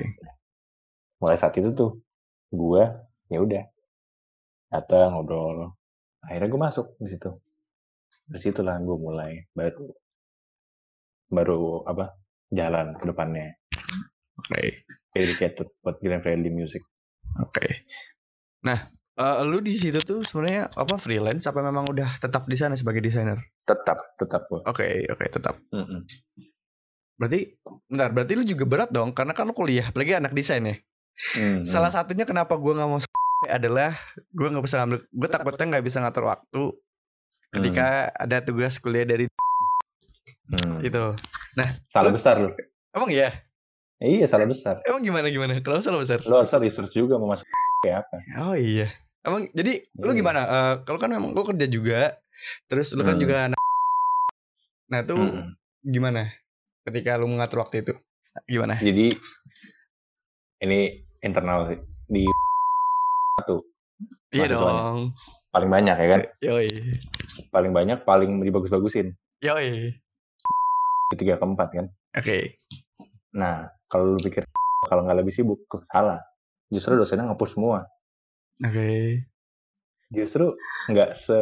mulai 1.23 1.39
saat 1.39 1.55
itu 1.55 1.71
tuh 1.71 2.03
gue 2.51 2.83
ya 3.31 3.39
udah 3.39 3.63
datang 4.67 5.15
ngobrol 5.15 5.71
akhirnya 6.19 6.51
gue 6.51 6.59
masuk 6.59 6.87
di 6.99 7.15
situ 7.15 7.31
dari 8.27 8.43
situlah 8.43 8.75
gue 8.83 8.97
mulai 8.99 9.39
baru 9.55 9.87
baru 11.31 11.87
apa 11.87 12.13
jalan 12.53 12.93
ke 12.99 13.05
depannya. 13.09 13.55
Oke. 14.37 14.85
Dedicated 15.13 15.69
buat 15.79 16.01
Glenn 16.01 16.25
Fredly 16.25 16.49
Music. 16.49 16.81
Oke. 17.37 17.85
Nah, 18.65 18.89
eh, 19.13 19.39
lu 19.45 19.61
di 19.61 19.77
situ 19.77 20.01
tuh 20.01 20.25
sebenarnya 20.25 20.73
apa 20.73 20.97
freelance 20.97 21.45
apa 21.45 21.61
memang 21.61 21.85
udah 21.85 22.17
tetap 22.17 22.49
di 22.49 22.57
sana 22.57 22.73
sebagai 22.73 22.99
desainer? 22.99 23.37
Tetap, 23.63 24.17
tetap 24.17 24.49
gue. 24.49 24.61
Oke, 24.65 25.05
oke, 25.07 25.25
tetap. 25.29 25.55
Mm-mm. 25.69 26.01
Berarti 27.13 27.53
bentar, 27.85 28.09
berarti 28.09 28.33
lu 28.33 28.43
juga 28.43 28.65
berat 28.65 28.89
dong 28.89 29.13
karena 29.13 29.37
kan 29.37 29.45
lu 29.45 29.53
kuliah, 29.53 29.93
apalagi 29.93 30.17
anak 30.17 30.33
desain 30.33 30.65
ya. 30.65 30.75
Mm-mm. 31.37 31.61
Salah 31.63 31.93
satunya 31.93 32.25
kenapa 32.25 32.57
gua 32.57 32.73
nggak 32.73 32.89
mau 32.89 32.99
adalah 33.45 33.93
gua 34.33 34.49
nggak 34.49 34.65
bisa 34.65 34.81
ngambil 34.81 34.99
gue 35.05 35.29
takutnya 35.29 35.65
nggak 35.77 35.85
bisa 35.85 35.97
ngatur 36.01 36.25
waktu 36.25 36.63
ketika 37.53 38.09
ada 38.17 38.41
tugas 38.41 38.81
kuliah 38.81 39.05
dari 39.05 39.29
Hmm. 40.43 40.83
itu. 40.83 41.03
Salah 41.87 42.11
besar 42.11 42.35
lu. 42.37 42.51
Emang 42.91 43.09
iya? 43.09 43.31
Eh, 43.99 44.19
iya 44.19 44.25
salah 44.25 44.45
besar. 44.45 44.81
Emang 44.83 45.01
gimana 45.01 45.27
gimana? 45.27 45.53
Kenapa 45.59 45.81
salah 45.81 46.01
besar? 46.01 46.19
Lu 46.23 46.35
harusnya 46.35 46.59
research 46.59 46.93
juga 46.93 47.15
mau 47.15 47.29
masuk 47.29 47.45
kayak 47.81 48.03
apa. 48.03 48.17
Oh 48.41 48.55
iya. 48.55 48.89
Emang 49.21 49.47
jadi 49.51 49.85
lu 49.95 50.11
Iya. 50.11 50.17
gimana? 50.17 50.41
Eh, 50.43 50.73
kalau 50.83 50.97
kan 50.97 51.09
memang 51.09 51.31
lu 51.31 51.43
kerja 51.43 51.65
juga, 51.65 52.17
terus 52.65 52.91
lu 52.91 53.01
kan 53.01 53.15
Hmm. 53.15 53.21
juga 53.21 53.35
anak. 53.47 53.59
Nah 54.89 54.99
itu 55.01 55.15
Mm-mm. 55.15 55.45
gimana? 55.81 56.27
Ketika 56.83 57.15
lu 57.15 57.27
mengatur 57.27 57.63
waktu 57.63 57.81
itu, 57.81 57.93
gimana? 58.45 58.75
Jadi 58.75 59.07
ini 60.59 60.79
internal 61.19 61.67
sih. 61.67 61.79
Di 62.05 62.23
Iya 64.33 64.49
mahasiswanya. 64.49 64.81
dong. 64.83 64.99
paling 65.53 65.69
banyak 65.69 65.95
ya 65.95 66.07
kan? 66.09 66.21
Yoi. 66.41 66.67
Paling 67.47 67.71
banyak, 67.71 68.01
paling 68.01 68.41
dibagus-bagusin. 68.41 69.13
Yoi. 69.39 69.93
Di 71.07 71.15
tiga 71.15 71.37
keempat 71.37 71.69
kan? 71.71 71.85
Oke. 72.11 72.57
Nah, 73.31 73.69
kalau 73.93 74.17
lu 74.17 74.19
pikir 74.19 74.49
kalau 74.89 75.05
nggak 75.05 75.21
lebih 75.21 75.33
sibuk, 75.33 75.61
salah. 75.93 76.17
Justru 76.73 76.97
dosennya 76.97 77.29
ngapus 77.29 77.53
semua. 77.53 77.85
Oke. 78.65 79.21
Justru 80.09 80.57
nggak 80.89 81.13
se 81.13 81.37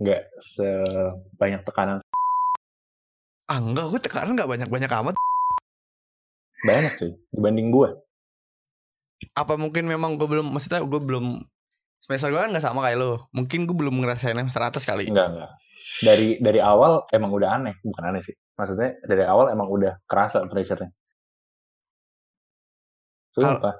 nggak 0.00 0.22
sebanyak 0.40 1.60
tekanan 1.68 2.00
Ah 3.52 3.60
enggak, 3.60 3.84
gue 3.92 4.00
tekanan 4.00 4.32
gak 4.38 4.48
banyak-banyak 4.48 4.90
amat. 5.04 5.14
banyak 6.62 6.94
cuy 6.94 7.12
dibanding 7.34 7.74
gua. 7.74 7.90
Apa 9.34 9.58
mungkin 9.58 9.84
memang 9.90 10.14
gue 10.14 10.24
belum, 10.30 10.46
maksudnya 10.54 10.78
gue 10.86 11.00
belum 11.02 11.42
semester 11.98 12.30
gue 12.30 12.38
kan 12.38 12.54
gak 12.54 12.64
sama 12.64 12.86
kayak 12.86 13.02
lo. 13.02 13.28
Mungkin 13.34 13.66
gue 13.66 13.76
belum 13.76 13.98
ngerasain 14.00 14.38
semester 14.38 14.62
atas 14.62 14.86
kali. 14.88 15.10
Enggak 15.10 15.36
enggak. 15.36 15.52
Dari 16.00 16.28
dari 16.40 16.60
awal 16.62 17.04
emang 17.12 17.34
udah 17.34 17.60
aneh, 17.60 17.76
bukan 17.82 18.14
aneh 18.14 18.22
sih. 18.24 18.32
Maksudnya 18.56 18.94
dari 19.04 19.26
awal 19.26 19.50
emang 19.52 19.68
udah 19.68 20.00
kerasa 20.06 20.46
pressure-nya. 20.46 20.88
Sumpah. 23.32 23.74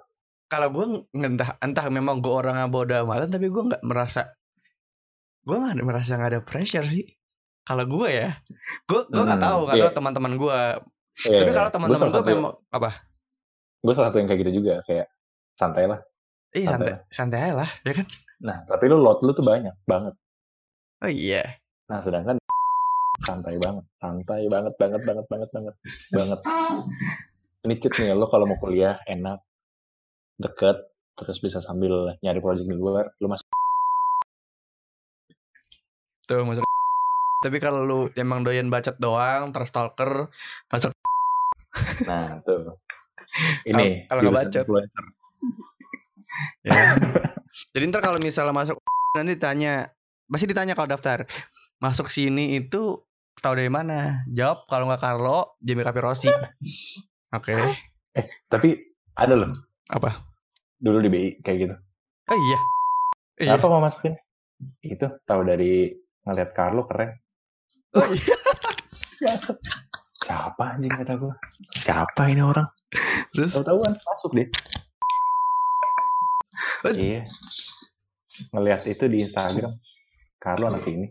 Kalau 0.48 0.68
gue 0.68 0.84
entah 1.16 1.56
entah 1.60 1.86
memang 1.88 2.20
gue 2.20 2.28
orang 2.32 2.56
yang 2.60 2.68
bodoh 2.68 2.96
amatan, 3.04 3.32
tapi 3.32 3.48
gue 3.48 3.62
nggak 3.72 3.82
merasa 3.84 4.32
gue 5.42 5.56
nggak 5.56 5.80
merasa 5.82 6.14
nggak 6.14 6.30
ada 6.36 6.40
pressure 6.44 6.84
sih. 6.84 7.04
Kalau 7.62 7.86
gue 7.86 8.08
ya, 8.10 8.30
gue 8.84 9.00
gue 9.06 9.22
nggak 9.22 9.38
Hmm, 9.38 9.48
tahu 9.48 9.58
nggak 9.64 9.78
iya. 9.78 9.84
tahu 9.86 9.92
teman-teman 9.96 10.32
gue. 10.36 10.58
Iya, 11.28 11.38
Tapi 11.40 11.50
iya. 11.52 11.56
kalau 11.56 11.70
teman-teman 11.70 12.08
gue 12.10 12.22
memang 12.32 12.54
apa? 12.68 12.90
Gue 13.82 13.92
salah 13.94 14.08
satu 14.10 14.18
yang 14.20 14.28
kayak 14.28 14.40
gitu 14.44 14.52
juga, 14.62 14.74
kayak 14.84 15.06
santai 15.56 15.84
lah. 15.86 16.00
Ih 16.52 16.68
Santai. 16.68 17.00
santai 17.00 17.08
santai 17.08 17.38
aja 17.48 17.54
lah, 17.64 17.70
ya 17.80 17.92
kan? 17.96 18.06
Nah, 18.42 18.58
tapi 18.68 18.84
lu 18.90 19.00
load 19.00 19.24
lu 19.24 19.32
tuh 19.32 19.46
banyak 19.46 19.72
banget. 19.86 20.14
Oh 21.00 21.08
iya. 21.10 21.56
Nah, 21.88 22.02
sedangkan 22.04 22.36
santai 23.22 23.56
banget, 23.56 23.84
santai 23.98 24.42
banget, 24.50 24.74
banget, 24.76 25.02
banget, 25.06 25.26
banget, 25.30 25.48
banget, 25.54 25.76
banget. 26.12 26.40
Ini 27.62 27.78
cheat 27.78 27.94
nih, 27.94 28.10
lo 28.18 28.26
kalau 28.26 28.50
mau 28.50 28.58
kuliah 28.58 28.98
enak, 29.06 29.38
deket, 30.34 30.82
terus 31.14 31.38
bisa 31.38 31.62
sambil 31.62 32.18
nyari 32.18 32.42
project 32.42 32.66
di 32.66 32.74
luar, 32.74 33.14
lu 33.22 33.30
masuk. 33.30 33.46
Tuh 36.26 36.42
masuk. 36.42 36.66
Tapi 37.46 37.62
kalau 37.62 37.86
lu 37.86 37.98
emang 38.18 38.42
doyan 38.42 38.66
bacot 38.66 38.98
doang, 38.98 39.54
terus 39.54 39.70
stalker, 39.70 40.26
masuk. 40.74 40.90
Nah, 42.02 42.42
tuh. 42.42 42.82
Ini 43.70 44.10
Kalau- 44.10 44.22
nggak 44.26 44.34
bacot. 44.50 44.66
Ya. 46.64 46.96
Jadi 47.76 47.92
ntar 47.92 48.00
kalau 48.00 48.16
misalnya 48.16 48.56
masuk 48.56 48.80
nanti 49.14 49.36
ditanya, 49.36 49.92
pasti 50.26 50.48
ditanya 50.48 50.72
kalau 50.72 50.88
daftar 50.88 51.28
masuk 51.76 52.08
sini 52.08 52.56
itu 52.56 53.04
tahu 53.38 53.52
dari 53.54 53.68
mana? 53.68 54.24
Jawab 54.32 54.64
kalau 54.66 54.88
nggak 54.88 55.02
Carlo, 55.04 55.54
Jamie 55.60 55.84
Capirosi. 55.84 56.32
Oke. 57.32 57.56
Tapi 58.52 58.68
ada 59.16 59.34
loh, 59.36 59.52
Apa? 59.88 60.20
dulu 60.82 60.98
di 61.00 61.08
BI 61.08 61.28
kayak 61.40 61.58
gitu. 61.64 61.76
Oh 62.28 62.36
iya. 62.36 62.58
Iya. 63.40 63.50
Kenapa 63.56 63.66
mau 63.72 63.80
masukin? 63.80 64.14
Itu 64.84 65.06
tahu 65.24 65.48
dari 65.48 65.88
ngeliat 66.28 66.50
Carlo 66.52 66.84
keren. 66.84 67.16
Oh 67.96 68.08
iya. 68.12 68.36
Siapa 70.22 70.76
anjing 70.76 70.92
kata 70.92 71.14
gue? 71.18 71.34
Siapa 71.78 72.22
ini 72.30 72.42
orang? 72.44 72.68
Terus 73.32 73.56
Tahu-tahuan 73.56 73.92
masuk 73.96 74.30
deh. 74.36 74.48
Eh. 76.88 76.94
Iya. 76.98 77.22
Ngeliat 78.52 78.82
itu 78.90 79.04
di 79.08 79.24
Instagram. 79.24 79.72
Carlo 80.42 80.68
anak 80.68 80.84
ini. 80.90 81.08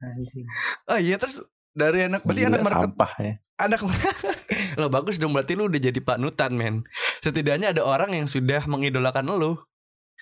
Anjing. 0.00 0.48
oh 0.88 0.96
iya 0.96 1.20
terus 1.20 1.44
dari 1.76 2.08
anak 2.08 2.24
berarti 2.24 2.48
anak 2.48 2.64
market 2.64 2.88
sampah 2.88 3.12
ya. 3.20 3.34
anak 3.60 3.80
lo 4.76 4.86
bagus 4.86 5.16
dong 5.16 5.32
berarti 5.32 5.54
lu 5.54 5.66
udah 5.66 5.80
jadi 5.80 5.98
panutan 5.98 6.52
men. 6.54 6.84
Setidaknya 7.22 7.72
ada 7.74 7.82
orang 7.82 8.12
yang 8.14 8.26
sudah 8.26 8.62
mengidolakan 8.66 9.26
lu. 9.32 9.56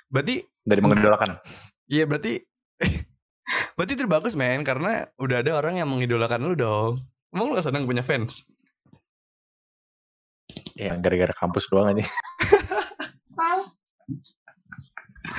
Berarti 0.09 0.44
Dari 0.64 0.80
mengidolakan. 0.80 1.40
iya 1.88 2.05
berarti 2.05 2.40
berarti 3.76 3.92
itu 3.96 4.05
bagus 4.05 4.36
men 4.36 4.61
karena 4.62 5.09
udah 5.16 5.40
ada 5.40 5.57
orang 5.57 5.80
yang 5.80 5.88
mengidolakan 5.88 6.44
lu 6.44 6.55
dong. 6.55 7.01
Emang 7.28 7.53
lu 7.53 7.57
gak 7.57 7.68
senang 7.68 7.84
punya 7.84 8.01
fans? 8.01 8.44
Ya 10.74 10.96
gara-gara 10.96 11.34
kampus 11.36 11.68
doang 11.68 11.92
aja. 11.92 12.05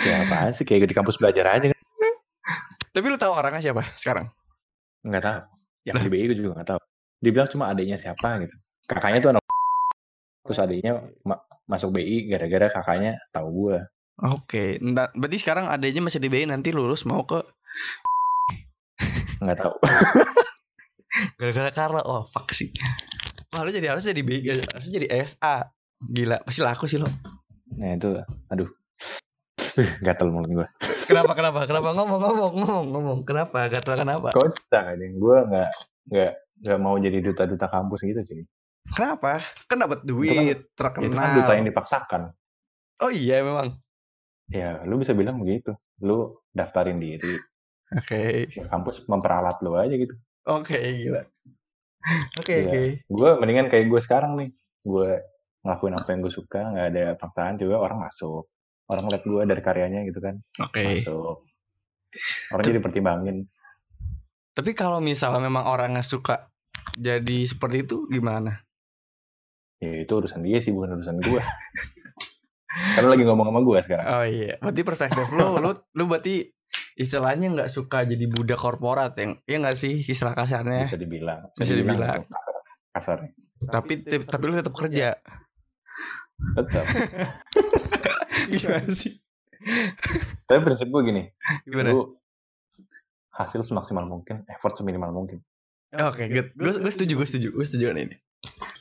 ya 0.05 0.24
apaan 0.26 0.53
sih 0.53 0.64
kayak 0.64 0.89
di 0.89 0.95
kampus 0.95 1.18
belajar 1.18 1.45
aja 1.49 1.74
kan. 1.74 1.80
Tapi 2.89 3.05
lu 3.05 3.18
tahu 3.18 3.34
orangnya 3.34 3.62
siapa 3.62 3.86
sekarang? 3.97 4.30
Enggak 5.05 5.24
tahu. 5.26 5.39
Yang 5.88 5.95
Nah. 5.95 6.03
di 6.05 6.10
BI 6.12 6.26
gue 6.30 6.38
juga 6.38 6.49
enggak 6.60 6.70
tahu. 6.76 6.82
Dibilang 7.20 7.49
cuma 7.49 7.66
adanya 7.72 7.97
siapa 7.97 8.39
gitu. 8.43 8.55
Kakaknya 8.90 9.20
tuh 9.22 9.32
anak 9.38 9.44
terus 10.42 10.58
adanya 10.58 11.06
ma- 11.22 11.46
masuk 11.70 11.94
BI 11.94 12.26
gara-gara 12.26 12.74
kakaknya 12.74 13.22
tahu 13.30 13.48
gue. 13.54 13.78
Oke, 14.26 14.82
Ntar- 14.82 15.14
berarti 15.14 15.38
sekarang 15.38 15.70
adanya 15.70 16.02
masih 16.02 16.18
di 16.18 16.28
BI 16.28 16.50
nanti 16.50 16.74
lulus 16.74 17.06
mau 17.06 17.22
ke 17.22 17.38
Enggak 19.40 19.62
tahu. 19.64 19.74
gara-gara 21.40 21.70
Carla. 21.72 22.02
Oh, 22.04 22.26
fuck 22.28 22.50
sih. 22.52 22.74
Wah, 23.54 23.62
lu 23.64 23.72
jadi 23.72 23.94
harus 23.94 24.04
jadi 24.04 24.20
BI, 24.20 24.52
harus 24.52 24.90
jadi 24.90 25.08
SA. 25.24 25.70
Gila, 26.02 26.42
pasti 26.44 26.62
laku 26.66 26.90
sih 26.90 26.98
lo. 26.98 27.08
Nah 27.78 27.94
itu 27.94 28.18
aduh. 28.50 28.70
Gatel 30.04 30.34
mulut 30.34 30.50
gue. 30.52 30.68
Kenapa 31.08 31.38
kenapa? 31.38 31.64
Kenapa 31.64 31.96
ngomong 31.96 32.20
ngomong 32.20 32.52
ngomong 32.58 32.86
ngomong? 32.92 33.20
Kenapa? 33.24 33.70
Gatel 33.72 33.96
kenapa? 34.02 34.34
Kocak 34.36 34.98
aja. 34.98 35.06
Gue 35.08 35.38
nggak 35.46 35.70
nggak 36.12 36.32
nggak 36.66 36.80
mau 36.82 37.00
jadi 37.00 37.22
duta-duta 37.24 37.72
kampus 37.72 38.04
gitu 38.04 38.22
sih. 38.26 38.42
Kenapa? 38.88 39.44
Kan 39.68 39.80
dapat 39.80 40.02
duit, 40.02 40.32
Itu 40.32 40.64
kan 40.76 40.94
terkenal. 40.96 41.36
duta 41.36 41.54
yang 41.54 41.68
dipaksakan. 41.68 42.22
Oh 43.00 43.12
iya 43.12 43.44
memang. 43.44 43.76
Ya, 44.50 44.82
lu 44.84 44.98
bisa 44.98 45.14
bilang 45.14 45.38
begitu. 45.38 45.72
Lu 46.02 46.42
daftarin 46.50 46.98
diri. 46.98 47.38
Oke. 47.94 48.50
Ya, 48.50 48.66
kampus 48.68 49.06
memperalat 49.06 49.62
lu 49.62 49.76
aja 49.76 49.94
gitu. 49.94 50.14
Oke, 50.50 50.76
gila. 50.76 51.22
Oke, 52.40 52.54
Iya. 52.56 52.66
oke. 52.66 52.82
Gue 53.06 53.30
mendingan 53.38 53.68
kayak 53.70 53.86
gue 53.88 54.02
sekarang 54.02 54.34
nih. 54.36 54.50
Gue 54.82 55.22
ngelakuin 55.62 55.94
apa 55.94 56.08
yang 56.10 56.20
gue 56.24 56.34
suka, 56.34 56.60
nggak 56.66 56.88
ada 56.90 57.06
paksaan 57.16 57.56
juga 57.56 57.76
orang 57.78 58.00
masuk. 58.02 58.48
Orang 58.90 59.04
ngeliat 59.06 59.24
gue 59.24 59.42
dari 59.46 59.62
karyanya 59.62 60.02
gitu 60.08 60.18
kan. 60.18 60.36
Oke. 60.60 60.82
Masuk. 60.98 61.46
Orang 62.50 62.64
jadi 62.66 62.82
pertimbangin. 62.82 63.38
Tapi 64.58 64.72
kalau 64.74 64.98
misalnya 64.98 65.40
memang 65.40 65.70
orangnya 65.70 66.02
suka 66.02 66.50
jadi 66.98 67.46
seperti 67.46 67.86
itu 67.86 68.10
gimana? 68.10 68.66
Ya 69.80 70.04
itu 70.04 70.12
urusan 70.12 70.44
dia 70.44 70.60
sih, 70.60 70.70
bukan 70.70 70.96
urusan 70.96 71.20
gue. 71.20 71.42
Karena 72.96 73.10
lagi 73.10 73.24
ngomong 73.24 73.48
sama 73.48 73.62
gue 73.62 73.80
sekarang. 73.82 74.06
Oh 74.06 74.24
iya, 74.24 74.60
berarti 74.60 74.82
perspektif 74.84 75.26
lu, 75.32 75.58
lu, 75.58 75.72
lu 75.72 76.04
berarti 76.06 76.52
istilahnya 76.94 77.48
nggak 77.50 77.72
suka 77.72 78.04
jadi 78.04 78.28
budak 78.28 78.60
korporat 78.60 79.16
yang, 79.16 79.40
iya 79.44 79.58
nggak 79.58 79.74
sih 79.74 80.04
istilah 80.04 80.36
kasarnya? 80.36 80.86
Bisa 80.86 81.00
dibilang. 81.00 81.42
Bisa 81.56 81.74
dibilang. 81.74 82.24
kasar- 82.24 82.58
Kasarnya. 82.90 83.32
Tapi 83.62 83.94
tapi 84.20 84.44
lu 84.44 84.54
tetap 84.54 84.74
kerja. 84.74 85.16
Tetap. 86.56 86.86
gimana 88.52 88.90
sih? 88.92 89.20
Tapi 90.44 90.60
prinsip 90.62 90.88
gue 90.88 91.02
gini. 91.04 91.24
Gimana? 91.64 91.92
Lu 91.92 92.20
hasil 93.32 93.64
semaksimal 93.64 94.04
mungkin, 94.04 94.44
effort 94.48 94.76
seminimal 94.76 95.12
mungkin. 95.12 95.40
Oke, 95.90 96.28
good. 96.28 96.52
Gue 96.54 96.72
gue 96.76 96.92
setuju, 96.92 97.14
gue 97.16 97.28
setuju, 97.28 97.48
gue 97.50 97.66
setuju 97.66 97.84
dengan 97.90 98.12
ini. 98.12 98.18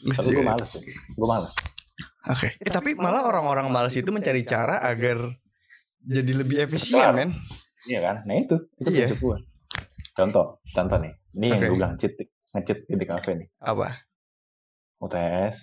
Mesti 0.04 0.18
Tapi 0.22 0.30
gue 0.30 0.40
juga. 0.40 0.50
males. 0.54 0.70
Gue 1.11 1.28
males. 1.28 1.52
Oke. 2.28 2.48
Eh, 2.56 2.70
tapi 2.70 2.94
malah 2.94 3.26
orang-orang 3.26 3.66
malas 3.68 3.94
itu 3.94 4.09
mencari 4.09 4.42
cara 4.42 4.78
agar 4.78 5.18
jadi 5.98 6.32
lebih 6.34 6.62
efisien, 6.62 7.11
men. 7.11 7.30
Iya 7.84 8.00
kan? 8.02 8.16
Nah 8.22 8.36
itu, 8.36 8.56
itu 8.78 8.88
Iya. 8.90 9.09
gue. 9.14 9.36
Contoh, 10.12 10.62
contoh 10.66 10.98
nih. 10.98 11.14
Ini 11.34 11.46
yang 11.48 11.59
Oke. 11.59 11.66
gue 11.66 11.76
bilang 11.76 11.94
cheat, 11.96 12.14
nge-cheat 12.52 12.78
di 12.88 13.06
kafe 13.06 13.30
nih. 13.34 13.48
Apa? 13.61 13.94
UTS, 14.98 15.56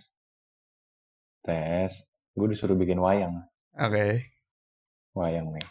UTS, 1.40 1.94
gue 2.34 2.48
disuruh 2.48 2.76
bikin 2.76 2.98
wayang. 2.98 3.36
Oke. 3.76 4.32
Wayang 5.14 5.52
nih. 5.52 5.66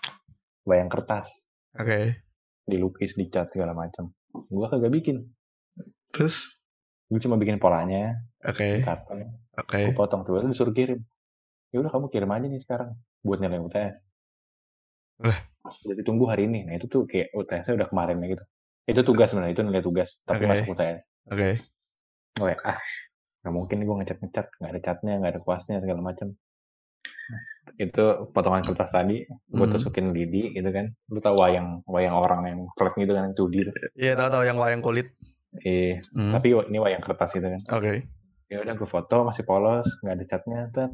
Wayang 0.64 0.89
kertas. 0.89 1.29
Oke. 1.75 2.25
Dilukis, 2.64 3.12
dicat, 3.14 3.49
segala 3.51 3.72
macam. 3.72 4.12
Gue 4.31 4.66
kagak 4.68 4.89
bikin. 4.91 5.33
Terus? 6.11 6.54
Gue 7.09 7.21
cuma 7.21 7.37
bikin 7.37 7.61
polanya, 7.61 8.17
Oke. 8.43 8.81
karton, 8.81 9.29
Oke. 9.61 9.81
gue 9.87 9.95
potong 9.95 10.25
tuh, 10.25 10.41
disuruh 10.41 10.73
kirim. 10.73 11.05
Ya 11.71 11.83
udah 11.83 11.91
kamu 11.91 12.07
kirim 12.09 12.31
aja 12.31 12.47
nih 12.47 12.61
sekarang 12.63 12.95
buat 13.21 13.39
nilai 13.43 13.61
UTS. 13.61 13.95
Lah. 15.23 15.39
Udah 15.85 15.97
ditunggu 15.97 16.25
hari 16.27 16.47
ini. 16.47 16.65
Nah 16.67 16.75
itu 16.75 16.87
tuh 16.87 17.05
kayak 17.05 17.35
UTS-nya 17.35 17.75
udah 17.77 17.89
kemarin 17.91 18.23
ya 18.23 18.39
gitu. 18.39 18.45
Itu 18.85 19.01
tugas 19.03 19.31
sebenarnya, 19.31 19.55
itu 19.57 19.63
nilai 19.63 19.83
tugas. 19.83 20.21
Tapi 20.23 20.43
Oke. 20.45 20.51
masuk 20.51 20.67
UTS. 20.75 20.99
Oke. 21.31 21.49
Gue 22.35 22.47
kayak, 22.51 22.61
ah 22.67 22.79
nggak 23.45 23.53
mungkin 23.53 23.79
gue 23.85 23.95
ngecat 24.01 24.19
ngecat 24.25 24.47
nggak 24.57 24.71
ada 24.73 24.81
catnya 24.81 25.13
nggak 25.21 25.33
ada 25.37 25.41
kuasnya 25.45 25.77
segala 25.85 26.01
macam 26.01 26.33
itu 27.77 28.05
potongan 28.33 28.65
kertas 28.65 28.89
tadi 28.89 29.21
gue 29.29 29.67
Hmm. 29.69 29.69
tusukin 29.69 30.17
lidi 30.17 30.49
gitu 30.57 30.65
kan 30.73 30.89
lu 31.13 31.21
tau 31.21 31.37
wayang 31.37 31.85
wayang 31.85 32.17
orang 32.17 32.41
yang 32.49 32.61
flat 32.73 32.97
gitu 32.97 33.13
kan 33.13 33.37
2D 33.37 33.55
tuh. 33.69 33.75
Iya, 34.01 34.17
tahu-tahu 34.17 34.49
yang 34.49 34.57
wayang 34.57 34.81
kulit. 34.81 35.13
Eh 35.61 36.03
Hmm. 36.11 36.33
tapi 36.33 36.51
ini 36.51 36.79
wayang 36.79 36.99
kertas 37.01 37.31
gitu 37.31 37.45
kan 37.45 37.61
Oke. 37.73 38.11
ya 38.47 38.59
udah 38.59 38.75
gue 38.75 38.89
foto 38.89 39.23
masih 39.23 39.43
polos 39.43 39.87
nggak 40.01 40.15
ada 40.15 40.25
catnya 40.27 40.61
tet 40.69 40.91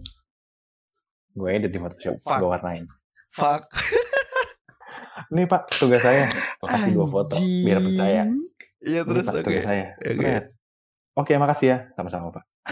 gue 1.31 1.49
edit 1.49 1.69
di 1.69 1.79
Photoshop 1.79 2.17
Fuck. 2.19 2.37
gue 2.37 2.49
warnain 2.49 2.85
Fuck. 3.31 3.63
nih 5.33 5.47
pak 5.47 5.71
tugas 5.71 6.01
saya 6.01 6.27
gue 6.27 6.67
kasih 6.67 6.93
foto 6.99 7.35
biar 7.39 7.79
percaya. 7.79 8.23
Iya 8.81 9.01
ini 9.01 9.07
terus 9.07 9.27
oke. 9.27 9.43
tugas 9.43 9.63
saya 9.63 9.85
Oke. 9.97 10.33
Oke 11.15 11.33
makasih 11.37 11.67
ya 11.69 11.79
sama-sama 11.93 12.29
pak 12.31 12.45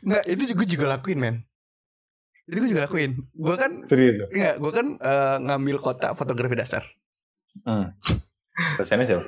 Nggak, 0.00 0.24
itu 0.26 0.42
juga 0.48 0.64
juga 0.64 0.86
lakuin, 0.90 1.18
men. 1.20 1.36
Itu 2.48 2.56
gue 2.58 2.70
juga 2.70 2.88
lakuin. 2.88 3.20
Gue 3.30 3.52
kan 3.54 3.84
serius 3.84 4.24
Enggak, 4.26 4.56
gue 4.56 4.72
kan 4.72 4.86
eh, 4.96 5.36
ngambil 5.40 5.76
kotak 5.78 6.12
fotografi 6.14 6.56
dasar. 6.56 6.82
hmm. 7.60 7.92
dosennya 8.76 9.04
siapa 9.06 9.24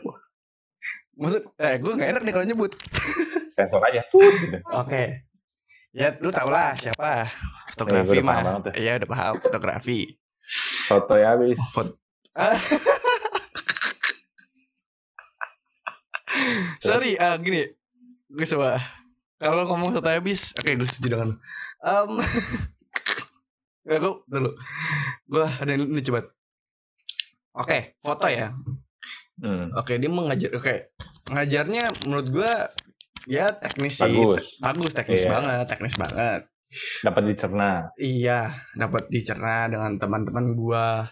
Maksud, 1.23 1.43
eh 1.57 1.79
gue 1.79 1.93
gak 1.95 2.11
enak 2.11 2.23
nih 2.23 2.33
kalau 2.35 2.45
nyebut. 2.45 2.73
sensor 3.55 3.81
aja 3.81 4.03
gitu. 4.03 4.19
Oke. 4.75 5.23
Ya, 5.93 6.09
lu 6.19 6.29
tau 6.29 6.49
lah 6.49 6.75
siapa. 6.75 7.29
Fotografi 7.71 8.19
Eh, 8.19 8.25
mah. 8.25 8.59
tuh. 8.61 8.73
Iya, 8.75 8.99
udah 8.99 9.09
paham 9.09 9.35
fotografi. 9.39 10.19
foto 10.83 11.15
ya 11.15 11.33
habis 11.33 11.55
Foto. 11.71 11.95
Sorry, 16.83 17.15
ah, 17.17 17.37
gini. 17.37 17.69
Gue 18.27 18.47
coba. 18.49 18.81
Kalau 19.37 19.67
ngomong 19.67 19.91
satu 19.93 20.09
habis, 20.09 20.55
oke 20.55 20.71
gue 20.73 20.87
setuju 20.87 21.09
dengan 21.13 21.27
lu. 21.31 21.37
Um, 21.83 22.11
Gak, 23.87 23.99
gue 23.99 24.15
dulu. 24.25 24.51
Gue 25.27 25.45
ada 25.45 25.69
yang 25.69 25.85
ini 25.85 26.01
coba. 26.01 26.21
Oke, 27.53 27.99
foto 27.99 28.31
ya. 28.31 28.55
hmm. 29.43 29.75
Oke, 29.75 29.99
dia 29.99 30.09
mengajar. 30.09 30.55
Oke, 30.55 30.95
ngajarnya 31.33 31.85
menurut 32.05 32.29
gua 32.31 32.53
ya 33.25 33.51
teknis 33.55 33.97
sih. 33.97 34.07
bagus 34.07 34.45
Bagus, 34.59 34.91
teknis 34.93 35.23
Iya. 35.23 35.31
banget, 35.31 35.65
teknis 35.67 35.97
banget. 35.97 36.41
dapat 37.01 37.23
dicerna 37.27 37.71
Iya, 37.95 38.41
dapat 38.75 39.05
dicerna 39.09 39.69
dengan 39.69 39.93
teman-teman 39.97 40.57
gua. 40.57 41.05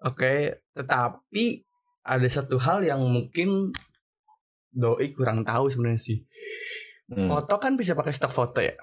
Oke, 0.00 0.52
tetapi 0.72 1.64
ada 2.02 2.28
satu 2.28 2.60
hal 2.60 2.84
yang 2.84 3.00
mungkin 3.00 3.72
doi 4.68 5.12
kurang 5.12 5.44
tahu 5.44 5.68
sebenarnya 5.68 5.96
sih. 5.98 6.18
Hmm. 7.08 7.24
Foto 7.24 7.56
kan 7.56 7.72
bisa 7.72 7.92
pakai 7.92 8.12
stok 8.12 8.32
foto 8.32 8.60
ya, 8.60 8.76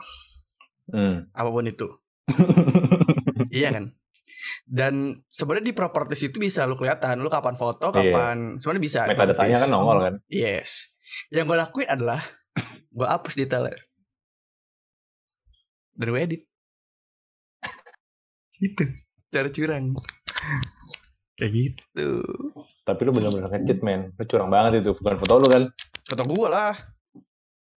Hmm. 0.89 1.17
apa 1.29 1.49
pun 1.49 1.65
itu. 1.65 1.85
iya 3.53 3.69
kan? 3.69 3.93
Dan 4.69 5.17
sebenarnya 5.33 5.73
di 5.73 5.73
properties 5.73 6.29
itu 6.29 6.37
bisa 6.37 6.61
lu 6.69 6.77
kelihatan 6.77 7.17
lu 7.17 7.29
kapan 7.33 7.57
foto, 7.57 7.89
Iya. 7.89 8.13
kapan 8.13 8.37
sebenarnya 8.61 8.83
bisa. 8.85 8.99
Metadatanya 9.09 9.57
kan 9.65 9.69
nongol 9.73 9.97
kan. 10.05 10.13
Yes. 10.29 10.93
Yang 11.33 11.45
gue 11.49 11.57
lakuin 11.57 11.89
adalah 11.89 12.21
gue 12.93 13.07
hapus 13.09 13.33
detailnya. 13.33 13.73
Dan 15.97 16.13
gue 16.13 16.21
edit. 16.21 16.41
Gitu. 18.61 18.83
Cara 19.33 19.49
curang. 19.49 19.85
Kayak 21.33 21.51
gitu. 21.55 22.09
Tapi 22.83 22.99
lu 23.07 23.11
bener-bener 23.15 23.47
nge-cheat 23.47 23.79
men. 23.81 24.11
Lu 24.19 24.23
curang 24.27 24.51
banget 24.51 24.83
itu. 24.83 24.91
Bukan 24.93 25.15
foto 25.17 25.33
lu 25.39 25.47
kan. 25.47 25.63
Foto 26.05 26.23
gue 26.27 26.47
lah. 26.51 26.75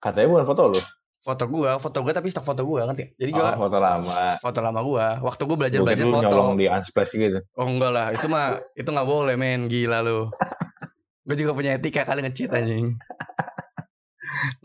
Katanya 0.02 0.28
bukan 0.28 0.46
foto 0.50 0.62
lu. 0.76 0.82
Foto 1.22 1.46
gue, 1.46 1.70
foto 1.78 2.02
gue 2.02 2.12
tapi 2.12 2.28
stok 2.28 2.42
foto 2.44 2.66
gue 2.66 2.82
kan. 2.82 2.98
Jadi 2.98 3.30
gue 3.30 3.44
Oh, 3.44 3.54
foto 3.62 3.78
lama. 3.78 4.42
foto 4.42 4.60
lama 4.60 4.82
gue. 4.82 5.06
Waktu 5.22 5.42
gue 5.46 5.58
belajar 5.58 5.78
Gue 5.80 5.88
belajar 5.88 6.06
lu 6.06 6.14
foto. 6.18 6.26
nyolong 6.26 6.58
di 6.58 6.66
Unsplash 6.66 7.14
gitu. 7.14 7.40
Oh 7.54 7.70
enggak 7.70 7.92
lah, 7.92 8.08
itu 8.10 8.26
mah 8.26 8.58
itu 8.74 8.90
nggak 8.90 9.06
boleh 9.06 9.36
men, 9.38 9.70
gila 9.70 10.02
lu. 10.02 10.34
gue 11.22 11.36
juga 11.38 11.54
punya 11.54 11.78
etika 11.78 12.02
kali 12.04 12.26
nge-cheat 12.26 12.50
anjing. 12.50 12.98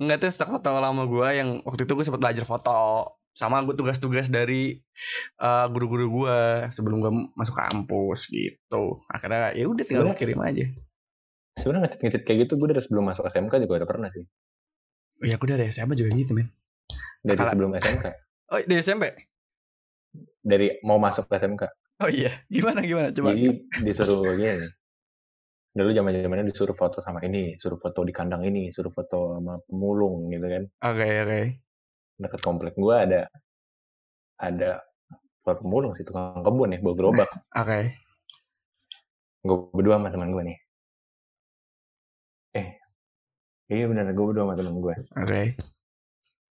Enggak 0.00 0.16
tuh 0.18 0.30
stok 0.30 0.56
foto 0.56 0.72
lama 0.72 1.04
gue 1.04 1.28
yang 1.34 1.60
waktu 1.60 1.84
itu 1.84 1.92
gue 1.92 2.04
sempat 2.04 2.22
belajar 2.22 2.44
foto 2.44 3.04
sama 3.36 3.60
gue 3.60 3.76
tugas-tugas 3.76 4.32
dari 4.32 4.80
eh, 5.36 5.66
guru-guru 5.68 6.24
gue 6.24 6.38
sebelum 6.72 6.96
gue 6.98 7.12
masuk 7.34 7.52
kampus 7.54 8.32
gitu. 8.32 9.04
Akhirnya 9.06 9.52
ya 9.52 9.68
udah 9.68 9.84
tinggal 9.84 10.08
kirim 10.16 10.40
aja. 10.40 10.64
Sebenarnya 11.54 11.84
nge-cheat 11.84 12.00
nge-cheat 12.00 12.22
kayak 12.24 12.38
gitu 12.46 12.56
gue 12.56 12.68
dari 12.72 12.80
sebelum 12.80 13.04
masuk 13.06 13.28
SMK 13.28 13.60
juga 13.60 13.84
udah 13.84 13.88
pernah 13.88 14.08
sih. 14.08 14.24
Oh 15.16 15.24
ya 15.24 15.40
aku 15.40 15.48
dari 15.48 15.72
SMA 15.72 15.96
juga 15.96 16.12
gitu 16.12 16.36
men. 16.36 16.52
Dari 17.24 17.38
Akal- 17.40 17.52
sebelum 17.56 17.72
SMK. 17.80 18.06
Oh 18.52 18.58
dari 18.60 18.80
SMP? 18.84 19.04
Dari 20.44 20.66
mau 20.84 21.00
masuk 21.00 21.24
ke 21.26 21.40
SMK. 21.40 21.62
Oh 22.04 22.10
iya, 22.12 22.42
gimana 22.52 22.84
gimana 22.84 23.08
coba. 23.10 23.32
Jadi 23.32 23.64
disuruh 23.80 24.36
gini. 24.36 24.68
Dulu 25.76 25.92
zaman 25.92 26.12
zamannya 26.24 26.48
disuruh 26.48 26.72
foto 26.72 27.04
sama 27.04 27.20
ini, 27.24 27.56
suruh 27.60 27.76
foto 27.76 28.00
di 28.00 28.12
kandang 28.12 28.44
ini, 28.48 28.72
suruh 28.72 28.92
foto 28.92 29.36
sama 29.36 29.60
pemulung 29.64 30.32
gitu 30.32 30.46
kan. 30.48 30.62
Oke 30.92 31.08
oke. 31.24 31.40
Dekat 32.16 32.40
komplek 32.40 32.72
gue 32.76 32.96
ada 32.96 33.28
ada 34.40 34.80
bukan 35.44 35.56
pemulung 35.64 35.92
sih 35.96 36.04
tukang 36.04 36.44
kebun 36.44 36.76
ya, 36.76 36.78
bawa 36.80 36.94
gerobak. 36.96 37.30
Oke. 37.60 37.80
gue 39.46 39.58
berdua 39.70 40.00
sama 40.00 40.10
teman 40.10 40.34
gue 40.34 40.42
nih. 40.42 40.58
Eh, 42.56 42.68
iya 43.70 43.84
bener, 43.90 44.10
gue 44.10 44.24
berdua 44.24 44.44
sama 44.46 44.54
teman 44.54 44.74
gue. 44.78 44.94
Oke. 45.18 45.42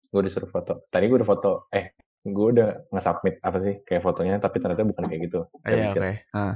Gue 0.08 0.20
disuruh 0.24 0.50
foto. 0.50 0.88
Tadi 0.88 1.04
gue 1.08 1.16
udah 1.20 1.28
foto. 1.28 1.52
Eh, 1.72 1.96
gue 2.24 2.46
udah 2.52 2.88
nge-submit 2.92 3.40
apa 3.44 3.58
sih 3.60 3.74
kayak 3.84 4.02
fotonya, 4.04 4.36
tapi 4.40 4.56
ternyata 4.60 4.84
bukan 4.84 5.04
kayak 5.08 5.20
gitu. 5.28 5.40
Iya 5.64 5.92
oke. 5.92 6.10
Ah. 6.36 6.54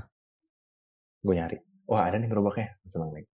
Gue 1.22 1.34
nyari. 1.36 1.56
Wah 1.88 2.08
ada 2.08 2.16
nih 2.20 2.28
gerobaknya. 2.28 2.76
Seneng 2.88 3.12
nih. 3.16 3.24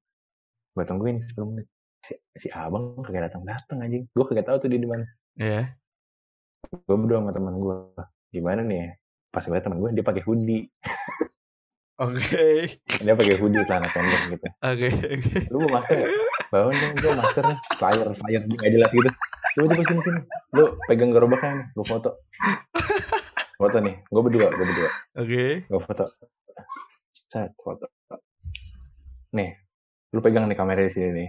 Gue 0.75 0.85
tungguin 0.87 1.19
10 1.23 1.51
menit. 1.51 1.67
Si, 1.99 2.15
si 2.39 2.47
abang 2.55 2.95
kagak 3.03 3.31
datang 3.31 3.43
datang 3.43 3.83
anjing. 3.83 4.07
Gue 4.15 4.25
kagak 4.27 4.47
tahu 4.47 4.57
tuh 4.63 4.69
dia 4.71 4.81
di 4.81 4.89
mana. 4.89 5.07
Iya. 5.39 5.75
Gue 6.87 6.97
berdua 6.99 7.23
sama 7.23 7.31
teman 7.35 7.55
gue. 7.59 7.77
Gimana 8.35 8.61
nih 8.63 8.79
ya? 8.79 8.89
Pas 9.35 9.45
gue 9.45 9.59
teman 9.59 9.79
gue 9.83 9.91
dia 9.99 10.05
pakai 10.07 10.23
hoodie. 10.23 10.71
Oke. 11.99 12.79
Dia 13.03 13.15
pakai 13.19 13.37
hoodie 13.43 13.67
celana 13.67 13.91
pendek 13.91 14.23
gitu. 14.39 14.47
Oke 14.63 14.87
oke. 14.87 15.39
lu 15.51 15.57
mau 15.67 15.83
masker 15.83 16.28
bawa 16.49 16.73
dong 16.73 16.95
gue 16.97 17.13
maskernya 17.13 17.57
flyer 17.77 18.09
flyer 18.17 18.43
nggak 18.49 18.71
jelas 18.73 18.91
gitu. 18.93 19.11
Coba 19.59 19.67
coba 19.75 19.83
sini 19.85 20.01
sini. 20.01 20.21
Lu 20.57 20.65
pegang 20.89 21.11
gerobaknya 21.13 21.51
nih 21.61 21.67
gue 21.77 21.87
foto. 21.87 22.11
Foto 23.59 23.77
nih 23.85 23.95
gue 24.09 24.23
berdua 24.23 24.49
gue 24.49 24.67
berdua. 24.67 24.91
Oke. 25.21 25.45
gue 25.69 25.81
foto. 25.83 26.05
Set 27.13 27.53
foto. 27.61 27.87
Nih 29.37 29.51
lu 30.17 30.21
pegang 30.25 30.49
nih 30.49 30.57
kamera 30.57 30.89
di 30.89 30.93
sini 30.93 31.09
nih. 31.13 31.29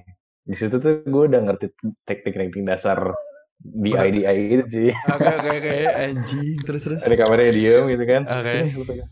Di 0.49 0.55
situ 0.55 0.80
tuh 0.80 1.03
gue 1.03 1.24
udah 1.28 1.41
ngerti 1.43 1.67
teknik-teknik 2.07 2.63
dasar 2.63 3.11
DIY 3.59 4.38
gitu 4.55 4.65
sih. 4.72 4.91
Oke 5.11 5.30
oke 5.36 5.49
oke. 5.51 5.76
Anjing 5.99 6.57
terus 6.63 6.82
terus. 6.88 7.03
ada 7.03 7.15
kameranya 7.20 7.51
diem 7.51 7.84
gitu 7.91 8.03
kan. 8.07 8.24
Oke. 8.24 8.55
Pegang. 8.88 9.09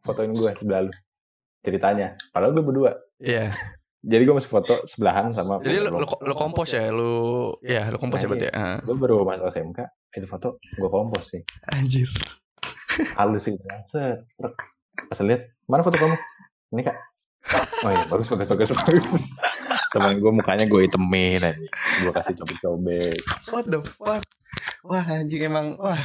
Fotoin 0.00 0.32
gue 0.32 0.50
sebelah 0.56 0.80
lu. 0.88 0.92
Ceritanya. 1.60 2.16
Padahal 2.32 2.56
gue 2.56 2.64
berdua. 2.64 2.92
Iya. 3.20 3.52
Jadi 4.02 4.22
gue 4.26 4.34
masih 4.34 4.50
foto 4.50 4.82
sebelahan 4.84 5.30
sama 5.30 5.62
Jadi 5.62 5.78
lu, 5.78 6.02
lu, 6.02 6.06
lu 6.06 6.34
kompos 6.34 6.74
ya, 6.74 6.90
lu 6.90 7.54
ya 7.62 7.86
lu 7.86 8.02
kompos 8.02 8.18
ya 8.18 8.26
berarti 8.26 8.50
ya. 8.50 8.54
Ah, 8.54 8.76
gue 8.82 8.94
baru 8.98 9.22
masuk 9.22 9.46
SMK 9.46 9.78
itu 10.18 10.26
foto 10.26 10.58
gue 10.58 10.88
kompos 10.90 11.30
sih 11.30 11.42
Anjir. 11.70 12.10
halus 13.16 13.46
sih 13.46 13.54
set 13.88 14.26
pas 15.08 15.18
lihat 15.24 15.48
mana 15.64 15.80
foto 15.80 15.96
kamu 15.96 16.16
ini 16.76 16.82
kak 16.84 16.96
oh 17.86 17.90
iya 17.90 18.04
bagus 18.10 18.28
bagus 18.28 18.48
bagus 18.50 18.68
bagus 18.74 19.22
Temen 19.92 20.24
gue 20.24 20.32
mukanya 20.32 20.64
gue 20.64 20.88
itemin 20.88 21.36
aja. 21.36 21.52
Gue 22.00 22.12
kasih 22.16 22.32
cobek-cobek. 22.40 23.12
What 23.52 23.68
the 23.68 23.84
fuck? 23.84 24.24
Wah 24.88 25.04
anjing 25.04 25.44
emang 25.44 25.76
wah 25.76 26.00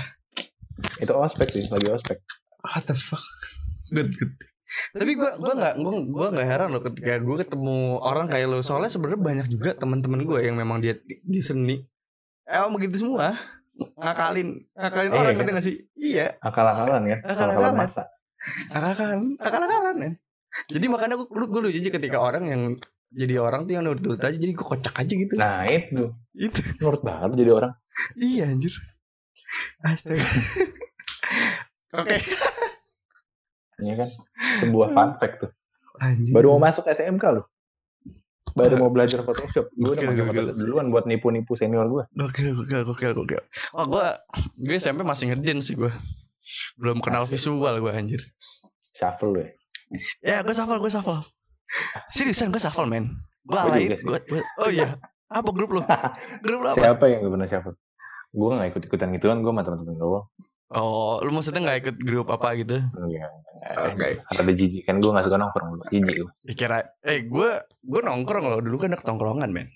Itu 1.00 1.16
ospek 1.16 1.48
sih, 1.48 1.64
lagi 1.72 1.88
ospek. 1.88 2.20
what 2.68 2.84
the 2.84 2.92
fuck. 2.92 3.24
Good 3.96 4.12
good. 4.20 4.36
Tapi 4.92 5.12
gua 5.16 5.32
gua 5.40 5.54
nggak 5.56 5.74
gua 5.80 5.92
gua 6.06 6.28
nggak 6.36 6.48
heran 6.48 6.70
loh 6.76 6.84
ketika 6.84 7.14
gua 7.24 7.36
ketemu 7.40 7.78
orang 8.04 8.26
kayak 8.28 8.48
lo 8.52 8.60
soalnya 8.60 8.92
sebenarnya 8.92 9.22
banyak 9.24 9.48
juga 9.48 9.72
teman-teman 9.74 10.28
gue 10.28 10.40
yang 10.44 10.56
memang 10.60 10.84
dia 10.84 11.00
di, 11.00 11.24
di 11.24 11.40
seni. 11.40 11.80
Emang 12.44 12.76
begitu 12.76 13.00
semua 13.00 13.36
ngakalin 13.78 14.66
ngakalin 14.74 15.12
Iya, 15.14 15.20
orang 15.22 15.34
kan? 15.38 15.62
sih? 15.62 15.76
Iya, 15.94 16.36
Akal-akalan 16.42 17.04
ya. 17.08 17.18
Akal-akalan. 17.24 17.74
Akal-akalan 17.74 17.74
masa. 17.78 18.04
akal-akalan, 18.72 19.20
akal-akalan 19.40 19.96
ya. 20.02 20.12
Jadi 20.72 20.86
makanya 20.90 21.16
gue 21.20 21.28
gue 21.30 21.62
lucu 21.62 21.78
aja 21.80 21.92
ketika 21.94 22.18
orang 22.18 22.44
yang 22.50 22.62
jadi 23.08 23.40
orang 23.40 23.64
tuh 23.70 23.74
yang 23.78 23.84
nurut-nurut 23.88 24.20
aja 24.20 24.36
jadi 24.36 24.52
gue 24.52 24.66
kocak 24.68 24.96
aja 25.00 25.14
gitu. 25.14 25.34
Nah 25.40 25.64
itu. 25.70 26.12
Itu. 26.36 26.60
Menurut 26.82 27.02
banget 27.08 27.40
jadi 27.40 27.52
orang. 27.56 27.72
Iya 28.18 28.44
anjir. 28.52 28.74
Astaga. 29.86 30.26
Oke. 32.04 32.18
Iya 33.78 33.94
kan? 33.96 34.10
Sebuah 34.62 34.88
fun 34.92 35.10
fact 35.18 35.36
tuh. 35.42 35.52
Anjir. 35.98 36.34
Baru 36.34 36.54
mau 36.54 36.62
masuk 36.64 36.86
SMK 36.86 37.24
loh. 37.32 37.46
Baru 38.54 38.80
mau 38.80 38.90
belajar 38.90 39.22
Photoshop. 39.22 39.70
Gue 39.72 39.94
udah 39.94 40.10
pakai 40.26 40.54
duluan 40.56 40.90
buat 40.90 41.06
nipu-nipu 41.06 41.54
senior 41.54 41.86
gue. 41.86 42.04
Gokil, 42.12 42.58
gokil, 42.58 42.82
gokil, 42.84 43.12
gokil. 43.14 43.42
Oh, 43.74 43.86
gue 43.86 44.06
gue 44.58 44.76
SMP 44.76 45.06
masih 45.06 45.30
ngedin 45.30 45.62
sih 45.62 45.78
gue. 45.78 45.94
Belum 46.74 46.98
kenal 46.98 47.26
visual 47.26 47.78
gue 47.78 47.92
anjir. 47.92 48.22
Shuffle 48.94 49.30
loh 49.30 49.42
ya. 49.42 49.50
Ya, 50.20 50.38
gue 50.42 50.54
shuffle, 50.54 50.80
gue 50.80 50.90
shuffle. 50.90 51.22
Seriusan 52.10 52.50
gue 52.50 52.58
shuffle, 52.58 52.90
men. 52.90 53.14
Gue 53.46 53.56
Gua 53.56 53.62
alay. 53.70 53.94
gua- 54.00 54.48
oh 54.60 54.70
iya. 54.74 54.98
Apa 55.28 55.50
grup 55.52 55.70
lu? 55.72 55.82
Grup 56.44 56.60
lu 56.62 56.68
apa? 56.68 56.80
Siapa 56.80 57.04
yang 57.08 57.20
gak 57.22 57.32
pernah 57.32 57.48
shuffle? 57.48 57.76
Gue 58.32 58.50
gak 58.54 58.70
ikut-ikutan 58.74 59.14
gituan. 59.14 59.38
Gue 59.44 59.52
sama 59.54 59.62
temen-temen 59.62 59.96
gue. 59.96 60.22
Oh, 60.68 61.24
lu 61.24 61.32
maksudnya 61.32 61.64
gak 61.64 61.80
ikut 61.80 61.96
grup 62.04 62.28
apa 62.28 62.52
gitu? 62.60 62.76
Enggak. 62.76 63.32
Oke. 63.88 64.20
Ada 64.20 64.52
jijik. 64.52 64.84
Kan 64.84 65.00
gue 65.00 65.12
gak 65.12 65.24
suka 65.24 65.40
nongkrong. 65.40 65.80
Jijik 65.88 66.16
gue. 66.20 66.32
Kira, 66.54 66.84
eh 67.02 67.24
gue 67.24 67.50
gue 67.64 68.02
nongkrong 68.04 68.46
loh. 68.52 68.60
Dulu 68.60 68.76
kan 68.76 68.92
anak 68.92 69.08
tongkrongan, 69.08 69.48
men. 69.56 69.72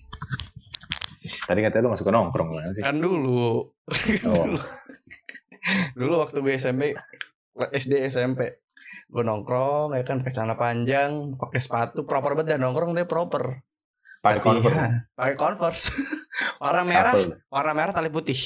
Tadi 1.48 1.60
katanya 1.64 1.88
lu 1.88 1.90
gak 1.96 2.02
suka 2.04 2.12
nongkrong 2.12 2.50
kan 2.52 2.70
sih? 2.76 2.84
Kan 2.84 3.00
dulu. 3.00 3.72
Oh. 4.28 4.46
dulu 6.00 6.14
waktu 6.20 6.42
gue 6.42 6.54
SMP 6.58 6.98
SD 7.54 8.02
SMP 8.10 8.58
gue 9.12 9.24
nongkrong 9.24 9.94
ya 9.94 10.02
kan 10.02 10.24
pakai 10.24 10.34
celana 10.34 10.56
panjang 10.58 11.36
pakai 11.38 11.60
sepatu 11.62 12.08
proper 12.08 12.34
banget 12.34 12.58
dan 12.58 12.66
nongkrong 12.66 12.96
deh 12.96 13.06
proper 13.06 13.62
Pakai 14.22 14.38
convert. 14.42 14.70
Latihan. 14.74 14.92
pakai 15.14 15.36
converse 15.36 15.90
warna 16.62 16.82
merah 16.86 17.14
warna 17.50 17.74
merah 17.74 17.94
tali 17.94 18.10
putih 18.10 18.38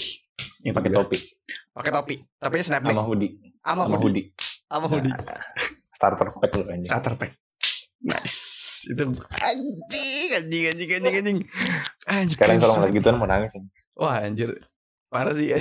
Yang 0.65 0.75
pakai 0.75 0.91
topi. 0.91 1.17
Pakai 1.76 1.91
topi 1.91 2.15
tapi 2.36 2.55
snapback 2.59 2.89
Sama 2.89 3.03
hoodie. 3.03 3.32
sama 3.59 3.84
hoodie 3.91 4.26
sama 4.65 4.88
hoodie 4.88 5.11
Nah, 5.11 5.43
starter 5.93 6.28
pack 6.34 6.51
lu 6.53 6.63
anjing. 6.65 6.86
starter 6.86 7.13
pack 7.13 7.32
nice 7.99 8.39
itu 8.86 9.01
anjing 9.38 10.30
anjing 10.32 10.63
anjing 10.65 10.91
anjing 10.93 11.15
anjing 11.15 11.39
anjing 12.05 12.30
Sekarang 12.32 12.57
kalau 12.57 12.76
ngeliat 12.78 12.93
gituan 12.93 13.15
mau 13.15 13.26
nangis. 13.26 13.51
anjing. 13.53 13.71
wah 13.93 14.15
anjir 14.17 14.49
parah 15.07 15.32
sih 15.32 15.51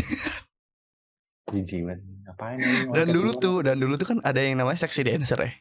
Jijik 1.46 1.84
banget. 1.84 2.00
Ngapain 2.24 2.56
Dan 2.90 3.06
dulu 3.10 3.30
gituan? 3.30 3.44
tuh, 3.44 3.56
dan 3.62 3.76
dulu 3.76 3.94
tuh 3.94 4.08
kan 4.08 4.18
ada 4.22 4.40
yang 4.40 4.56
namanya 4.56 4.80
sexy 4.80 5.04
dancer 5.04 5.36
ya. 5.36 5.52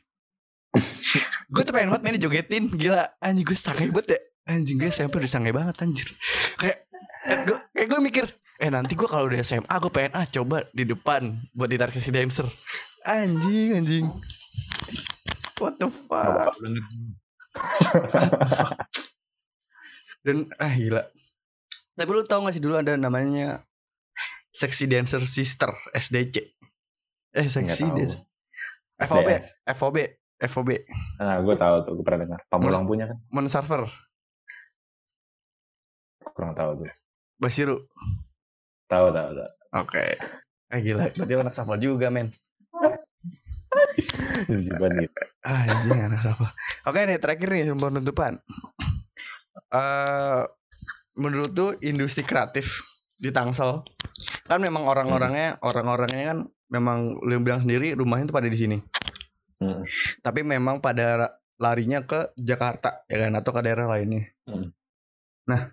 gue 1.45 1.61
tuh 1.61 1.69
pengen 1.69 1.91
banget 1.91 2.03
main 2.03 2.17
jogetin, 2.17 2.71
gila 2.71 3.03
anjing 3.19 3.43
gue 3.43 3.53
sange 3.53 3.91
banget 3.91 4.07
ya. 4.09 4.19
Anjing 4.49 4.75
gue 4.75 4.87
SMP 4.87 5.19
udah 5.19 5.29
sange 5.29 5.51
banget 5.51 5.75
anjir. 5.77 6.07
Kayak 6.55 6.87
gue 7.45 7.57
kayak 7.69 7.87
gue 7.89 7.99
mikir, 8.01 8.25
eh 8.63 8.71
nanti 8.71 8.95
gue 8.95 9.11
kalau 9.11 9.27
udah 9.27 9.43
SMA 9.43 9.67
gue 9.67 9.91
pengen 9.91 10.15
ah 10.15 10.23
coba 10.23 10.63
di 10.71 10.87
depan 10.87 11.35
buat 11.51 11.67
ditarik 11.67 11.99
sexy 11.99 12.15
dancer. 12.15 12.47
Anjing 13.03 13.75
anjing. 13.75 14.07
What 15.59 15.83
the 15.83 15.91
fuck? 15.91 16.55
Dan 20.23 20.47
ah 20.55 20.71
gila. 20.71 21.03
Tapi 21.99 22.09
lu 22.09 22.23
tau 22.23 22.47
gak 22.47 22.55
sih 22.55 22.63
dulu 22.63 22.79
ada 22.79 22.95
namanya 22.95 23.67
Sexy 24.55 24.87
Dancer 24.87 25.19
Sister 25.19 25.75
SDC. 25.91 26.39
Eh 27.35 27.51
Sexy. 27.51 27.83
Dancer. 27.91 28.23
FOB. 29.03 29.29
FOB, 29.67 29.97
FOB. 30.47 30.69
Nah, 31.19 31.43
gue 31.43 31.55
tahu 31.59 31.75
tuh, 31.83 31.91
gue 31.99 32.05
pernah 32.05 32.23
dengar. 32.23 32.39
Pamulang 32.47 32.87
punya 32.87 33.11
kan? 33.11 33.19
Mon 33.33 33.49
server 33.51 33.83
Kurang 36.33 36.55
tahu 36.55 36.71
tuh. 36.81 36.89
Basiru. 37.37 37.77
Tahu, 38.93 39.07
tahu, 39.09 39.29
tahu. 39.33 39.51
Oke. 39.81 40.05
Eh 40.69 40.79
gila, 40.85 41.09
berarti 41.09 41.33
anak 41.33 41.55
Sapa 41.57 41.81
juga, 41.81 42.13
men. 42.13 42.29
Gitu. 44.45 44.85
Ah, 45.41 45.65
anjing 45.65 45.97
anak 45.97 46.21
Sapa. 46.21 46.53
Oke 46.85 47.01
nih, 47.09 47.17
terakhir 47.17 47.49
nih 47.49 47.65
sebelum 47.65 47.97
penutupan. 47.97 48.37
Eh 49.73 50.45
menurut 51.17 51.51
tuh 51.53 51.73
industri 51.81 52.21
kreatif 52.25 52.85
di 53.17 53.29
Tangsel 53.29 53.85
kan 54.49 54.59
memang 54.59 54.83
orang-orangnya 54.89 55.61
orang-orangnya 55.61 56.25
kan 56.33 56.39
memang 56.73 57.21
lu 57.21 57.37
bilang 57.39 57.61
sendiri 57.61 57.93
rumahnya 57.93 58.33
tuh 58.33 58.37
pada 58.37 58.49
di 58.49 58.57
sini. 58.57 58.77
Hmm. 59.61 59.85
Tapi 60.19 60.41
memang 60.41 60.81
pada 60.81 61.37
larinya 61.61 62.01
ke 62.03 62.33
Jakarta 62.35 63.05
ya 63.05 63.29
kan 63.29 63.31
atau 63.37 63.51
ke 63.53 63.61
daerah 63.61 63.85
lainnya. 63.87 64.25
Hmm. 64.49 64.73
Nah, 65.47 65.69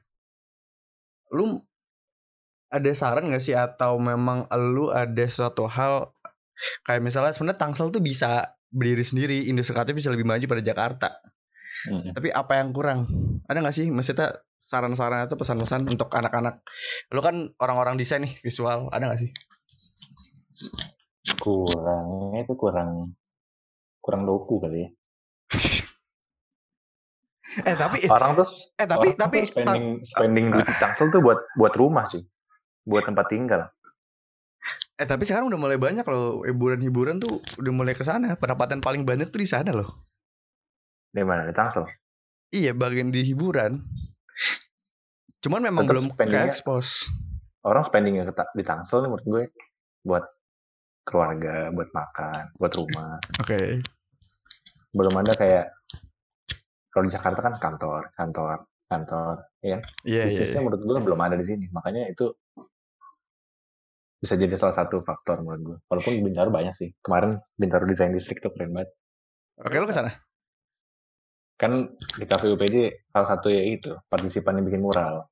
lu 1.35 1.59
ada 2.71 2.91
saran 2.95 3.35
gak 3.35 3.43
sih 3.43 3.55
atau 3.59 3.99
memang 3.99 4.47
lu 4.55 4.95
ada 4.95 5.27
suatu 5.27 5.66
hal 5.66 6.14
kayak 6.87 7.03
misalnya 7.03 7.35
sebenarnya 7.35 7.59
Tangsel 7.59 7.91
tuh 7.91 7.99
bisa 7.99 8.55
berdiri 8.71 9.03
sendiri, 9.03 9.39
industri 9.51 9.75
kreatif 9.75 9.99
bisa 9.99 10.14
lebih 10.14 10.25
maju 10.25 10.45
pada 10.47 10.62
Jakarta. 10.62 11.09
Hmm. 11.91 12.14
Tapi 12.14 12.31
apa 12.31 12.62
yang 12.62 12.71
kurang? 12.71 13.11
Ada 13.51 13.59
gak 13.66 13.75
sih 13.75 13.91
maksudnya 13.91 14.39
saran-saran 14.62 15.27
atau 15.27 15.35
pesan-pesan 15.35 15.91
untuk 15.91 16.07
anak-anak? 16.14 16.62
Lu 17.11 17.18
kan 17.18 17.51
orang-orang 17.59 17.99
desain 17.99 18.23
nih, 18.23 18.39
visual, 18.39 18.87
ada 18.95 19.11
gak 19.11 19.21
sih? 19.27 19.31
Kurangnya 21.43 22.47
itu 22.47 22.55
kurang 22.55 23.18
kurang 24.01 24.23
doku 24.25 24.62
kali 24.62 24.87
ya. 24.87 24.89
Eh 27.66 27.75
tapi 27.75 28.07
Orang 28.07 28.39
tuh 28.39 28.47
eh 28.79 28.87
tapi 28.87 29.11
orang 29.11 29.18
tuh 29.18 29.23
tapi 29.27 29.39
spending 29.43 29.85
spending 30.07 30.47
duit 30.55 30.66
di 30.71 30.75
Tangsel 30.79 31.11
tuh 31.11 31.18
buat 31.18 31.39
buat 31.59 31.75
rumah 31.75 32.07
sih. 32.07 32.23
Buat 32.87 33.09
tempat 33.09 33.26
tinggal. 33.31 33.62
eh 35.01 35.09
tapi 35.09 35.24
sekarang 35.24 35.49
udah 35.49 35.57
mulai 35.57 35.81
banyak 35.81 36.05
loh 36.05 36.45
hiburan-hiburan 36.45 37.16
tuh 37.24 37.41
udah 37.57 37.72
mulai 37.72 37.97
ke 37.97 38.05
sana. 38.05 38.37
Pendapatan 38.37 38.85
paling 38.85 39.09
banyak 39.09 39.33
tuh 39.33 39.41
di 39.41 39.49
sana 39.49 39.72
loh. 39.72 40.05
Di 41.09 41.24
mana? 41.24 41.49
Di 41.49 41.57
Tangsel. 41.57 41.89
Iya, 42.53 42.76
bagian 42.76 43.09
di 43.09 43.24
hiburan. 43.24 43.81
Cuman 45.41 45.64
memang 45.64 45.89
Tetep 45.89 45.93
belum 45.97 46.07
ke 46.14 46.39
expose. 46.45 47.09
Orang 47.64 47.89
spendingnya 47.89 48.28
di 48.28 48.64
Tangsel 48.64 49.05
nih 49.05 49.09
menurut 49.09 49.24
gue 49.24 49.43
buat 50.05 50.24
keluarga, 51.05 51.72
buat 51.72 51.89
makan, 51.97 52.43
buat 52.61 52.72
rumah. 52.76 53.16
Oke. 53.41 53.81
Belum 54.93 55.14
ada 55.16 55.33
kayak 55.33 55.72
kalau 56.93 57.05
di 57.07 57.12
Jakarta 57.14 57.41
kan 57.41 57.55
kantor, 57.57 58.03
kantor, 58.12 58.57
kantor, 58.91 59.35
ya. 59.61 59.79
kan? 59.79 59.81
Iya, 60.05 60.23
iya. 60.27 60.31
Bisnisnya 60.33 60.61
iya. 60.61 60.67
menurut 60.67 60.83
gue 60.83 60.97
belum 61.05 61.21
ada 61.21 61.37
di 61.37 61.47
sini. 61.47 61.67
Makanya 61.73 62.09
itu 62.09 62.33
bisa 64.21 64.37
jadi 64.37 64.53
salah 64.61 64.77
satu 64.77 65.01
faktor 65.01 65.41
menurut 65.41 65.63
gue. 65.65 65.79
Walaupun 65.89 66.21
Bintaro 66.21 66.53
banyak 66.53 66.75
sih. 66.77 66.93
Kemarin 67.01 67.41
Bintaro 67.57 67.89
Design 67.89 68.13
District 68.13 68.45
tuh 68.45 68.53
keren 68.53 68.77
banget. 68.77 68.93
Oke, 69.61 69.77
lu 69.81 69.89
ke 69.89 69.97
sana. 69.97 70.13
Kan 71.61 71.93
di 72.17 72.25
Cafe 72.25 72.49
UPJ 72.53 73.09
salah 73.13 73.29
satu 73.29 73.53
ya 73.53 73.61
itu 73.65 73.93
partisipan 74.09 74.61
yang 74.61 74.67
bikin 74.69 74.81
mural. 74.85 75.29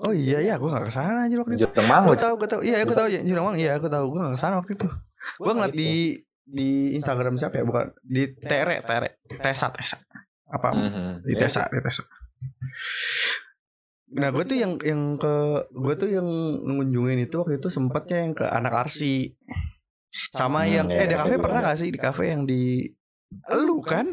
Oh 0.00 0.16
iya 0.16 0.40
iya, 0.40 0.56
gua 0.56 0.80
gak 0.80 0.88
ke 0.88 0.94
sana 0.96 1.28
anjir 1.28 1.36
waktu 1.44 1.60
itu. 1.60 1.68
Gue 1.68 2.16
tahu, 2.16 2.34
gue 2.40 2.48
tahu. 2.48 2.60
Iya, 2.64 2.88
gue 2.88 2.96
tahu 2.96 3.08
ya. 3.12 3.20
Jurang 3.20 3.58
Iya, 3.58 3.76
gue 3.76 3.90
tahu. 3.90 4.04
Gue 4.14 4.20
gak 4.22 4.34
ke 4.38 4.40
sana 4.40 4.54
waktu 4.62 4.72
itu. 4.78 4.88
Gue 5.36 5.52
ngeliat 5.52 5.76
di 5.76 6.16
di 6.50 6.98
Instagram 6.98 7.38
siapa 7.38 7.60
ya? 7.60 7.64
Bukan 7.68 7.94
di 8.02 8.32
Tere, 8.34 8.82
Tere, 8.82 9.22
Tesa, 9.28 9.70
Tesa. 9.70 10.00
Apa? 10.50 10.74
Mhm. 10.74 11.22
Di 11.22 11.34
Ya, 11.36 11.46
Tesa, 11.46 11.68
di 11.70 11.78
Tesa. 11.78 12.02
Nah, 14.10 14.28
gue 14.34 14.42
tuh 14.42 14.58
yang 14.58 14.74
yang 14.82 15.14
ke 15.16 15.34
gue 15.70 15.94
tuh 15.94 16.08
yang 16.10 16.26
ngunjungin 16.66 17.22
itu 17.24 17.34
waktu 17.38 17.62
itu 17.62 17.70
sempatnya 17.70 18.26
yang 18.26 18.32
ke 18.34 18.42
anak 18.42 18.74
Arsi. 18.74 19.38
Sama 20.34 20.66
Hmm, 20.66 20.74
yang 20.74 20.86
iya, 20.90 20.98
eh 20.98 21.06
di 21.06 21.14
iya, 21.14 21.20
kafe 21.22 21.34
iya. 21.38 21.42
pernah 21.42 21.60
gak 21.62 21.78
sih 21.78 21.88
di 21.94 21.98
kafe 22.00 22.22
yang 22.34 22.42
di 22.42 22.90
elu 23.46 23.78
kan? 23.78 24.06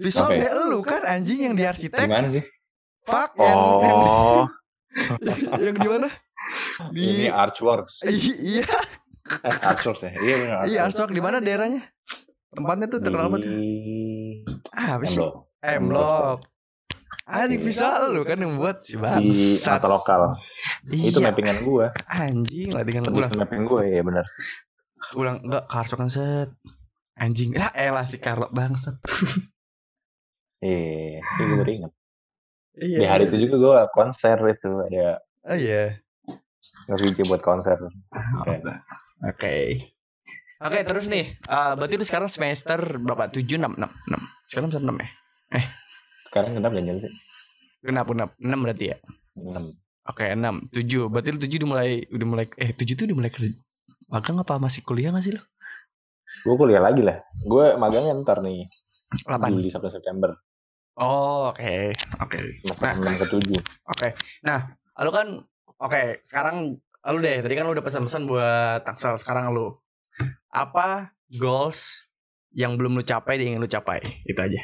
Visual 0.00 0.32
Oke. 0.32 0.40
kayak 0.40 0.54
elu 0.56 0.78
kan 0.80 1.02
anjing 1.04 1.44
yang 1.44 1.52
di 1.52 1.68
arsitek. 1.68 2.08
Gimana 2.08 2.32
sih? 2.32 2.44
Fuck 3.04 3.36
yang 3.36 3.60
yang, 3.84 3.98
Oh, 4.00 4.46
yang 5.60 5.76
di 5.76 5.88
mana? 5.88 6.08
ini 6.96 7.28
Di 7.28 7.28
Archworks. 7.28 8.00
I- 8.08 8.40
iya, 8.56 8.64
Eh, 9.30 9.52
Archworks 9.60 10.00
ya? 10.00 10.10
Iya 10.16 10.34
benar. 10.40 10.60
iya 10.64 10.78
Artwork 10.88 11.12
di 11.12 11.20
mana 11.20 11.44
daerahnya? 11.44 11.84
Tempatnya 12.50 12.88
tuh 12.88 12.98
terkenal 13.04 13.28
banget. 13.28 13.44
Di 13.46 13.60
Ah, 14.72 14.96
apa 14.96 15.04
sih? 15.04 15.20
Endo. 15.60 16.40
Anjing 17.30 17.62
bisa 17.62 18.10
lu 18.10 18.26
kan 18.26 18.34
yang 18.36 18.58
buat 18.58 18.82
si 18.82 18.98
di 18.98 19.02
mata 19.62 19.86
lokal. 19.86 20.34
Itu 20.84 21.18
Iya, 21.18 21.30
mappingan 21.30 21.62
gue. 21.62 21.86
anjing 22.06 22.74
lah 22.74 22.82
dengan 22.82 23.06
ulang. 23.06 23.30
Tulis 23.30 23.38
mapping 23.38 23.62
gue 23.64 23.82
ya 23.88 24.02
benar. 24.02 24.24
Ulang 25.14 25.38
enggak 25.40 25.64
Karso 25.66 25.94
kan 25.94 26.10
set. 26.10 26.50
Anjing. 27.14 27.54
Ya 27.54 27.70
elah 27.72 28.02
si 28.04 28.18
Carlo 28.18 28.50
bangsat. 28.50 28.98
Iya, 30.60 31.24
itu 31.24 31.40
gue 31.40 31.56
baru 31.56 31.72
ingat. 31.72 31.92
Iya. 32.76 32.98
Di 33.00 33.06
hari 33.08 33.24
itu 33.24 33.36
juga 33.40 33.56
gue 33.56 33.76
konser 33.92 34.36
itu 34.44 34.68
ada 34.84 35.16
Oh 35.48 35.56
iya. 35.56 35.96
nge-VJ 36.84 37.24
buat 37.24 37.40
konser. 37.40 37.80
Oke. 38.44 38.60
Oke. 39.24 39.54
Oke, 40.60 40.78
terus 40.84 41.08
nih. 41.08 41.32
eh, 41.40 41.72
berarti 41.72 41.96
lu 41.96 42.04
sekarang 42.04 42.28
semester 42.28 42.76
berapa? 43.00 43.32
7 43.32 43.40
6 43.56 43.72
6 43.72 43.88
6. 44.12 44.20
Sekarang 44.52 44.68
semester 44.68 44.84
6 44.84 45.00
ya? 45.00 45.08
Sekarang 46.30 46.54
kenapa 46.54 46.78
jangan 46.78 47.02
sih? 47.02 47.12
Kenapa 47.82 48.10
6? 48.14 48.38
6 48.38 48.64
berarti 48.64 48.84
ya? 48.94 48.96
6. 49.34 49.74
Oke, 50.06 50.24
6, 50.30 50.70
7. 50.70 51.10
Berarti 51.10 51.28
7 51.34 51.58
udah 51.58 51.68
mulai 51.74 51.90
udah 52.06 52.26
mulai 52.30 52.46
eh 52.54 52.70
7 52.70 52.94
tuh 52.94 53.04
udah 53.10 53.18
mulai 53.18 53.30
kerja. 53.34 53.50
Magang 54.06 54.38
apa 54.38 54.62
masih 54.62 54.86
kuliah 54.86 55.10
gak 55.10 55.26
sih 55.26 55.34
lu? 55.34 55.42
Gue 56.46 56.54
kuliah 56.54 56.78
lagi 56.78 57.02
lah. 57.02 57.18
Gue 57.42 57.74
magangnya 57.74 58.14
ntar 58.22 58.42
nih. 58.46 58.70
8. 59.26 59.58
Juli 59.58 59.74
sampai 59.74 59.90
September. 59.90 60.30
Oh, 61.02 61.50
oke. 61.50 61.94
Oke. 62.22 62.38
Semester 62.62 62.86
Nah. 62.94 63.14
6 63.18 63.22
ke 63.22 63.26
7. 63.26 63.90
Oke. 63.90 64.08
Nah, 64.46 64.60
lu 65.02 65.10
kan 65.10 65.26
oke, 65.82 66.02
sekarang 66.22 66.78
lu 67.10 67.18
deh. 67.18 67.42
Tadi 67.42 67.54
kan 67.58 67.66
lu 67.66 67.74
udah 67.74 67.82
pesan-pesan 67.82 68.22
buat 68.30 68.86
Tangsel. 68.86 69.18
Sekarang 69.18 69.50
lu 69.50 69.74
apa 70.54 71.14
goals 71.38 72.06
yang 72.54 72.74
belum 72.78 72.98
lu 72.98 73.02
capai 73.02 73.38
dan 73.38 73.54
ingin 73.54 73.62
lu 73.62 73.70
capai? 73.70 73.98
Itu 74.26 74.38
aja. 74.38 74.60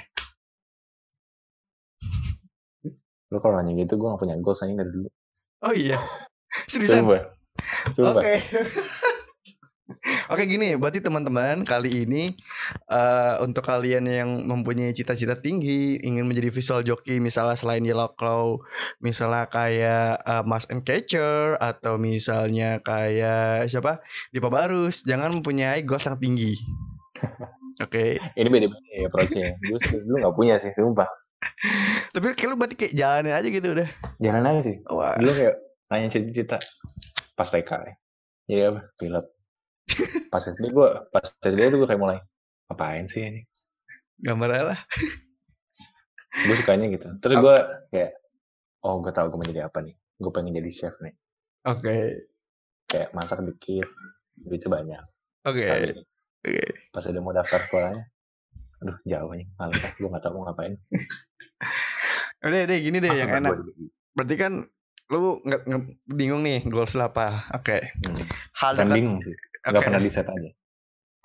Lu 3.30 3.38
kalau 3.42 3.58
nanya 3.58 3.74
gitu 3.74 3.98
gue 3.98 4.06
gak 4.06 4.20
punya 4.22 4.36
goals 4.38 4.62
aja 4.62 4.74
dari 4.74 4.90
dulu. 4.90 5.08
Oh 5.66 5.74
iya. 5.74 5.98
Seriusan? 6.70 7.04
Coba. 7.04 7.18
Coba. 7.94 8.20
Oke. 8.22 8.34
Oke 10.26 10.50
gini, 10.50 10.74
berarti 10.74 10.98
teman-teman 10.98 11.62
kali 11.62 12.06
ini 12.06 12.34
eh 12.90 13.34
untuk 13.38 13.62
kalian 13.62 14.02
yang 14.06 14.30
mempunyai 14.42 14.90
cita-cita 14.90 15.38
tinggi, 15.38 16.02
ingin 16.02 16.26
menjadi 16.26 16.50
visual 16.50 16.82
jockey, 16.82 17.22
misalnya 17.22 17.54
selain 17.54 17.86
Yellow 17.86 18.10
Claw, 18.18 18.58
misalnya 18.98 19.46
kayak 19.46 20.26
eh, 20.26 20.42
Mas 20.42 20.66
and 20.74 20.82
Catcher 20.82 21.54
atau 21.62 22.02
misalnya 22.02 22.82
kayak 22.82 23.70
siapa 23.70 24.02
Dipa 24.34 24.50
Barus, 24.50 25.06
jangan 25.06 25.30
mempunyai 25.38 25.86
goals 25.86 26.06
yang 26.06 26.18
tinggi. 26.18 26.58
Oke, 27.84 28.16
Ini 28.16 28.48
beda-beda 28.48 28.88
ya 28.88 29.06
approach-nya. 29.06 29.52
Gue 29.60 29.78
dulu 30.00 30.16
gak 30.24 30.34
punya 30.34 30.56
sih, 30.56 30.72
sumpah. 30.72 31.06
Tapi 32.12 32.32
kayak 32.32 32.48
lu 32.48 32.56
berarti 32.56 32.76
kayak 32.76 32.94
jalanin 32.94 33.34
aja 33.34 33.48
gitu 33.48 33.68
udah. 33.72 33.88
Jangan 34.18 34.40
nanya 34.42 34.62
sih. 34.64 34.76
Wah, 34.88 35.14
Dulu 35.16 35.32
kayak 35.32 35.54
nanya 35.88 36.08
cita-cita. 36.08 36.58
Pas 37.32 37.48
TK 37.48 37.70
ya. 37.70 37.94
Jadi 38.46 38.60
apa? 38.64 38.80
Pilot. 38.96 39.26
Pas 40.28 40.42
SD 40.42 40.64
gue, 40.68 40.88
pas 41.08 41.24
SD 41.40 41.60
itu 41.62 41.76
gue 41.76 41.88
kayak 41.88 42.00
mulai. 42.00 42.18
Ngapain 42.66 43.06
sih 43.06 43.22
ini? 43.22 43.42
gambar 44.16 44.48
aja 44.50 44.64
lah. 44.72 44.80
Gue 46.38 46.56
sukanya 46.56 46.88
gitu. 46.88 47.08
Terus 47.20 47.36
gue 47.38 47.56
kayak, 47.90 48.12
oh 48.80 49.00
gue 49.00 49.12
tau 49.12 49.28
gue 49.28 49.36
mau 49.36 49.44
jadi 49.44 49.68
apa 49.68 49.80
nih. 49.80 49.92
Gue 50.16 50.32
pengen 50.32 50.52
jadi 50.52 50.70
chef 50.70 50.96
nih. 51.00 51.12
Oke, 51.64 52.24
Kayak 52.86 53.12
masak 53.12 53.42
dikit. 53.42 53.88
Duitnya 54.36 54.70
banyak. 54.70 55.04
oke, 55.44 55.64
Tapi 55.64 55.90
oke. 56.44 56.64
pas 56.92 57.04
udah 57.04 57.20
mau 57.20 57.32
daftar 57.32 57.60
sekolahnya. 57.60 58.04
Aduh 58.76 58.96
jauh 59.04 59.32
nih. 59.32 59.46
Males 59.56 59.80
ah. 59.80 59.92
Gue 59.94 60.08
gak 60.08 60.22
tau 60.22 60.32
mau 60.32 60.42
ngapain. 60.44 60.74
Udah 62.46 62.60
deh 62.68 62.78
gini 62.78 62.98
deh 63.00 63.10
yang 63.10 63.28
Masa 63.32 63.40
enak. 63.40 63.52
di- 63.64 63.90
Berarti 64.12 64.34
kan 64.36 64.52
lu 65.06 65.38
nggak 65.38 65.60
nggak- 65.64 65.86
bingung 66.08 66.42
nih 66.42 66.66
goals 66.66 66.94
lu 66.94 67.02
apa? 67.02 67.46
Oke. 67.54 67.94
Hmm. 67.94 68.24
Hal 68.54 68.72
dekat 68.76 68.96
bingung 68.96 69.18
sih. 69.20 69.32
oke. 69.66 69.72
Gak 69.72 69.82
pernah 69.82 70.00
di 70.00 70.10
set 70.10 70.28
aja. 70.28 70.50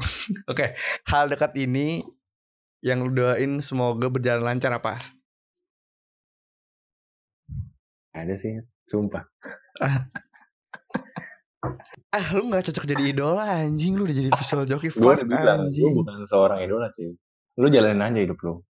Hal 1.12 1.26
dekat 1.28 1.52
ini 1.56 2.02
yang 2.82 3.04
lu 3.04 3.12
doain 3.12 3.60
semoga 3.60 4.08
berjalan 4.08 4.42
lancar 4.42 4.74
apa? 4.74 4.98
Ada 8.12 8.36
sih. 8.36 8.60
Sumpah. 8.86 9.24
Ah, 12.12 12.26
lu 12.36 12.52
nggak 12.52 12.68
cocok 12.68 12.84
jadi 12.86 13.16
idola 13.16 13.64
anjing, 13.64 13.96
lu 13.96 14.04
udah 14.04 14.12
jadi 14.12 14.30
visual 14.30 14.68
jockey 14.68 14.92
Gue 14.92 15.16
udah 15.16 15.24
bilang. 15.24 15.72
Gue 15.72 15.92
bukan 15.96 16.28
seorang 16.28 16.60
idola 16.60 16.92
sih. 16.92 17.08
Lu 17.60 17.68
jalanin 17.68 18.00
aja 18.00 18.20
hidup 18.24 18.40
lu. 18.46 18.64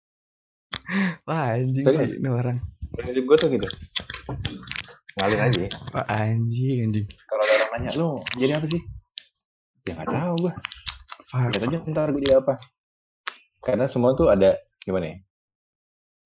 Wah, 1.27 1.59
anjing 1.59 1.85
Serius? 1.85 2.15
sih 2.15 2.23
ini 2.23 2.29
orang. 2.31 2.59
Prinsip 2.95 3.25
gue 3.27 3.37
tuh 3.37 3.49
gitu. 3.51 3.69
Ngalir 5.19 5.41
aja. 5.51 5.67
Wah, 5.93 6.07
anjing 6.09 6.89
anjing. 6.89 7.07
Kalau 7.27 7.43
ada 7.43 7.55
orang 7.59 7.71
nanya, 7.75 7.91
lu 7.99 8.09
jadi 8.39 8.53
apa 8.63 8.67
sih? 8.71 8.83
Ya 9.89 9.93
gak 9.99 10.09
tahu 10.09 10.35
gue. 10.47 10.53
Lihat 11.29 11.63
aja 11.69 11.79
ntar 11.91 12.09
gue 12.15 12.23
jadi 12.23 12.41
apa. 12.41 12.55
Karena 13.61 13.85
semua 13.91 14.15
tuh 14.15 14.31
ada, 14.31 14.57
gimana 14.81 15.13
ya? 15.13 15.17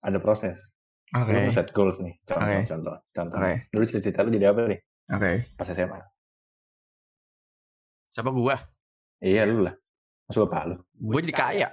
Ada 0.05 0.19
proses. 0.21 0.77
Oke. 1.17 1.33
Lu 1.33 1.51
set 1.51 1.73
goals 1.73 1.99
nih. 1.99 2.15
Contoh, 2.29 2.47
Oke. 2.47 2.59
contoh, 2.69 2.97
contoh. 3.11 3.39
Oke. 3.41 3.53
Dulu 3.73 3.85
cita-cita 3.89 4.21
lu 4.23 4.31
jadi 4.31 4.53
apa 4.53 4.69
nih? 4.69 4.81
Oke. 5.11 5.31
Pas 5.57 5.69
SMA. 5.73 6.01
Siapa 8.13 8.29
gua? 8.29 8.61
Iya 9.25 9.49
lu 9.49 9.65
lah. 9.65 9.75
Masuk 10.29 10.47
bapak 10.47 10.63
lu. 10.69 10.77
Gua 11.01 11.21
jadi 11.25 11.35
kaya. 11.35 11.69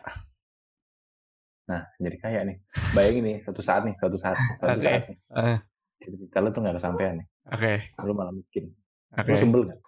Nah, 1.69 1.85
jadi 2.01 2.17
kaya 2.17 2.39
nih. 2.49 2.57
Bayangin 2.97 3.23
nih, 3.29 3.37
satu 3.45 3.61
saat 3.61 3.85
nih, 3.85 3.93
satu 4.01 4.17
saat. 4.17 4.33
Satu 4.57 4.73
Oke. 4.73 4.89
saat 4.89 5.05
nih. 5.05 5.17
Eh. 5.37 5.57
Cita-cita 6.01 6.37
lu 6.41 6.49
tuh 6.49 6.61
gak 6.65 6.75
kesampean 6.81 7.21
nih. 7.21 7.27
Oke. 7.53 7.73
Lu 8.01 8.13
malah 8.17 8.33
miskin. 8.33 8.73
Oke. 9.13 9.29
Lu 9.29 9.37
sebel 9.37 9.61
gak? 9.69 9.79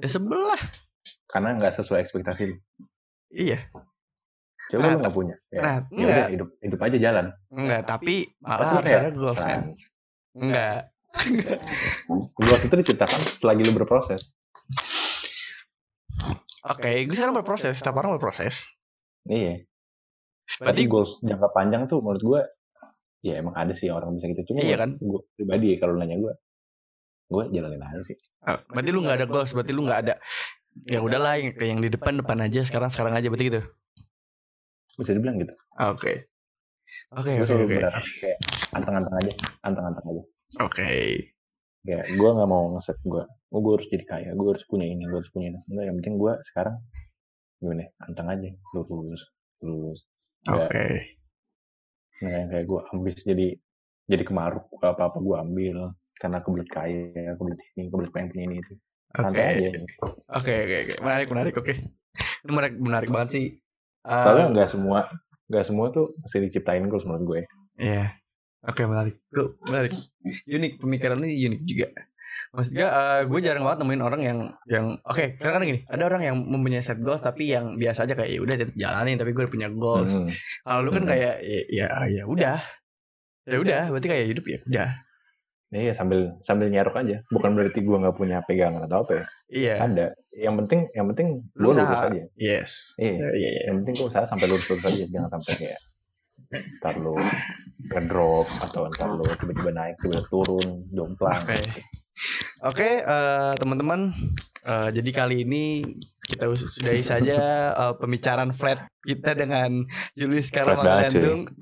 Ya 0.00 0.08
sebelah. 0.08 0.62
Karena 1.28 1.48
gak 1.60 1.76
sesuai 1.76 2.00
ekspektasi 2.08 2.42
lu. 2.48 2.56
Iya. 3.28 3.60
Coba 4.72 4.80
Nah, 4.80 4.92
lu 4.96 4.98
gak 5.04 5.14
punya. 5.14 5.36
Ya, 5.52 5.60
Nah, 5.60 5.76
ya 5.92 6.06
udah 6.08 6.28
hidup 6.32 6.48
hidup 6.64 6.80
aja 6.80 6.96
jalan. 6.96 7.26
Enggak, 7.52 7.82
tapi 7.84 8.14
malah 8.40 8.58
Pasti 8.64 8.72
harus 8.72 8.88
kayak 8.88 9.02
ada 9.04 9.12
goals 9.12 9.36
kan. 9.36 9.44
Sans. 9.44 9.80
Enggak. 10.32 10.80
Goals 12.40 12.62
itu 12.64 12.74
diciptakan 12.80 13.20
selagi 13.36 13.62
lu 13.68 13.72
berproses. 13.76 14.32
Oke, 16.64 17.04
gue 17.04 17.12
sekarang 17.12 17.36
berproses, 17.36 17.76
setiap 17.76 18.00
orang 18.00 18.16
berproses. 18.16 18.64
Iya. 19.28 19.68
Berarti 20.60 20.82
goals 20.84 21.18
jangka 21.24 21.48
panjang 21.56 21.82
tuh 21.88 22.04
menurut 22.04 22.22
gue 22.22 22.40
ya 23.24 23.40
emang 23.40 23.56
ada 23.56 23.72
sih 23.72 23.88
orang 23.88 24.16
bisa 24.16 24.28
gitu. 24.32 24.52
Cuma 24.52 24.60
Iya 24.60 24.76
kan? 24.76 25.00
gue 25.00 25.20
pribadi 25.34 25.74
ya 25.74 25.76
kalau 25.80 25.96
nanya 25.96 26.20
gue, 26.20 26.32
gue 27.32 27.42
jalanin 27.56 27.80
aja 27.80 28.04
sih. 28.04 28.16
Ah, 28.44 28.60
berarti 28.68 28.90
lu 28.92 29.00
nggak 29.00 29.16
ada 29.24 29.26
goals, 29.26 29.50
berarti 29.56 29.72
lu 29.72 29.82
nggak 29.88 30.00
ada 30.04 30.14
ya 30.90 30.98
udahlah 30.98 31.38
yang 31.38 31.54
yang 31.54 31.78
di 31.78 31.86
depan 31.86 32.18
depan 32.18 32.42
aja 32.42 32.66
sekarang 32.66 32.90
sekarang 32.90 33.14
aja 33.14 33.30
berarti 33.30 33.46
gitu. 33.46 33.60
Bisa 34.98 35.12
dibilang 35.14 35.38
gitu. 35.42 35.54
Oke. 35.78 36.26
Oke 37.16 37.40
oke 37.40 37.54
oke. 37.64 37.74
berharap 37.80 38.04
kayak 38.20 38.38
anteng-anteng 38.76 39.16
aja, 39.24 39.32
anteng-anteng 39.64 40.04
aja. 40.04 40.22
Oke. 40.62 40.90
Kayak 41.84 42.06
gue 42.12 42.30
nggak 42.36 42.48
mau 42.48 42.76
ngeset 42.76 42.98
gue, 43.02 43.24
oh 43.24 43.60
gue 43.60 43.72
harus 43.76 43.88
jadi 43.88 44.04
kaya, 44.04 44.30
gue 44.36 44.48
harus 44.48 44.64
punya 44.68 44.86
ini, 44.88 45.04
gue 45.08 45.18
harus 45.20 45.30
punya 45.32 45.52
ini. 45.52 45.58
Enggak, 45.68 45.84
yang 45.88 45.96
penting 46.00 46.14
gue 46.20 46.32
sekarang 46.52 46.76
gimana? 47.60 47.82
ya, 47.84 47.88
Anteng 48.04 48.28
aja, 48.28 48.48
lurus, 48.72 49.22
lurus. 49.64 50.00
Oke. 50.50 50.84
nggak 52.20 52.30
yang 52.40 52.48
kayak 52.48 52.64
gue 52.68 52.80
ambis 52.94 53.16
jadi 53.20 53.48
jadi 54.08 54.22
kemaruk 54.24 54.64
apa 54.80 55.12
apa 55.12 55.18
gue 55.20 55.36
ambil 55.36 55.76
karena 56.20 56.38
kebelet 56.40 56.68
kaya, 56.72 57.36
kebelet 57.36 57.60
ini, 57.76 57.90
kebelet 57.90 58.10
pengen 58.14 58.28
punya 58.32 58.44
ini 58.48 58.56
itu. 58.64 58.74
Oke. 59.14 59.44
Oke 60.30 60.52
oke 60.64 60.76
oke. 60.88 60.94
Menarik 61.04 61.28
menarik 61.30 61.54
oke. 61.58 61.74
Itu 62.44 62.52
menarik 62.52 62.76
menarik 62.80 63.08
banget 63.12 63.28
sih. 63.34 63.44
Ah, 64.04 64.20
Soalnya 64.20 64.46
nggak 64.52 64.68
semua 64.68 65.08
nggak 65.48 65.64
semua 65.68 65.86
tuh 65.92 66.16
mesti 66.20 66.38
diciptain 66.40 66.86
goals 66.88 67.04
menurut 67.04 67.24
gue. 67.24 67.40
Iya. 67.80 68.14
Oke 68.64 68.88
menarik. 68.88 69.20
Lu 69.36 69.56
menarik. 69.68 69.92
Unik 70.48 70.80
pemikiran 70.80 71.20
lu 71.20 71.28
unik 71.28 71.62
juga. 71.68 71.88
Maksudnya 72.54 72.86
eh, 72.86 73.20
gue 73.26 73.40
jarang 73.42 73.66
banget 73.66 73.82
nemuin 73.82 74.02
orang 74.06 74.22
yang 74.22 74.38
yang 74.70 74.86
oke 75.02 75.24
karena 75.42 75.52
kan 75.58 75.62
gini 75.66 75.80
ada 75.90 76.02
orang 76.06 76.22
yang 76.22 76.36
mempunyai 76.38 76.86
set 76.86 77.02
goals 77.02 77.18
tapi 77.18 77.50
yang 77.50 77.74
biasa 77.74 78.06
aja 78.06 78.14
kayak 78.14 78.30
ya 78.30 78.38
udah 78.38 78.54
tetap 78.54 78.76
jalanin 78.78 79.18
tapi 79.18 79.34
gue 79.34 79.42
udah 79.42 79.52
punya 79.52 79.68
goals. 79.74 80.14
Hmm. 80.14 80.30
Kalau 80.62 80.80
lu 80.86 80.90
kan 80.94 81.02
Hmm. 81.02 81.10
kayak 81.10 81.34
ya 81.42 81.60
ya, 81.66 81.86
ya 82.06 82.22
udah. 82.30 82.58
Ya 83.44 83.58
udah 83.58 83.82
berarti 83.90 84.08
kayak 84.08 84.26
hidup 84.30 84.44
ya 84.46 84.58
udah. 84.70 84.90
Iya 85.74 85.92
sambil 85.98 86.38
sambil 86.46 86.70
nyarok 86.70 87.02
aja. 87.02 87.26
Bukan 87.34 87.58
berarti 87.58 87.82
gue 87.82 87.96
nggak 87.98 88.14
punya 88.14 88.38
pegangan 88.46 88.86
atau 88.86 89.02
apa 89.02 89.12
ya. 89.18 89.24
Iya. 89.50 89.74
Ada. 89.82 90.06
Yang 90.30 90.54
penting 90.62 90.80
yang 90.94 91.06
penting 91.10 91.28
Lu 91.58 91.74
lurus 91.74 91.82
aja. 91.82 92.22
Yes. 92.38 92.94
Iya. 92.94 93.10
Iya 93.10 93.28
iya. 93.34 93.48
iya. 93.50 93.62
Yang 93.66 93.76
penting 93.82 93.94
gue 93.98 94.06
usaha 94.14 94.24
sampai 94.30 94.46
lurus 94.46 94.66
lurus 94.70 94.86
aja. 94.86 95.04
Jangan 95.10 95.30
sampai 95.34 95.52
kayak 95.58 95.80
ntar 96.54 96.94
lu 97.02 97.18
ngedrop 97.90 98.46
atau 98.62 98.86
ntar 98.94 99.10
lu 99.10 99.26
tiba-tiba 99.26 99.74
naik 99.74 99.98
tiba-tiba 99.98 100.22
turun 100.30 100.86
jomplang. 100.94 101.42
Oke. 102.60 102.80
Oke, 102.84 102.88
eh, 103.00 103.52
teman-teman. 103.56 104.14
eh, 104.64 104.88
jadi 104.90 105.10
kali 105.12 105.44
ini 105.44 105.84
kita 106.24 106.48
sudahi 106.48 107.04
saja 107.04 107.36
uh, 107.76 107.94
pembicaraan 107.94 108.48
flat 108.48 108.88
kita 109.04 109.36
dengan 109.36 109.84
Julius 110.16 110.48
cuy. 110.48 110.64
Mangantung. 110.64 111.52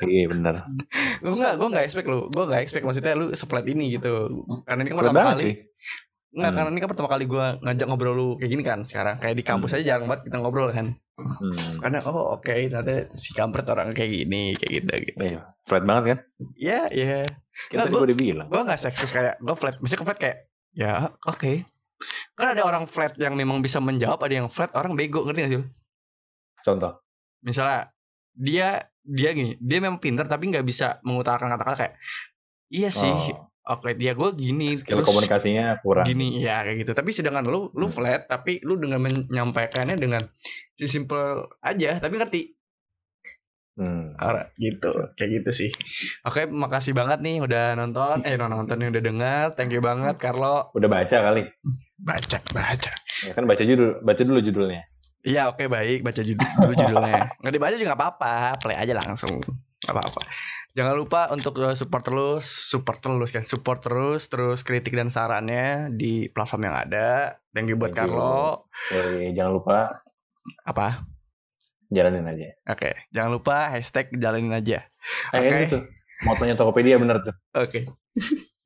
Iya 0.00 0.24
bener. 0.24 0.54
Gue 1.22 1.36
nggak, 1.36 1.60
gue 1.60 1.68
nggak 1.68 1.84
expect 1.84 2.08
lu, 2.08 2.32
gue 2.32 2.44
nggak 2.48 2.62
expect 2.64 2.88
maksudnya 2.88 3.12
lu 3.12 3.28
seplat 3.36 3.68
ini 3.68 3.92
gitu. 3.92 4.40
Karena 4.64 4.80
ini 4.80 4.88
kan 4.88 4.98
pertama 5.04 5.36
kali, 5.36 5.44
sih. 5.44 5.54
nggak 6.30 6.48
Hmm. 6.48 6.56
karena 6.56 6.70
ini 6.70 6.80
kan 6.80 6.88
pertama 6.88 7.08
kali 7.10 7.24
gue 7.26 7.46
ngajak 7.60 7.86
ngobrol 7.90 8.14
lu 8.16 8.28
kayak 8.40 8.50
gini 8.50 8.62
kan 8.64 8.80
sekarang. 8.88 9.20
Kayak 9.20 9.36
di 9.36 9.44
kampus 9.44 9.70
Hmm. 9.70 9.76
aja 9.76 9.84
jarang 9.84 10.06
banget 10.08 10.22
kita 10.32 10.36
ngobrol 10.40 10.68
kan. 10.72 10.86
Hmm. 11.20 11.72
Karena 11.84 11.98
oh 12.08 12.40
oke, 12.40 12.54
ternyata 12.72 13.12
si 13.12 13.36
kampret 13.36 13.68
orang 13.68 13.92
kayak 13.92 14.16
gini, 14.16 14.56
kayak 14.56 14.72
gitu. 14.80 14.92
gitu. 15.12 15.20
Iya, 15.20 15.40
flat 15.68 15.84
banget 15.84 16.04
kan? 16.08 16.18
Ya, 16.56 16.88
ya. 16.88 17.20
Kita 17.20 17.28
Nggak, 17.28 17.49
gua- 17.68 17.86
gue 17.86 18.02
udah 18.06 18.18
bilang. 18.18 18.46
gue 18.46 18.60
nggak 18.62 18.80
seksus 18.80 19.08
kayak 19.08 19.36
gue 19.36 19.54
flat 19.54 19.76
maksudnya 19.76 19.98
ke 19.98 20.06
flat 20.06 20.18
kayak 20.18 20.38
ya 20.72 20.92
oke 21.22 21.52
kan 22.32 22.46
ada 22.50 22.62
orang 22.62 22.84
flat 22.84 23.12
yang 23.14 23.32
memang 23.32 23.58
bisa 23.58 23.76
menjawab 23.76 24.16
ada 24.18 24.34
yang 24.34 24.48
flat 24.48 24.72
orang 24.72 24.94
bego 24.94 25.20
ngerti 25.20 25.40
gak 25.40 25.50
sih? 25.50 25.60
Contoh. 26.60 26.92
misalnya 27.40 27.88
dia 28.30 28.68
dia 29.02 29.30
gini 29.30 29.56
dia 29.56 29.78
memang 29.78 29.96
pintar 29.96 30.24
tapi 30.24 30.46
nggak 30.46 30.62
bisa 30.62 31.00
mengutarakan 31.02 31.48
kata-kata 31.50 31.76
kayak 31.78 31.94
iya 32.68 32.88
sih 32.88 33.08
Oh, 33.62 33.76
oke 33.76 33.92
dia 33.92 34.12
gue 34.12 34.28
gini 34.34 34.74
skill 34.74 35.00
komunikasinya 35.00 35.78
kurang. 35.78 36.04
gini 36.04 36.36
ya 36.38 36.60
kayak 36.60 36.80
gitu 36.80 36.92
tapi 36.92 37.10
sedangkan 37.10 37.44
lu 37.44 37.68
lu 37.70 37.86
Hmm. 37.86 37.92
flat 37.92 38.24
tapi 38.24 38.60
lu 38.60 38.74
dengan 38.74 39.00
menyampaikannya 39.00 39.94
dengan 39.94 40.20
si 40.72 40.84
simple 40.86 41.20
aja 41.60 41.96
tapi 41.96 42.14
ngerti 42.14 42.40
Hmm. 43.80 44.12
Ora, 44.20 44.52
gitu. 44.60 44.92
Kayak 45.16 45.40
gitu 45.40 45.50
sih. 45.64 45.70
Oke 46.28 46.44
makasih 46.44 46.92
banget 46.92 47.24
nih 47.24 47.40
udah 47.40 47.72
nonton 47.80 48.20
eh 48.28 48.36
nonton 48.36 48.76
nih 48.76 48.92
udah 48.92 49.02
dengar 49.02 49.44
thank 49.56 49.72
you 49.72 49.80
banget 49.80 50.20
Carlo 50.20 50.68
Udah 50.76 50.84
baca 50.84 51.16
kali. 51.32 51.48
baca 51.96 52.38
baca. 52.52 52.92
Ya 53.24 53.32
kan 53.32 53.48
baca 53.48 53.64
judul, 53.64 54.04
baca 54.04 54.20
dulu 54.20 54.44
judulnya. 54.44 54.84
Iya 55.24 55.48
oke 55.48 55.64
baik. 55.64 56.04
Baca 56.04 56.20
judul 56.20 56.44
dulu 56.60 56.72
judulnya. 56.76 57.40
Nggak 57.40 57.54
dibaca 57.56 57.74
juga 57.80 57.88
nggak 57.92 58.00
apa-apa. 58.04 58.34
Play 58.60 58.76
aja 58.76 58.92
langsung. 58.92 59.40
Nggak 59.80 59.94
apa-apa. 59.96 60.20
Jangan 60.70 60.94
lupa 60.94 61.20
untuk 61.32 61.56
uh, 61.60 61.72
support 61.72 62.04
terus 62.04 62.44
support 62.44 63.00
terus 63.00 63.32
kan. 63.32 63.44
Support 63.48 63.80
terus 63.80 64.28
terus 64.28 64.60
kritik 64.60 64.92
dan 64.92 65.08
sarannya 65.08 65.88
di 65.92 66.28
platform 66.28 66.68
yang 66.68 66.76
ada. 66.84 67.40
Thank 67.56 67.72
you 67.72 67.80
buat 67.80 67.96
Thank 67.96 68.12
you. 68.12 68.16
Carlo 68.16 68.68
Woi, 68.92 69.32
jangan 69.32 69.52
lupa 69.56 69.78
apa 70.64 71.04
jalanin 71.90 72.22
aja. 72.24 72.54
oke 72.66 72.90
jangan 73.10 73.30
lupa 73.34 73.68
hashtag 73.74 74.06
jalanin 74.14 74.54
aja 74.54 74.86
Oke. 75.34 75.46
ini 75.46 75.66
tuh. 75.68 75.82
Motonya 76.22 76.54
Tokopedia 76.54 76.96
bener 76.96 77.18
tuh. 77.20 77.34
oke 77.52 77.80